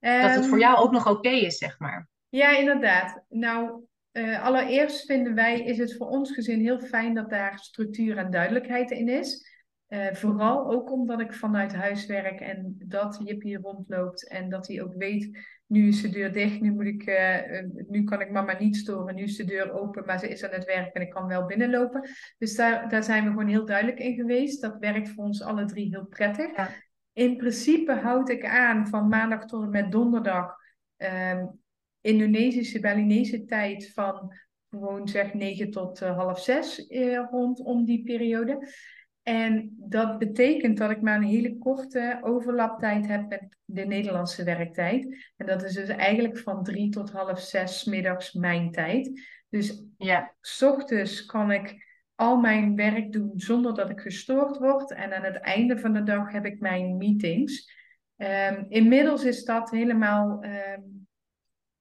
[0.00, 2.08] Dat het voor ehm, jou ook nog oké is, zeg maar.
[2.28, 3.24] Ja, inderdaad.
[3.28, 8.16] Nou, uh, allereerst vinden wij, is het voor ons gezin heel fijn dat daar structuur
[8.16, 9.48] en duidelijkheid in is.
[9.88, 14.68] Uh, vooral ook omdat ik vanuit huis werk en dat Jip hier rondloopt en dat
[14.68, 18.30] hij ook weet, nu is de deur dicht, nu, moet ik, uh, nu kan ik
[18.30, 21.02] mama niet storen, nu is de deur open, maar ze is aan het werk en
[21.02, 22.08] ik kan wel binnenlopen.
[22.38, 24.62] Dus daar, daar zijn we gewoon heel duidelijk in geweest.
[24.62, 26.56] Dat werkt voor ons alle drie heel prettig.
[26.56, 26.68] Ja
[27.12, 30.56] in principe houd ik aan van maandag tot en met donderdag
[30.96, 31.60] um,
[32.00, 34.32] Indonesische, Balinese tijd van
[34.70, 38.68] gewoon zeg 9 tot uh, half 6 uh, eh, rondom die periode.
[39.22, 45.32] En dat betekent dat ik maar een hele korte overlaptijd heb met de Nederlandse werktijd.
[45.36, 49.20] En dat is dus eigenlijk van drie tot half zes middags mijn tijd.
[49.48, 50.34] Dus ja.
[50.40, 51.89] s ochtends kan ik
[52.20, 54.92] al mijn werk doen zonder dat ik gestoord word.
[54.92, 57.72] En aan het einde van de dag heb ik mijn meetings.
[58.16, 61.08] Um, inmiddels is dat helemaal um,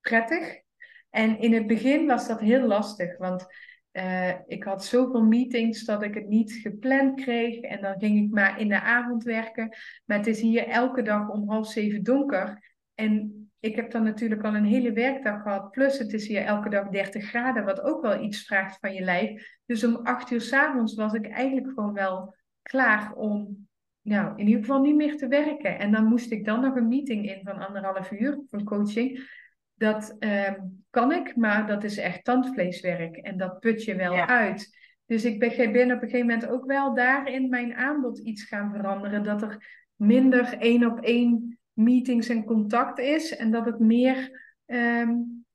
[0.02, 0.61] prettig.
[1.10, 3.45] En in het begin was dat heel lastig, want
[3.91, 7.60] uh, ik had zoveel meetings dat ik het niet gepland kreeg.
[7.60, 9.76] En dan ging ik maar in de avond werken.
[10.06, 12.74] Maar het is hier elke dag om half zeven donker.
[12.95, 15.72] En ik heb dan natuurlijk al een hele werkdag gehad.
[15.72, 19.02] Plus het is hier elke dag 30 graden, wat ook wel iets vraagt van je
[19.02, 19.57] lijf.
[19.65, 23.68] Dus om acht uur s'avonds was ik eigenlijk gewoon wel klaar om
[24.02, 25.80] nou, in ieder geval niet meer te werken.
[25.80, 29.38] En dan moest ik dan nog een meeting in van anderhalf uur van coaching.
[29.73, 33.15] Dat um, kan ik, maar dat is echt tandvleeswerk.
[33.15, 34.77] En dat put je wel uit.
[35.06, 38.72] Dus ik ben, ben op een gegeven moment ook wel daarin mijn aanbod iets gaan
[38.72, 39.23] veranderen.
[39.23, 43.35] Dat er minder één op één meetings en contact is.
[43.35, 45.11] En dat het meer ehm,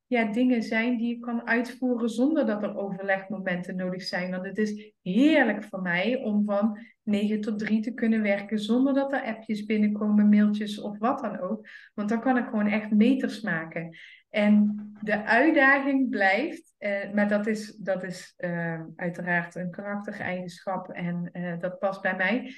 [0.06, 4.30] ja, dingen zijn die je kan uitvoeren zonder dat er overlegmomenten nodig zijn.
[4.30, 8.94] Want het is heerlijk voor mij om van 9 tot 3 te kunnen werken zonder
[8.94, 11.68] dat er appjes binnenkomen, mailtjes of wat dan ook.
[11.94, 13.96] Want dan kan ik gewoon echt meters maken.
[14.30, 21.30] En de uitdaging blijft, eh, maar dat is, dat is uh, uiteraard een karaktereigenschap en
[21.32, 22.55] uh, dat past bij mij,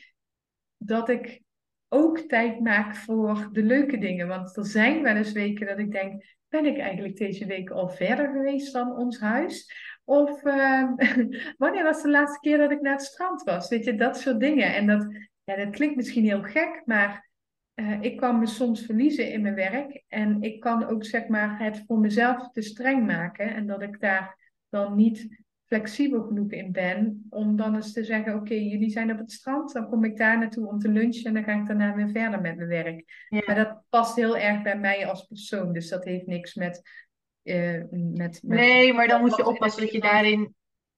[0.77, 1.43] dat ik
[1.89, 4.29] ook tijd maak voor de leuke dingen.
[4.29, 7.89] Want er zijn wel eens weken dat ik denk, ben ik eigenlijk deze week al
[7.89, 9.73] verder geweest dan ons huis?
[10.05, 10.91] Of uh,
[11.59, 13.69] wanneer was de laatste keer dat ik naar het strand was?
[13.69, 14.75] Weet je, dat soort dingen.
[14.75, 15.07] En dat,
[15.45, 17.29] ja, dat klinkt misschien heel gek, maar
[17.75, 20.03] uh, ik kan me soms verliezen in mijn werk.
[20.09, 23.55] En ik kan ook zeg maar het voor mezelf te streng maken.
[23.55, 27.27] En dat ik daar dan niet flexibel genoeg in ben.
[27.31, 29.73] Om dan eens te zeggen, oké, jullie zijn op het strand.
[29.73, 31.25] Dan kom ik daar naartoe om te lunchen.
[31.25, 33.27] En dan ga ik daarna weer verder met mijn werk.
[33.47, 35.73] Maar dat past heel erg bij mij als persoon.
[35.73, 37.05] Dus dat heeft niks met...
[37.43, 40.55] Uh, met, met nee, maar dan moet je oppassen dat je daarin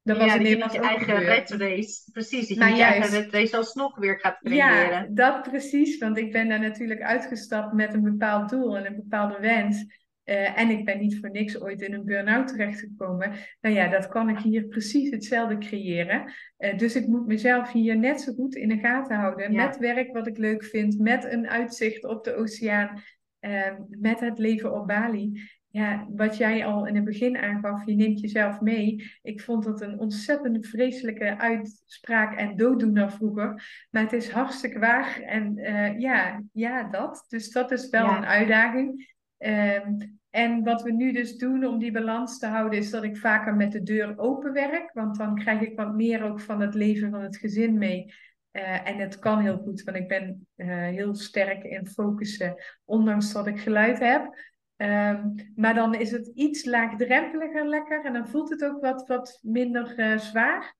[0.08, 3.98] dat was dat je eigen red race, precies, dat je je eigen red race alsnog
[3.98, 4.90] weer gaat creëren.
[4.90, 8.96] Ja, dat precies, want ik ben daar natuurlijk uitgestapt met een bepaald doel en een
[8.96, 9.84] bepaalde wens.
[10.28, 13.32] Uh, en ik ben niet voor niks ooit in een burn-out terechtgekomen.
[13.60, 16.32] Nou ja, dat kan ik hier precies hetzelfde creëren.
[16.58, 19.54] Uh, dus ik moet mezelf hier net zo goed in de gaten houden.
[19.54, 23.02] Met werk wat ik leuk vind, met een uitzicht op de oceaan,
[23.40, 27.94] uh, met het leven op Bali ja, wat jij al in het begin aangaf, je
[27.94, 29.10] neemt jezelf mee.
[29.22, 33.86] Ik vond dat een ontzettend vreselijke uitspraak en dooddoener vroeger.
[33.90, 35.20] Maar het is hartstikke waar.
[35.20, 35.54] En
[35.98, 37.24] ja, ja, dat.
[37.28, 39.16] Dus dat is wel een uitdaging.
[39.38, 43.16] Um, en wat we nu dus doen om die balans te houden, is dat ik
[43.16, 44.90] vaker met de deur open werk.
[44.92, 48.14] Want dan krijg ik wat meer ook van het leven van het gezin mee.
[48.52, 53.32] Uh, en het kan heel goed, want ik ben uh, heel sterk in focussen, ondanks
[53.32, 54.46] dat ik geluid heb.
[54.76, 59.38] Um, maar dan is het iets laagdrempeliger lekker en dan voelt het ook wat, wat
[59.42, 60.74] minder uh, zwaar.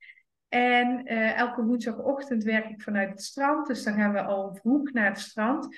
[0.48, 5.08] En elke woensdagochtend werk ik vanuit het strand, dus dan gaan we al vroeg naar
[5.08, 5.76] het strand.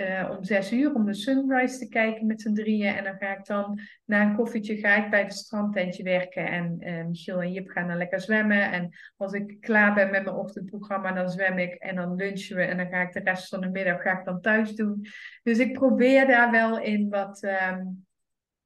[0.00, 2.94] Uh, om zes uur om de sunrise te kijken met z'n drieën.
[2.94, 6.46] En dan ga ik dan na een koffietje ga ik bij het strandtentje werken.
[6.46, 8.72] En uh, Michiel en Jip gaan dan lekker zwemmen.
[8.72, 11.74] En als ik klaar ben met mijn ochtendprogramma, dan zwem ik.
[11.74, 12.62] En dan lunchen we.
[12.62, 15.06] En dan ga ik de rest van de middag ga ik dan thuis doen.
[15.42, 18.06] Dus ik probeer daar wel in wat, um,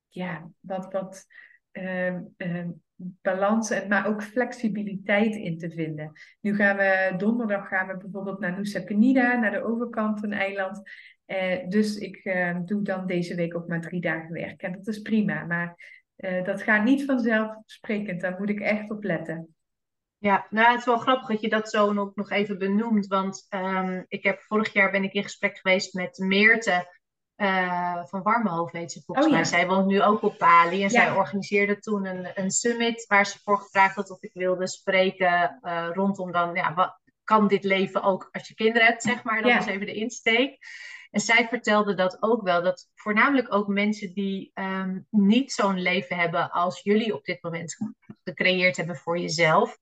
[0.09, 1.27] ja, wat, wat
[1.73, 6.13] um, um, balans, en, maar ook flexibiliteit in te vinden.
[6.41, 10.83] Nu gaan we donderdag gaan we bijvoorbeeld naar Nusa Penida, naar de overkant een eiland.
[11.27, 14.63] Uh, dus ik uh, doe dan deze week ook maar drie dagen werk.
[14.63, 15.45] En dat is prima.
[15.45, 15.77] Maar
[16.17, 18.21] uh, dat gaat niet vanzelfsprekend.
[18.21, 19.57] Daar moet ik echt op letten.
[20.19, 23.07] Ja, nou het is wel grappig dat je dat zo nog, nog even benoemt.
[23.07, 26.93] Want um, ik heb vorig jaar ben ik in gesprek geweest met Meerte
[28.05, 29.45] van Warmhoofd, weet ze volgens oh, mij.
[29.45, 30.75] Zij woont nu ook op Bali.
[30.75, 30.89] En ja.
[30.89, 35.59] zij organiseerde toen een, een summit waar ze voor gevraagd had of ik wilde spreken
[35.93, 39.43] rondom dan, ja, wat kan dit leven ook als je kinderen hebt, zeg maar.
[39.43, 39.59] Dat ja.
[39.59, 40.59] is even de insteek.
[41.15, 46.17] En zij vertelde dat ook wel, dat voornamelijk ook mensen die um, niet zo'n leven
[46.17, 47.77] hebben als jullie op dit moment
[48.25, 49.79] gecreëerd hebben voor jezelf.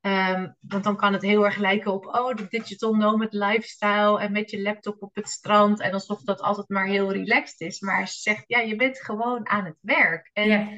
[0.00, 4.32] Um, want dan kan het heel erg lijken op, oh, de digital nomad lifestyle en
[4.32, 7.80] met je laptop op het strand en alsof dat altijd maar heel relaxed is.
[7.80, 10.30] Maar ze zegt, ja, je bent gewoon aan het werk.
[10.32, 10.68] En ja.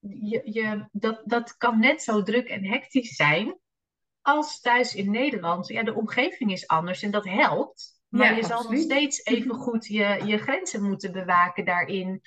[0.00, 3.58] je, je, dat, dat kan net zo druk en hectisch zijn
[4.20, 5.68] als thuis in Nederland.
[5.68, 7.95] Ja, de omgeving is anders en dat helpt.
[8.08, 12.22] Maar ja, je zal nog steeds even goed je, je grenzen moeten bewaken daarin.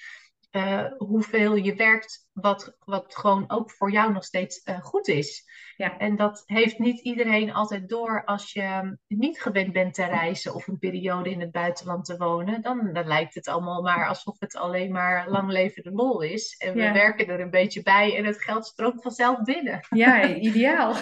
[0.51, 5.47] Uh, hoeveel je werkt, wat, wat gewoon ook voor jou nog steeds uh, goed is.
[5.77, 5.97] Ja.
[5.97, 10.67] En dat heeft niet iedereen altijd door als je niet gewend bent te reizen of
[10.67, 12.61] een periode in het buitenland te wonen.
[12.61, 16.55] Dan, dan lijkt het allemaal maar alsof het alleen maar lang leven de lol is.
[16.57, 19.79] En we werken er een beetje bij en het geld stroomt vanzelf binnen.
[19.89, 20.93] Ja, ideaal.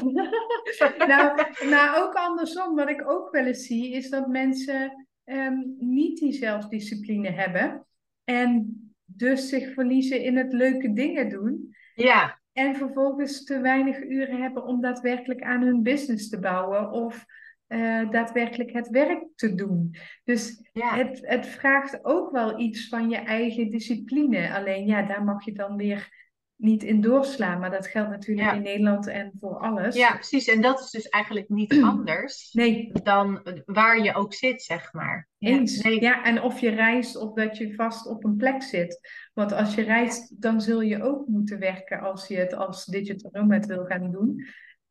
[1.07, 6.19] nou, nou, ook andersom, wat ik ook wel eens zie, is dat mensen um, niet
[6.19, 7.85] die zelfdiscipline hebben.
[8.23, 8.81] En
[9.17, 11.75] dus zich verliezen in het leuke dingen doen.
[11.95, 12.39] Ja.
[12.53, 17.25] En vervolgens te weinig uren hebben om daadwerkelijk aan hun business te bouwen of
[17.67, 19.95] uh, daadwerkelijk het werk te doen.
[20.23, 20.95] Dus ja.
[20.95, 24.53] het, het vraagt ook wel iets van je eigen discipline.
[24.53, 26.26] Alleen ja, daar mag je dan weer
[26.57, 27.59] niet in doorslaan.
[27.59, 29.95] Maar dat geldt natuurlijk in Nederland en voor alles.
[29.95, 30.47] Ja, precies.
[30.47, 32.91] En dat is dus eigenlijk niet anders nee.
[33.03, 35.27] dan waar je ook zit, zeg maar.
[35.39, 35.81] Eens.
[35.81, 36.01] Ja, nee.
[36.01, 38.99] ja, en of je reist of dat je vast op een plek zit.
[39.33, 43.31] Want als je reist, dan zul je ook moeten werken als je het als digital
[43.33, 44.45] nomad wil gaan doen.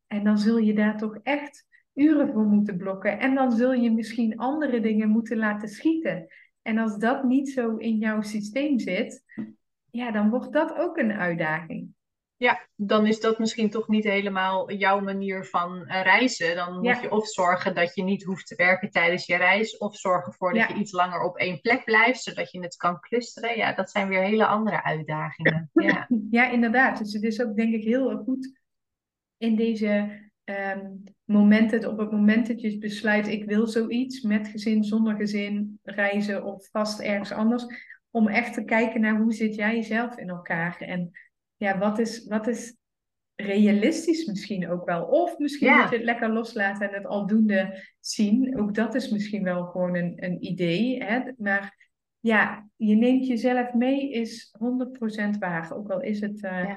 [0.07, 3.19] En dan zul je daar toch echt uren voor moeten blokken.
[3.19, 6.27] En dan zul je misschien andere dingen moeten laten schieten.
[6.61, 9.23] En als dat niet zo in jouw systeem zit,
[9.97, 11.95] ja, dan wordt dat ook een uitdaging.
[12.35, 16.55] Ja, dan is dat misschien toch niet helemaal jouw manier van eh, reizen.
[16.55, 19.95] Dan moet je of zorgen dat je niet hoeft te werken tijdens je reis, of
[19.95, 23.57] zorgen ervoor dat je iets langer op één plek blijft, zodat je het kan clusteren.
[23.57, 25.69] Ja, dat zijn weer hele andere uitdagingen.
[25.87, 26.97] Ja, ja inderdaad.
[26.97, 28.59] Dus het is ook denk ik heel goed
[29.37, 34.83] in deze um, momenten, op het moment dat je besluit, ik wil zoiets met gezin,
[34.83, 37.65] zonder gezin, reizen of vast ergens anders,
[38.17, 41.11] om echt te kijken naar hoe zit jij jezelf in elkaar en
[41.57, 42.75] ja, wat is, wat is
[43.35, 45.03] realistisch misschien ook wel.
[45.03, 48.59] Of misschien moet je het lekker loslaten en het aldoende zien.
[48.59, 51.03] Ook dat is misschien wel gewoon een, een idee.
[51.03, 51.21] Hè?
[51.37, 51.89] Maar
[52.19, 54.55] ja, je neemt jezelf mee is
[55.35, 55.75] 100% waar.
[55.75, 56.43] Ook al is het...
[56.43, 56.75] Uh,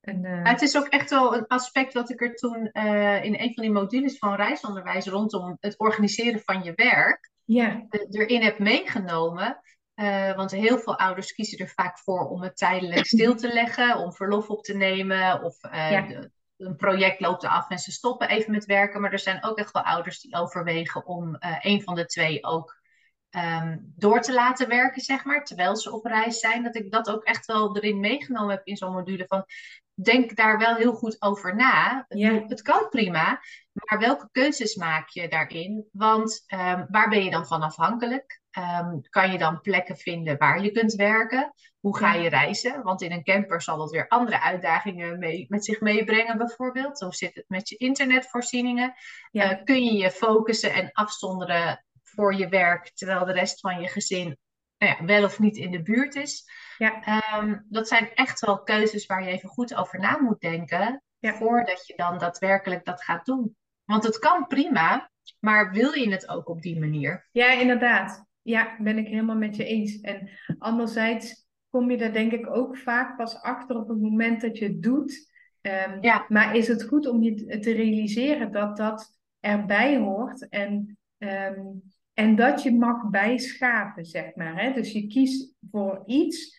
[0.00, 0.44] een, uh...
[0.44, 3.62] Het is ook echt wel een aspect wat ik er toen uh, in een van
[3.62, 7.86] die modules van reisonderwijs rondom het organiseren van je werk ja.
[8.10, 9.60] erin heb meegenomen.
[10.00, 13.96] Uh, want heel veel ouders kiezen er vaak voor om het tijdelijk stil te leggen,
[13.96, 18.28] om verlof op te nemen of uh, de, een project loopt af en ze stoppen
[18.28, 19.00] even met werken.
[19.00, 22.44] Maar er zijn ook echt wel ouders die overwegen om uh, een van de twee
[22.44, 22.80] ook
[23.30, 26.62] um, door te laten werken, zeg maar, terwijl ze op reis zijn.
[26.62, 29.44] Dat ik dat ook echt wel erin meegenomen heb in zo'n module van
[30.02, 32.04] denk daar wel heel goed over na.
[32.08, 32.44] Ja.
[32.48, 33.40] Het kan prima,
[33.72, 35.88] maar welke keuzes maak je daarin?
[35.92, 38.40] Want um, waar ben je dan van afhankelijk?
[38.58, 41.52] Um, kan je dan plekken vinden waar je kunt werken?
[41.80, 42.82] Hoe ga je reizen?
[42.82, 47.00] Want in een camper zal dat weer andere uitdagingen mee, met zich meebrengen, bijvoorbeeld.
[47.00, 48.94] Hoe zit het met je internetvoorzieningen?
[49.30, 49.52] Ja.
[49.52, 53.88] Uh, kun je je focussen en afzonderen voor je werk, terwijl de rest van je
[53.88, 54.38] gezin
[54.80, 56.50] nou ja, wel of niet in de buurt is?
[56.78, 57.22] Ja.
[57.38, 61.86] Um, dat zijn echt wel keuzes waar je even goed over na moet denken, voordat
[61.86, 63.56] je dan daadwerkelijk dat gaat doen.
[63.90, 67.28] Want het kan prima, maar wil je het ook op die manier?
[67.32, 68.26] Ja, inderdaad.
[68.42, 70.00] Ja, ben ik helemaal met je eens.
[70.00, 74.58] En anderzijds kom je daar denk ik ook vaak pas achter op het moment dat
[74.58, 75.30] je het doet.
[75.60, 76.24] Um, ja.
[76.28, 81.82] Maar is het goed om je te realiseren dat dat erbij hoort en, um,
[82.14, 84.62] en dat je mag bijschaven, zeg maar.
[84.62, 84.72] Hè?
[84.72, 86.58] Dus je kiest voor iets,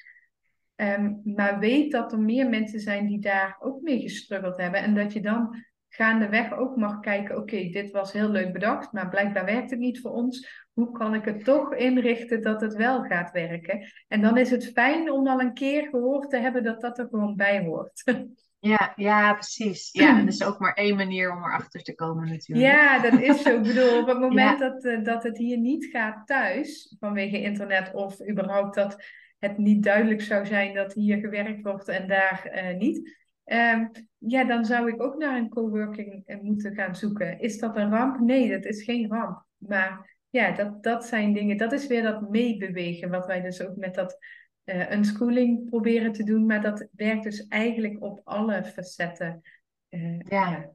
[0.75, 4.81] um, maar weet dat er meer mensen zijn die daar ook mee gestruggeld hebben.
[4.81, 9.09] En dat je dan gaandeweg ook mag kijken, oké, dit was heel leuk bedacht, maar
[9.09, 10.65] blijkbaar werkt het niet voor ons.
[10.73, 13.91] Hoe kan ik het toch inrichten dat het wel gaat werken?
[14.07, 17.07] En dan is het fijn om al een keer gehoord te hebben dat dat er
[17.09, 18.03] gewoon bij hoort.
[18.63, 19.89] Ja, ja, precies.
[19.91, 22.67] Ja, dat is ook maar één manier om erachter te komen natuurlijk.
[22.67, 23.55] Ja, dat is zo.
[23.55, 27.93] Ik bedoel, op het moment dat, uh, dat het hier niet gaat thuis, vanwege internet
[27.93, 29.03] of überhaupt dat
[29.39, 33.20] het niet duidelijk zou zijn dat hier gewerkt wordt en daar uh, niet,
[33.51, 37.39] Um, ja, dan zou ik ook naar een coworking eh, moeten gaan zoeken.
[37.39, 38.19] Is dat een ramp?
[38.19, 39.45] Nee, dat is geen ramp.
[39.57, 43.75] Maar ja, dat, dat zijn dingen, dat is weer dat meebewegen, wat wij dus ook
[43.75, 44.17] met dat
[44.65, 46.45] uh, unschooling proberen te doen.
[46.45, 49.41] Maar dat werkt dus eigenlijk op alle facetten.
[49.89, 50.49] Uh, ja.
[50.49, 50.69] ja.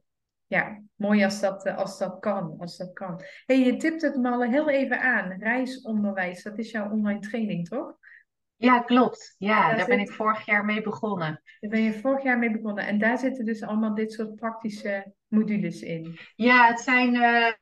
[0.47, 0.83] ja.
[0.95, 2.55] mooi als dat, als dat kan.
[2.59, 3.23] Als dat kan.
[3.47, 5.39] Hey, je tipt het me al heel even aan.
[5.39, 7.99] Reisonderwijs, dat is jouw online training, toch?
[8.57, 9.35] Ja, klopt.
[9.39, 11.43] Ja, daar ben ik vorig jaar mee begonnen.
[11.61, 12.87] Daar ben je vorig jaar mee begonnen.
[12.87, 16.19] En daar zitten dus allemaal dit soort praktische modules in.
[16.35, 17.53] Ja, het zijn uh,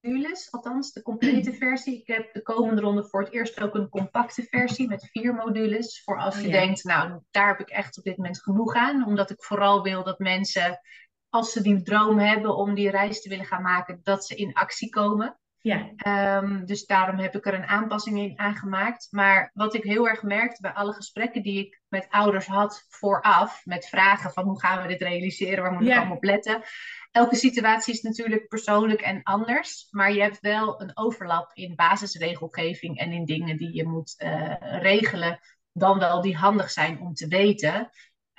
[0.00, 2.00] modules, althans de complete versie.
[2.00, 6.02] Ik heb de komende ronde voor het eerst ook een compacte versie met vier modules.
[6.04, 9.06] Voor als je denkt, nou, daar heb ik echt op dit moment genoeg aan.
[9.06, 10.80] Omdat ik vooral wil dat mensen,
[11.28, 14.52] als ze die droom hebben om die reis te willen gaan maken, dat ze in
[14.52, 15.38] actie komen.
[15.60, 15.90] Ja.
[16.38, 19.08] Um, dus daarom heb ik er een aanpassing in aangemaakt.
[19.10, 23.64] Maar wat ik heel erg merkte bij alle gesprekken die ik met ouders had vooraf,
[23.64, 26.62] met vragen van hoe gaan we dit realiseren, waar moet ik allemaal op letten.
[27.10, 32.98] Elke situatie is natuurlijk persoonlijk en anders, maar je hebt wel een overlap in basisregelgeving
[32.98, 35.40] en in dingen die je moet uh, regelen,
[35.72, 37.90] dan wel die handig zijn om te weten.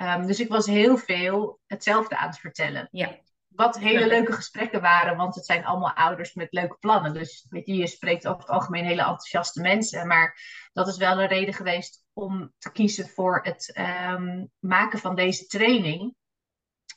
[0.01, 2.87] Um, dus ik was heel veel hetzelfde aan het vertellen.
[2.91, 3.25] Ja.
[3.57, 7.13] Wat hele leuke gesprekken waren, want het zijn allemaal ouders met leuke plannen.
[7.13, 10.07] Dus weet je, je spreekt over het algemeen hele enthousiaste mensen.
[10.07, 10.39] Maar
[10.73, 13.79] dat is wel een reden geweest om te kiezen voor het
[14.11, 16.15] um, maken van deze training.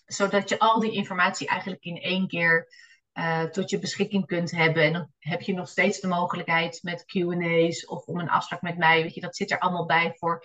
[0.04, 2.68] Zodat je al die informatie eigenlijk in één keer
[3.14, 4.82] uh, tot je beschikking kunt hebben.
[4.82, 8.78] En dan heb je nog steeds de mogelijkheid met QA's of om een afspraak met
[8.78, 9.02] mij.
[9.02, 10.44] Weet je, dat zit er allemaal bij voor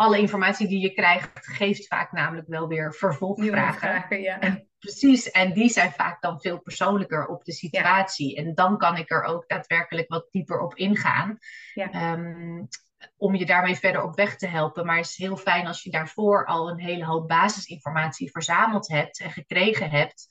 [0.00, 3.78] alle informatie die je krijgt, geeft vaak namelijk wel weer vervolgvragen.
[3.78, 4.40] Vragen, ja.
[4.40, 8.36] En precies, en die zijn vaak dan veel persoonlijker op de situatie.
[8.36, 11.38] En dan kan ik er ook daadwerkelijk wat dieper op ingaan.
[11.74, 12.12] Ja.
[12.12, 12.68] Um,
[13.16, 14.86] om je daarmee verder op weg te helpen.
[14.86, 19.20] Maar het is heel fijn als je daarvoor al een hele hoop basisinformatie verzameld hebt
[19.20, 20.26] en gekregen hebt.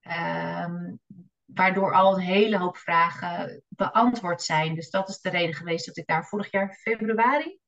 [0.00, 0.94] Ehm,
[1.44, 4.74] waardoor al een hele hoop vragen beantwoord zijn.
[4.74, 7.58] Dus dat is de reden geweest dat ik daar vorig jaar februari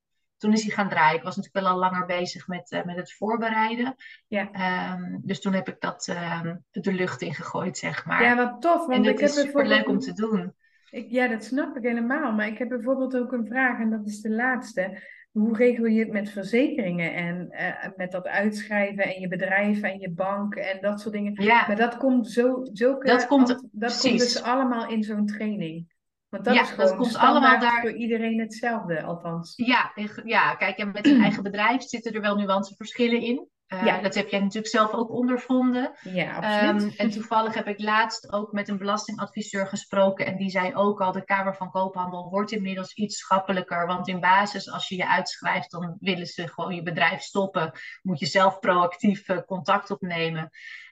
[0.41, 1.17] toen is hij gaan draaien.
[1.17, 3.95] Ik was natuurlijk wel al langer bezig met, uh, met het voorbereiden.
[4.27, 4.51] Ja.
[4.95, 6.41] Um, dus toen heb ik dat uh,
[6.71, 8.23] de lucht in gegooid, zeg maar.
[8.23, 8.87] Ja, wat tof.
[8.87, 10.55] Want en ik heb is super leuk om te doen.
[10.91, 12.33] Ik, ja, dat snap ik helemaal.
[12.33, 15.03] Maar ik heb bijvoorbeeld ook een vraag, en dat is de laatste.
[15.31, 19.99] Hoe regel je het met verzekeringen en uh, met dat uitschrijven en je bedrijf en
[19.99, 21.43] je bank en dat soort dingen?
[21.43, 21.65] Ja.
[21.67, 25.99] Maar dat komt zo, zulke, dat komt, dat komt dus allemaal in zo'n training.
[26.31, 27.81] Want dat ja, is dat komt allemaal daar...
[27.81, 29.53] voor iedereen hetzelfde, althans.
[29.57, 29.93] Ja,
[30.25, 33.49] ja kijk, en met een eigen bedrijf zitten er wel nuanceverschillen in.
[33.73, 34.01] Uh, ja.
[34.01, 35.93] Dat heb jij natuurlijk zelf ook ondervonden.
[36.03, 36.83] Ja, absoluut.
[36.83, 40.27] Um, en toevallig heb ik laatst ook met een belastingadviseur gesproken.
[40.27, 43.87] En die zei ook al, de Kamer van Koophandel wordt inmiddels iets schappelijker.
[43.87, 47.73] Want in basis, als je je uitschrijft, dan willen ze gewoon je bedrijf stoppen.
[48.03, 50.51] Moet je zelf proactief uh, contact opnemen.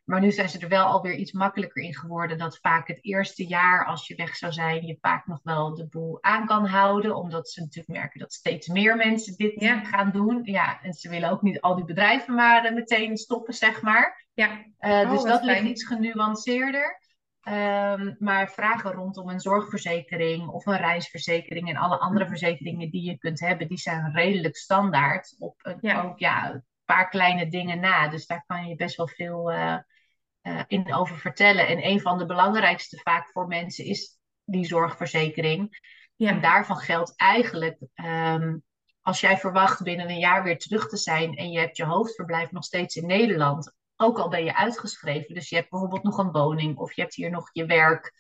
[0.09, 2.39] Maar nu zijn ze er wel alweer iets makkelijker in geworden.
[2.39, 5.89] Dat vaak het eerste jaar, als je weg zou zijn, je vaak nog wel de
[5.89, 7.16] boel aan kan houden.
[7.16, 10.40] Omdat ze natuurlijk merken dat steeds meer mensen dit gaan doen.
[10.43, 14.26] Ja, en ze willen ook niet al die bedrijven maar uh, meteen stoppen, zeg maar.
[14.35, 14.64] Ja.
[14.80, 17.01] Uh, dus dat ligt iets genuanceerder.
[17.48, 23.18] Um, maar vragen rondom een zorgverzekering of een reisverzekering en alle andere verzekeringen die je
[23.18, 26.02] kunt hebben, die zijn redelijk standaard op een, ja.
[26.02, 28.09] ook ja, een paar kleine dingen na.
[28.09, 29.76] Dus daar kan je best wel veel uh,
[30.66, 31.66] in over vertellen.
[31.66, 35.78] En een van de belangrijkste vaak voor mensen is die zorgverzekering.
[36.16, 36.30] Ja.
[36.30, 38.62] En daarvan geldt eigenlijk, um,
[39.00, 42.50] als jij verwacht binnen een jaar weer terug te zijn en je hebt je hoofdverblijf
[42.50, 46.30] nog steeds in Nederland, ook al ben je uitgeschreven, dus je hebt bijvoorbeeld nog een
[46.30, 48.12] woning of je hebt hier nog je werk,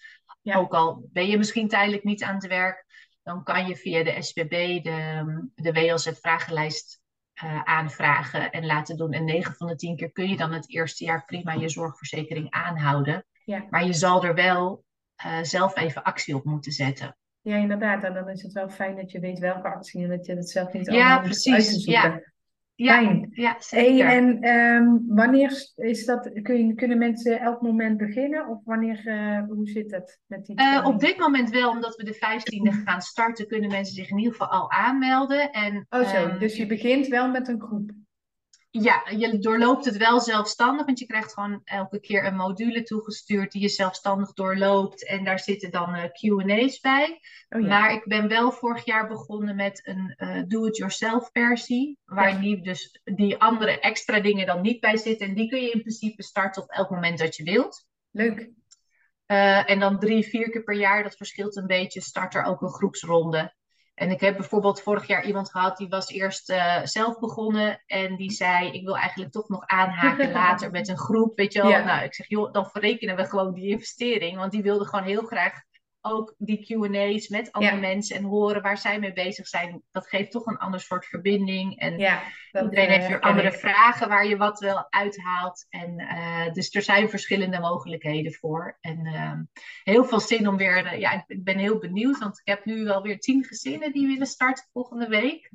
[0.42, 0.56] ja.
[0.56, 2.86] ook al ben je misschien tijdelijk niet aan het werk,
[3.22, 7.00] dan kan je via de SPB de, de WLZ-vragenlijst
[7.44, 9.12] uh, aanvragen en laten doen.
[9.12, 12.50] En 9 van de 10 keer kun je dan het eerste jaar prima je zorgverzekering
[12.50, 13.24] aanhouden.
[13.44, 13.64] Ja.
[13.70, 14.84] Maar je zal er wel
[15.26, 17.16] uh, zelf even actie op moeten zetten.
[17.40, 18.02] Ja, inderdaad.
[18.02, 20.50] En dan is het wel fijn dat je weet welke actie en dat je het
[20.50, 21.54] zelf niet allemaal ja, precies.
[21.54, 22.10] uit te zoeken.
[22.10, 22.27] Ja,
[22.84, 24.06] ja, ja zeker.
[24.06, 28.48] en um, wanneer is dat, kun kunnen mensen elk moment beginnen?
[28.48, 32.04] Of wanneer, uh, hoe zit het met die uh, Op dit moment wel, omdat we
[32.04, 35.52] de 15e gaan starten, kunnen mensen zich in ieder geval al aanmelden.
[35.52, 37.90] En, oh zo, um, dus je begint wel met een groep?
[38.70, 43.52] Ja, je doorloopt het wel zelfstandig, want je krijgt gewoon elke keer een module toegestuurd
[43.52, 45.06] die je zelfstandig doorloopt.
[45.06, 47.20] En daar zitten dan uh, QA's bij.
[47.48, 47.66] Oh, ja.
[47.66, 52.38] Maar ik ben wel vorig jaar begonnen met een uh, do-it-yourself versie, waar ja.
[52.38, 55.28] die, dus die andere extra dingen dan niet bij zitten.
[55.28, 57.86] En die kun je in principe starten op elk moment dat je wilt.
[58.10, 58.50] Leuk.
[59.26, 62.62] Uh, en dan drie, vier keer per jaar, dat verschilt een beetje, start er ook
[62.62, 63.56] een groepsronde.
[63.98, 68.16] En ik heb bijvoorbeeld vorig jaar iemand gehad die was eerst uh, zelf begonnen en
[68.16, 71.36] die zei: Ik wil eigenlijk toch nog aanhaken later met een groep.
[71.36, 71.70] Weet je wel?
[71.70, 71.84] Ja.
[71.84, 74.36] Nou, ik zeg: joh, dan verrekenen we gewoon die investering.
[74.36, 75.62] Want die wilde gewoon heel graag
[76.00, 77.80] ook die QA's met andere ja.
[77.80, 79.82] mensen en horen waar zij mee bezig zijn.
[79.90, 81.78] Dat geeft toch een ander soort verbinding.
[81.78, 82.22] En ja,
[82.52, 83.58] iedereen heeft weer andere ik.
[83.58, 85.66] vragen waar je wat wel uithaalt.
[85.68, 88.78] En uh, dus er zijn verschillende mogelijkheden voor.
[88.80, 89.32] En uh,
[89.82, 90.84] heel veel zin om weer.
[90.84, 94.06] Uh, ja, ik ben heel benieuwd, want ik heb nu wel weer tien gezinnen die
[94.06, 95.50] willen starten volgende week.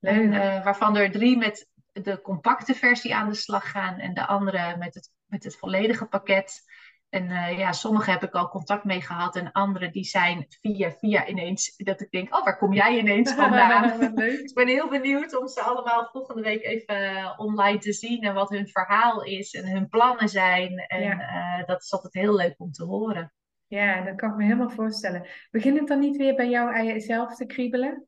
[0.00, 4.26] En, eh, waarvan er drie met de compacte versie aan de slag gaan en de
[4.26, 6.62] andere met het, met het volledige pakket.
[7.08, 10.90] En uh, ja, sommige heb ik al contact mee gehad en andere die zijn via
[10.90, 14.02] via ineens dat ik denk, oh, waar kom jij ineens vandaan?
[14.18, 18.34] ik ben heel benieuwd om ze allemaal volgende week even uh, online te zien en
[18.34, 20.78] wat hun verhaal is en hun plannen zijn.
[20.78, 21.58] En ja.
[21.58, 23.32] uh, dat is altijd heel leuk om te horen.
[23.66, 25.26] Ja, dat kan ik me helemaal voorstellen.
[25.50, 28.06] Begint het dan niet weer bij jou zelf te kriebelen?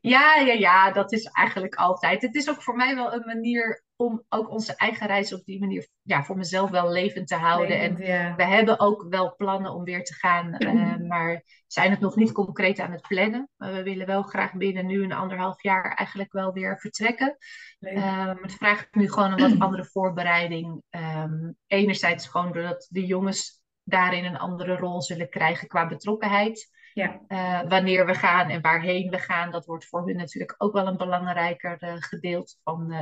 [0.00, 2.22] Ja, ja, ja, dat is eigenlijk altijd.
[2.22, 5.60] Het is ook voor mij wel een manier om ook onze eigen reis op die
[5.60, 7.78] manier ja, voor mezelf wel levend te houden.
[7.78, 8.36] Levend, en ja.
[8.36, 12.32] we hebben ook wel plannen om weer te gaan, uh, maar zijn het nog niet
[12.32, 13.48] concreet aan het plannen.
[13.56, 17.36] Maar we willen wel graag binnen nu een anderhalf jaar eigenlijk wel weer vertrekken.
[17.78, 20.82] Um, het vraagt nu gewoon een wat andere voorbereiding.
[20.90, 26.70] Um, enerzijds gewoon doordat de jongens daarin een andere rol zullen krijgen qua betrokkenheid.
[26.92, 27.20] Ja.
[27.28, 30.86] Uh, wanneer we gaan en waarheen we gaan, dat wordt voor hun natuurlijk ook wel
[30.86, 32.92] een belangrijker uh, gedeelte van,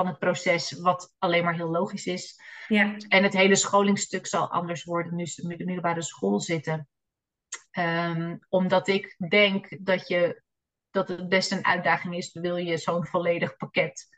[0.00, 2.40] van het proces, wat alleen maar heel logisch is.
[2.68, 2.96] Ja.
[3.08, 6.88] En het hele scholingsstuk zal anders worden nu ze in de middelbare school zitten.
[7.78, 10.42] Um, omdat ik denk dat, je,
[10.90, 14.08] dat het best een uitdaging is, wil je zo'n volledig pakket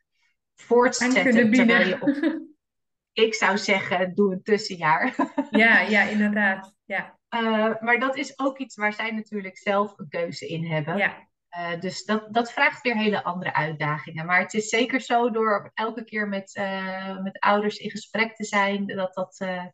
[0.54, 1.52] voortzetten.
[1.52, 2.40] Terwijl je op,
[3.24, 5.14] ik zou zeggen, doe een tussenjaar.
[5.50, 6.74] Ja, ja, inderdaad.
[6.84, 7.18] Ja.
[7.30, 10.96] Uh, maar dat is ook iets waar zij natuurlijk zelf een keuze in hebben.
[10.96, 11.28] Ja.
[11.52, 14.26] Eh, dus dat, dat vraagt weer hele andere uitdagingen.
[14.26, 18.44] Maar het is zeker zo door elke keer met, uh, met ouders in gesprek te
[18.44, 19.64] zijn, dat dat, uh,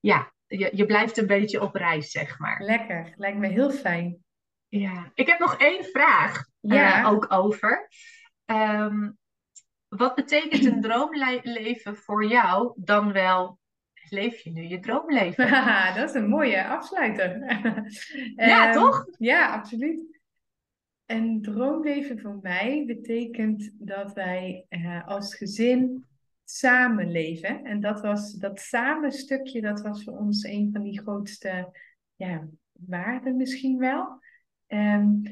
[0.00, 2.62] ja, je, je blijft een beetje op reis, zeg maar.
[2.62, 4.24] Lekker, lijkt me heel fijn.
[4.68, 7.04] Ja, ik heb nog één vraag ja.
[7.06, 7.88] ook over.
[8.44, 9.18] Um,
[9.88, 13.58] wat betekent een droomleven voor jou dan wel
[14.08, 15.50] leef je nu je droomleven?
[15.96, 17.38] dat is een mooie afsluiter.
[18.36, 19.06] ja, um, toch?
[19.18, 20.15] Ja, absoluut.
[21.06, 26.04] Een droomleven voor mij betekent dat wij uh, als gezin
[26.44, 27.64] samenleven.
[27.64, 31.76] En dat was dat samen stukje, dat was voor ons een van die grootste
[32.16, 34.20] ja, waarden misschien wel.
[34.68, 35.22] Um,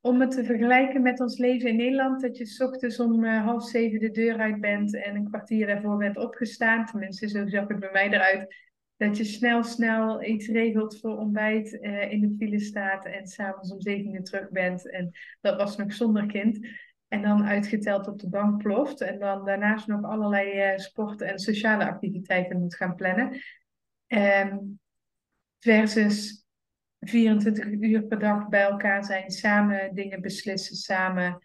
[0.00, 3.44] om het te vergelijken met ons leven in Nederland, dat je s ochtends om uh,
[3.44, 6.86] half zeven de deur uit bent en een kwartier daarvoor bent opgestaan.
[6.86, 8.54] Tenminste, zo zag het bij mij eruit.
[9.02, 13.72] Dat je snel, snel iets regelt voor ontbijt, uh, in de file staat en s'avonds
[13.72, 14.90] om zeven uur terug bent.
[14.90, 15.10] En
[15.40, 16.66] dat was nog zonder kind.
[17.08, 19.00] En dan uitgeteld op de bank ploft.
[19.00, 23.40] En dan daarnaast nog allerlei uh, sport- en sociale activiteiten moet gaan plannen.
[24.06, 24.80] Um,
[25.58, 26.46] versus
[27.00, 31.42] 24 uur per dag bij elkaar zijn, samen dingen beslissen, samen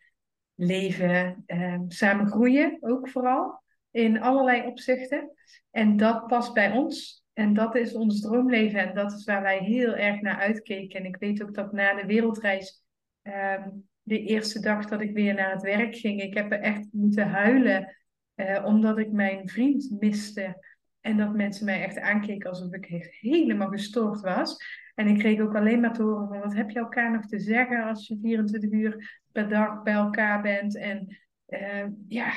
[0.55, 5.31] leven, eh, samen groeien ook vooral in allerlei opzichten.
[5.71, 7.25] En dat past bij ons.
[7.37, 10.99] En dat is ons droomleven en dat is waar wij heel erg naar uitkeken.
[10.99, 12.83] En ik weet ook dat na de wereldreis,
[13.21, 13.65] eh,
[14.01, 17.29] de eerste dag dat ik weer naar het werk ging, ik heb er echt moeten
[17.29, 17.97] huilen
[18.35, 20.65] eh, omdat ik mijn vriend miste.
[21.01, 24.57] En dat mensen mij echt aankeken alsof ik helemaal gestoord was.
[24.95, 27.39] En ik kreeg ook alleen maar te horen van wat heb je elkaar nog te
[27.39, 30.77] zeggen als je 24 uur per dag bij elkaar bent.
[30.77, 32.31] En uh, ja,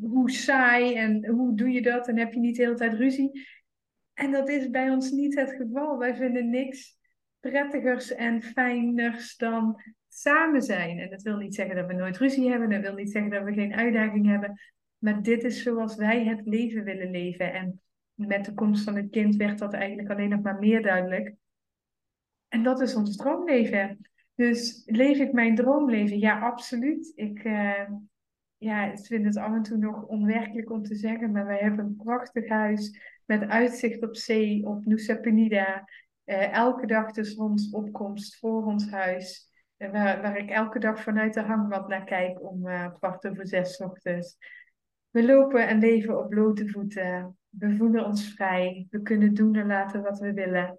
[0.00, 3.46] hoe saai en hoe doe je dat en heb je niet de hele tijd ruzie.
[4.18, 5.98] En dat is bij ons niet het geval.
[5.98, 6.98] Wij vinden niks
[7.40, 10.98] prettigers en fijners dan samen zijn.
[10.98, 12.70] En dat wil niet zeggen dat we nooit ruzie hebben.
[12.70, 14.60] Dat wil niet zeggen dat we geen uitdaging hebben.
[14.98, 17.52] Maar dit is zoals wij het leven willen leven.
[17.52, 17.80] En
[18.14, 21.34] met de komst van het kind werd dat eigenlijk alleen nog maar meer duidelijk.
[22.48, 23.98] En dat is ons droomleven.
[24.34, 26.18] Dus leef ik mijn droomleven?
[26.18, 27.12] Ja, absoluut.
[27.14, 27.90] Ik, uh,
[28.56, 31.84] ja, ik vind het af en toe nog onwerkelijk om te zeggen, maar wij hebben
[31.84, 35.88] een prachtig huis met uitzicht op zee, op Nusa Penida.
[36.24, 39.50] Uh, elke dag de zonsopkomst voor ons huis.
[39.78, 43.76] Uh, waar, waar ik elke dag vanuit de hangmat naar kijk om kwart over zes
[43.76, 44.36] ochtends.
[45.10, 47.38] We lopen en leven op blote voeten.
[47.48, 48.86] We voelen ons vrij.
[48.90, 50.78] We kunnen doen en laten wat we willen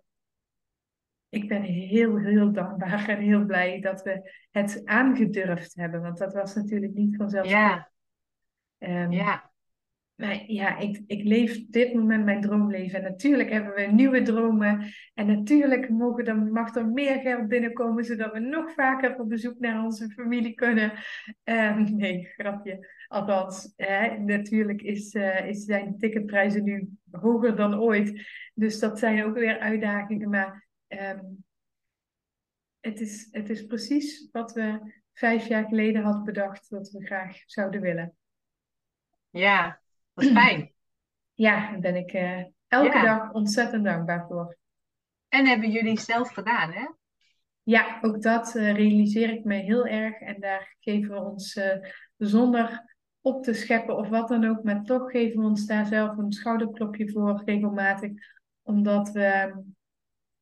[1.29, 6.01] ik ben heel, heel dankbaar en heel blij dat we het aangedurfd hebben.
[6.01, 7.87] Want dat was natuurlijk niet vanzelfsprekend.
[8.77, 9.03] Ja.
[9.03, 9.48] Um, ja.
[10.19, 13.03] Maar ja, ik, ik leef dit moment mijn droomleven.
[13.03, 14.93] En natuurlijk hebben we nieuwe dromen.
[15.13, 19.59] En natuurlijk mogen er, mag er meer geld binnenkomen, zodat we nog vaker op bezoek
[19.59, 20.91] naar onze familie kunnen.
[21.43, 22.87] Um, nee, grapje.
[23.07, 28.27] Althans, hè, natuurlijk is, uh, is zijn ticketprijzen nu hoger dan ooit.
[28.53, 30.29] Dus dat zijn ook weer uitdagingen.
[30.29, 31.43] Maar Um,
[32.79, 37.37] het, is, het is precies wat we vijf jaar geleden hadden bedacht dat we graag
[37.45, 38.15] zouden willen.
[39.29, 39.81] Ja,
[40.19, 40.73] dat is fijn.
[41.33, 44.57] Ja, daar ben ik uh, elke dag ontzettend dankbaar voor.
[45.27, 46.87] En hebben jullie zelf gedaan, hè?
[47.63, 50.19] Ja, ook dat uh, realiseer ik me heel erg.
[50.19, 51.75] En daar geven we ons uh,
[52.17, 56.17] zonder op te scheppen of wat dan ook, maar toch geven we ons daar zelf
[56.17, 58.11] een schouderklopje voor regelmatig.
[58.63, 59.53] Omdat we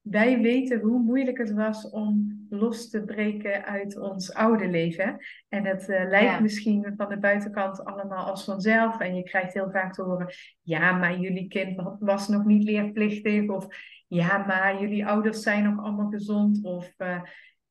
[0.09, 5.17] wij weten hoe moeilijk het was om los te breken uit ons oude leven.
[5.49, 8.99] En het uh, lijkt misschien van de buitenkant allemaal als vanzelf.
[8.99, 13.49] En je krijgt heel vaak te horen: ja, maar jullie kind was nog niet leerplichtig.
[13.49, 13.67] Of
[14.07, 16.63] ja, maar jullie ouders zijn nog allemaal gezond.
[16.63, 17.21] Of uh,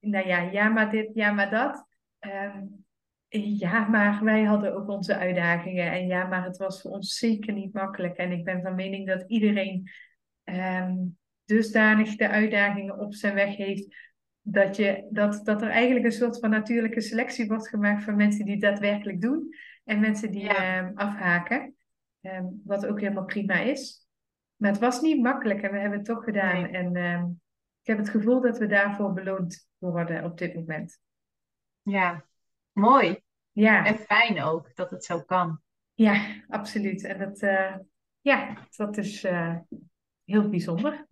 [0.01, 1.87] nou ja, ja, maar dit, ja, maar dat.
[2.21, 2.85] Um,
[3.29, 5.93] ja, maar wij hadden ook onze uitdagingen.
[5.93, 8.17] En ja, maar het was voor ons zeker niet makkelijk.
[8.17, 9.91] En ik ben van mening dat iedereen.
[10.45, 11.16] Um,
[11.47, 13.97] dusdanig de uitdagingen op zijn weg heeft.
[14.41, 18.45] Dat, je, dat, dat er eigenlijk een soort van natuurlijke selectie wordt gemaakt van mensen
[18.45, 19.55] die daadwerkelijk doen.
[19.85, 21.77] En mensen die ehm, afhaken.
[22.21, 24.07] Ehm, wat ook helemaal prima is.
[24.57, 26.67] Maar het was niet makkelijk en we hebben het toch gedaan.
[26.67, 27.25] En ehm,
[27.81, 30.99] ik heb het gevoel dat we daarvoor beloond worden op dit moment.
[31.83, 32.25] Ja,
[32.73, 33.21] mooi.
[33.53, 33.85] Ja.
[33.85, 35.61] En fijn ook dat het zo kan.
[35.95, 37.05] Ja, absoluut.
[37.05, 37.77] En dat, uh,
[38.21, 39.57] ja, dat is uh,
[40.25, 41.07] heel bijzonder.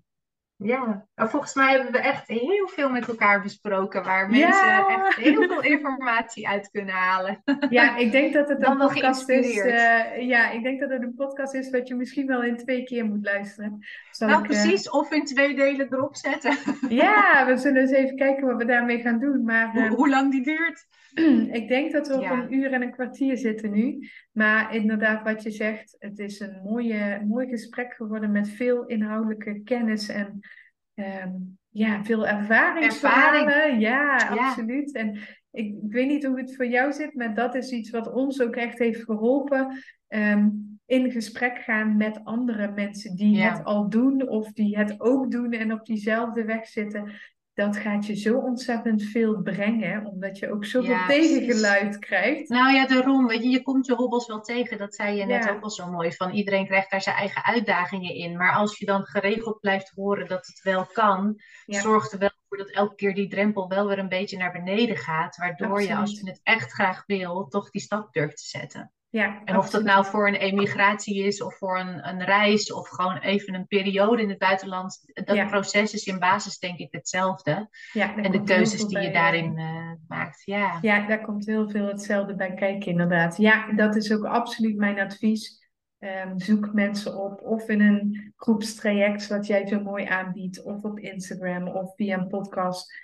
[0.57, 5.43] Ja, volgens mij hebben we echt heel veel met elkaar besproken, waar mensen echt heel
[5.43, 7.43] veel informatie uit kunnen halen.
[7.71, 9.57] Ja, ik denk dat het een podcast is.
[9.57, 12.85] Uh, ja, ik denk dat het een podcast is wat je misschien wel in twee
[12.85, 13.79] keer moet luisteren.
[14.11, 14.61] Zal nou, ik, uh...
[14.61, 16.57] precies, of in twee delen erop zetten.
[16.89, 19.45] Ja, we zullen eens even kijken wat we daarmee gaan doen.
[19.45, 20.87] Maar, hoe, hoe lang die duurt?
[21.59, 24.09] ik denk dat we op een uur en een kwartier zitten nu.
[24.33, 29.63] Maar inderdaad, wat je zegt, het is een mooie, mooi gesprek geworden met veel inhoudelijke
[29.63, 30.41] kennis en
[30.95, 33.47] um, ja, veel ervaringsverhalen.
[33.47, 33.81] Ervaring.
[33.81, 34.95] Ja, absoluut.
[34.95, 35.17] En
[35.51, 38.41] ik, ik, weet niet hoe het voor jou zit, maar dat is iets wat ons
[38.43, 39.83] ook echt heeft geholpen.
[40.09, 45.31] Um, in gesprek gaan met andere mensen die het al doen of die het ook
[45.31, 47.13] doen en op diezelfde weg zitten
[47.55, 52.49] dat gaat je zo ontzettend veel brengen, omdat je ook zoveel ja, tegengeluid krijgt.
[52.49, 55.51] Nou ja, daarom, weet je, je komt je hobbels wel tegen, dat zei je net
[55.51, 58.37] ook al zo mooi, van iedereen krijgt daar zijn eigen uitdagingen in.
[58.37, 62.59] Maar als je dan geregeld blijft horen dat het wel kan, zorgt er wel voor
[62.59, 66.21] dat elke keer die drempel wel weer een beetje naar beneden gaat, waardoor je, als
[66.21, 68.93] je het echt graag wil, toch die stap durft te zetten.
[69.15, 72.89] Ja, en of dat nou voor een emigratie is of voor een, een reis of
[72.89, 75.01] gewoon even een periode in het buitenland.
[75.13, 77.69] Dat proces is in basis denk ik hetzelfde.
[77.93, 80.43] Ja, en de keuzes die je daarin uh, maakt.
[80.45, 80.79] Ja.
[80.81, 83.37] ja, daar komt heel veel hetzelfde bij kijken inderdaad.
[83.37, 85.69] Ja, dat is ook absoluut mijn advies.
[85.99, 90.63] Um, zoek mensen op of in een groepstraject wat jij zo mooi aanbiedt.
[90.63, 92.95] Of op Instagram of via een podcast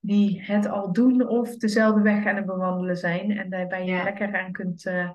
[0.00, 3.38] die het al doen of dezelfde weg aan het bewandelen zijn.
[3.38, 4.86] En daarbij je lekker aan kunt...
[4.86, 5.10] Uh,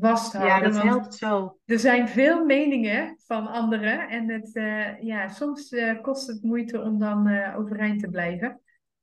[0.00, 0.54] vasthouden.
[0.54, 1.58] Ja, dat helpt zo.
[1.64, 6.80] Er zijn veel meningen van anderen en het, uh, ja, soms uh, kost het moeite
[6.80, 8.60] om dan uh, overeind te blijven.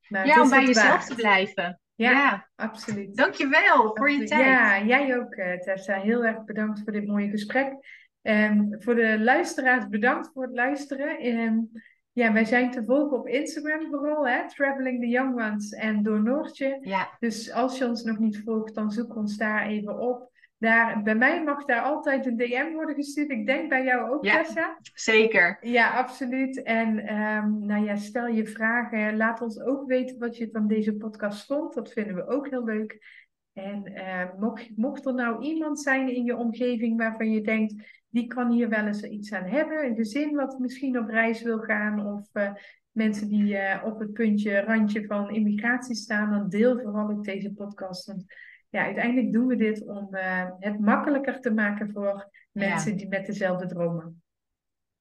[0.08, 1.80] Maar ja, om bij jezelf te blijven.
[1.94, 3.16] Ja, ja, absoluut.
[3.16, 4.44] Dankjewel voor je tijd.
[4.44, 6.00] Ja, jij ook Tessa.
[6.00, 7.74] Heel erg bedankt voor dit mooie gesprek.
[8.22, 11.26] Um, voor de luisteraars, bedankt voor het luisteren.
[11.26, 11.70] Um,
[12.12, 14.48] ja, wij zijn te volgen op Instagram vooral, hè?
[14.48, 16.78] Traveling the Young Ones en door Noortje.
[16.80, 17.16] Ja.
[17.18, 20.30] Dus als je ons nog niet volgt, dan zoek ons daar even op.
[20.58, 23.30] Daar, bij mij mag daar altijd een DM worden gestuurd.
[23.30, 24.78] Ik denk bij jou ook, ja, Tessa.
[24.94, 25.58] Zeker.
[25.60, 26.62] Ja, absoluut.
[26.62, 29.16] En um, nou ja, stel je vragen.
[29.16, 31.74] Laat ons ook weten wat je van deze podcast vond.
[31.74, 32.98] Dat vinden we ook heel leuk.
[33.52, 37.74] En uh, mocht, mocht er nou iemand zijn in je omgeving waarvan je denkt,
[38.08, 39.84] die kan hier wel eens iets aan hebben.
[39.84, 42.52] Een gezin wat misschien op reis wil gaan of uh,
[42.90, 47.52] mensen die uh, op het puntje, randje van immigratie staan, dan deel vooral ook deze
[47.52, 48.06] podcast.
[48.06, 48.24] Want
[48.68, 53.26] ja, uiteindelijk doen we dit om uh, het makkelijker te maken voor mensen die met
[53.26, 54.22] dezelfde dromen.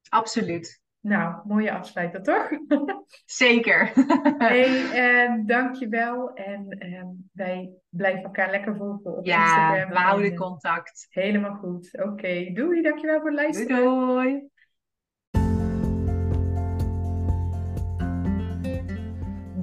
[0.10, 0.84] Absoluut.
[1.06, 2.50] Nou, mooie afsluiter, toch?
[3.26, 3.92] Zeker.
[4.38, 4.70] hey,
[5.26, 6.34] uh, dankjewel.
[6.34, 9.76] En uh, wij blijven elkaar lekker volgen op ja, Instagram.
[9.76, 11.08] Ja, we houden contact.
[11.10, 11.90] Helemaal goed.
[11.94, 12.54] Oké, okay.
[12.54, 12.82] doei.
[12.82, 13.84] Dankjewel voor het luisteren.
[13.84, 14.32] Doei.
[14.32, 14.50] doei.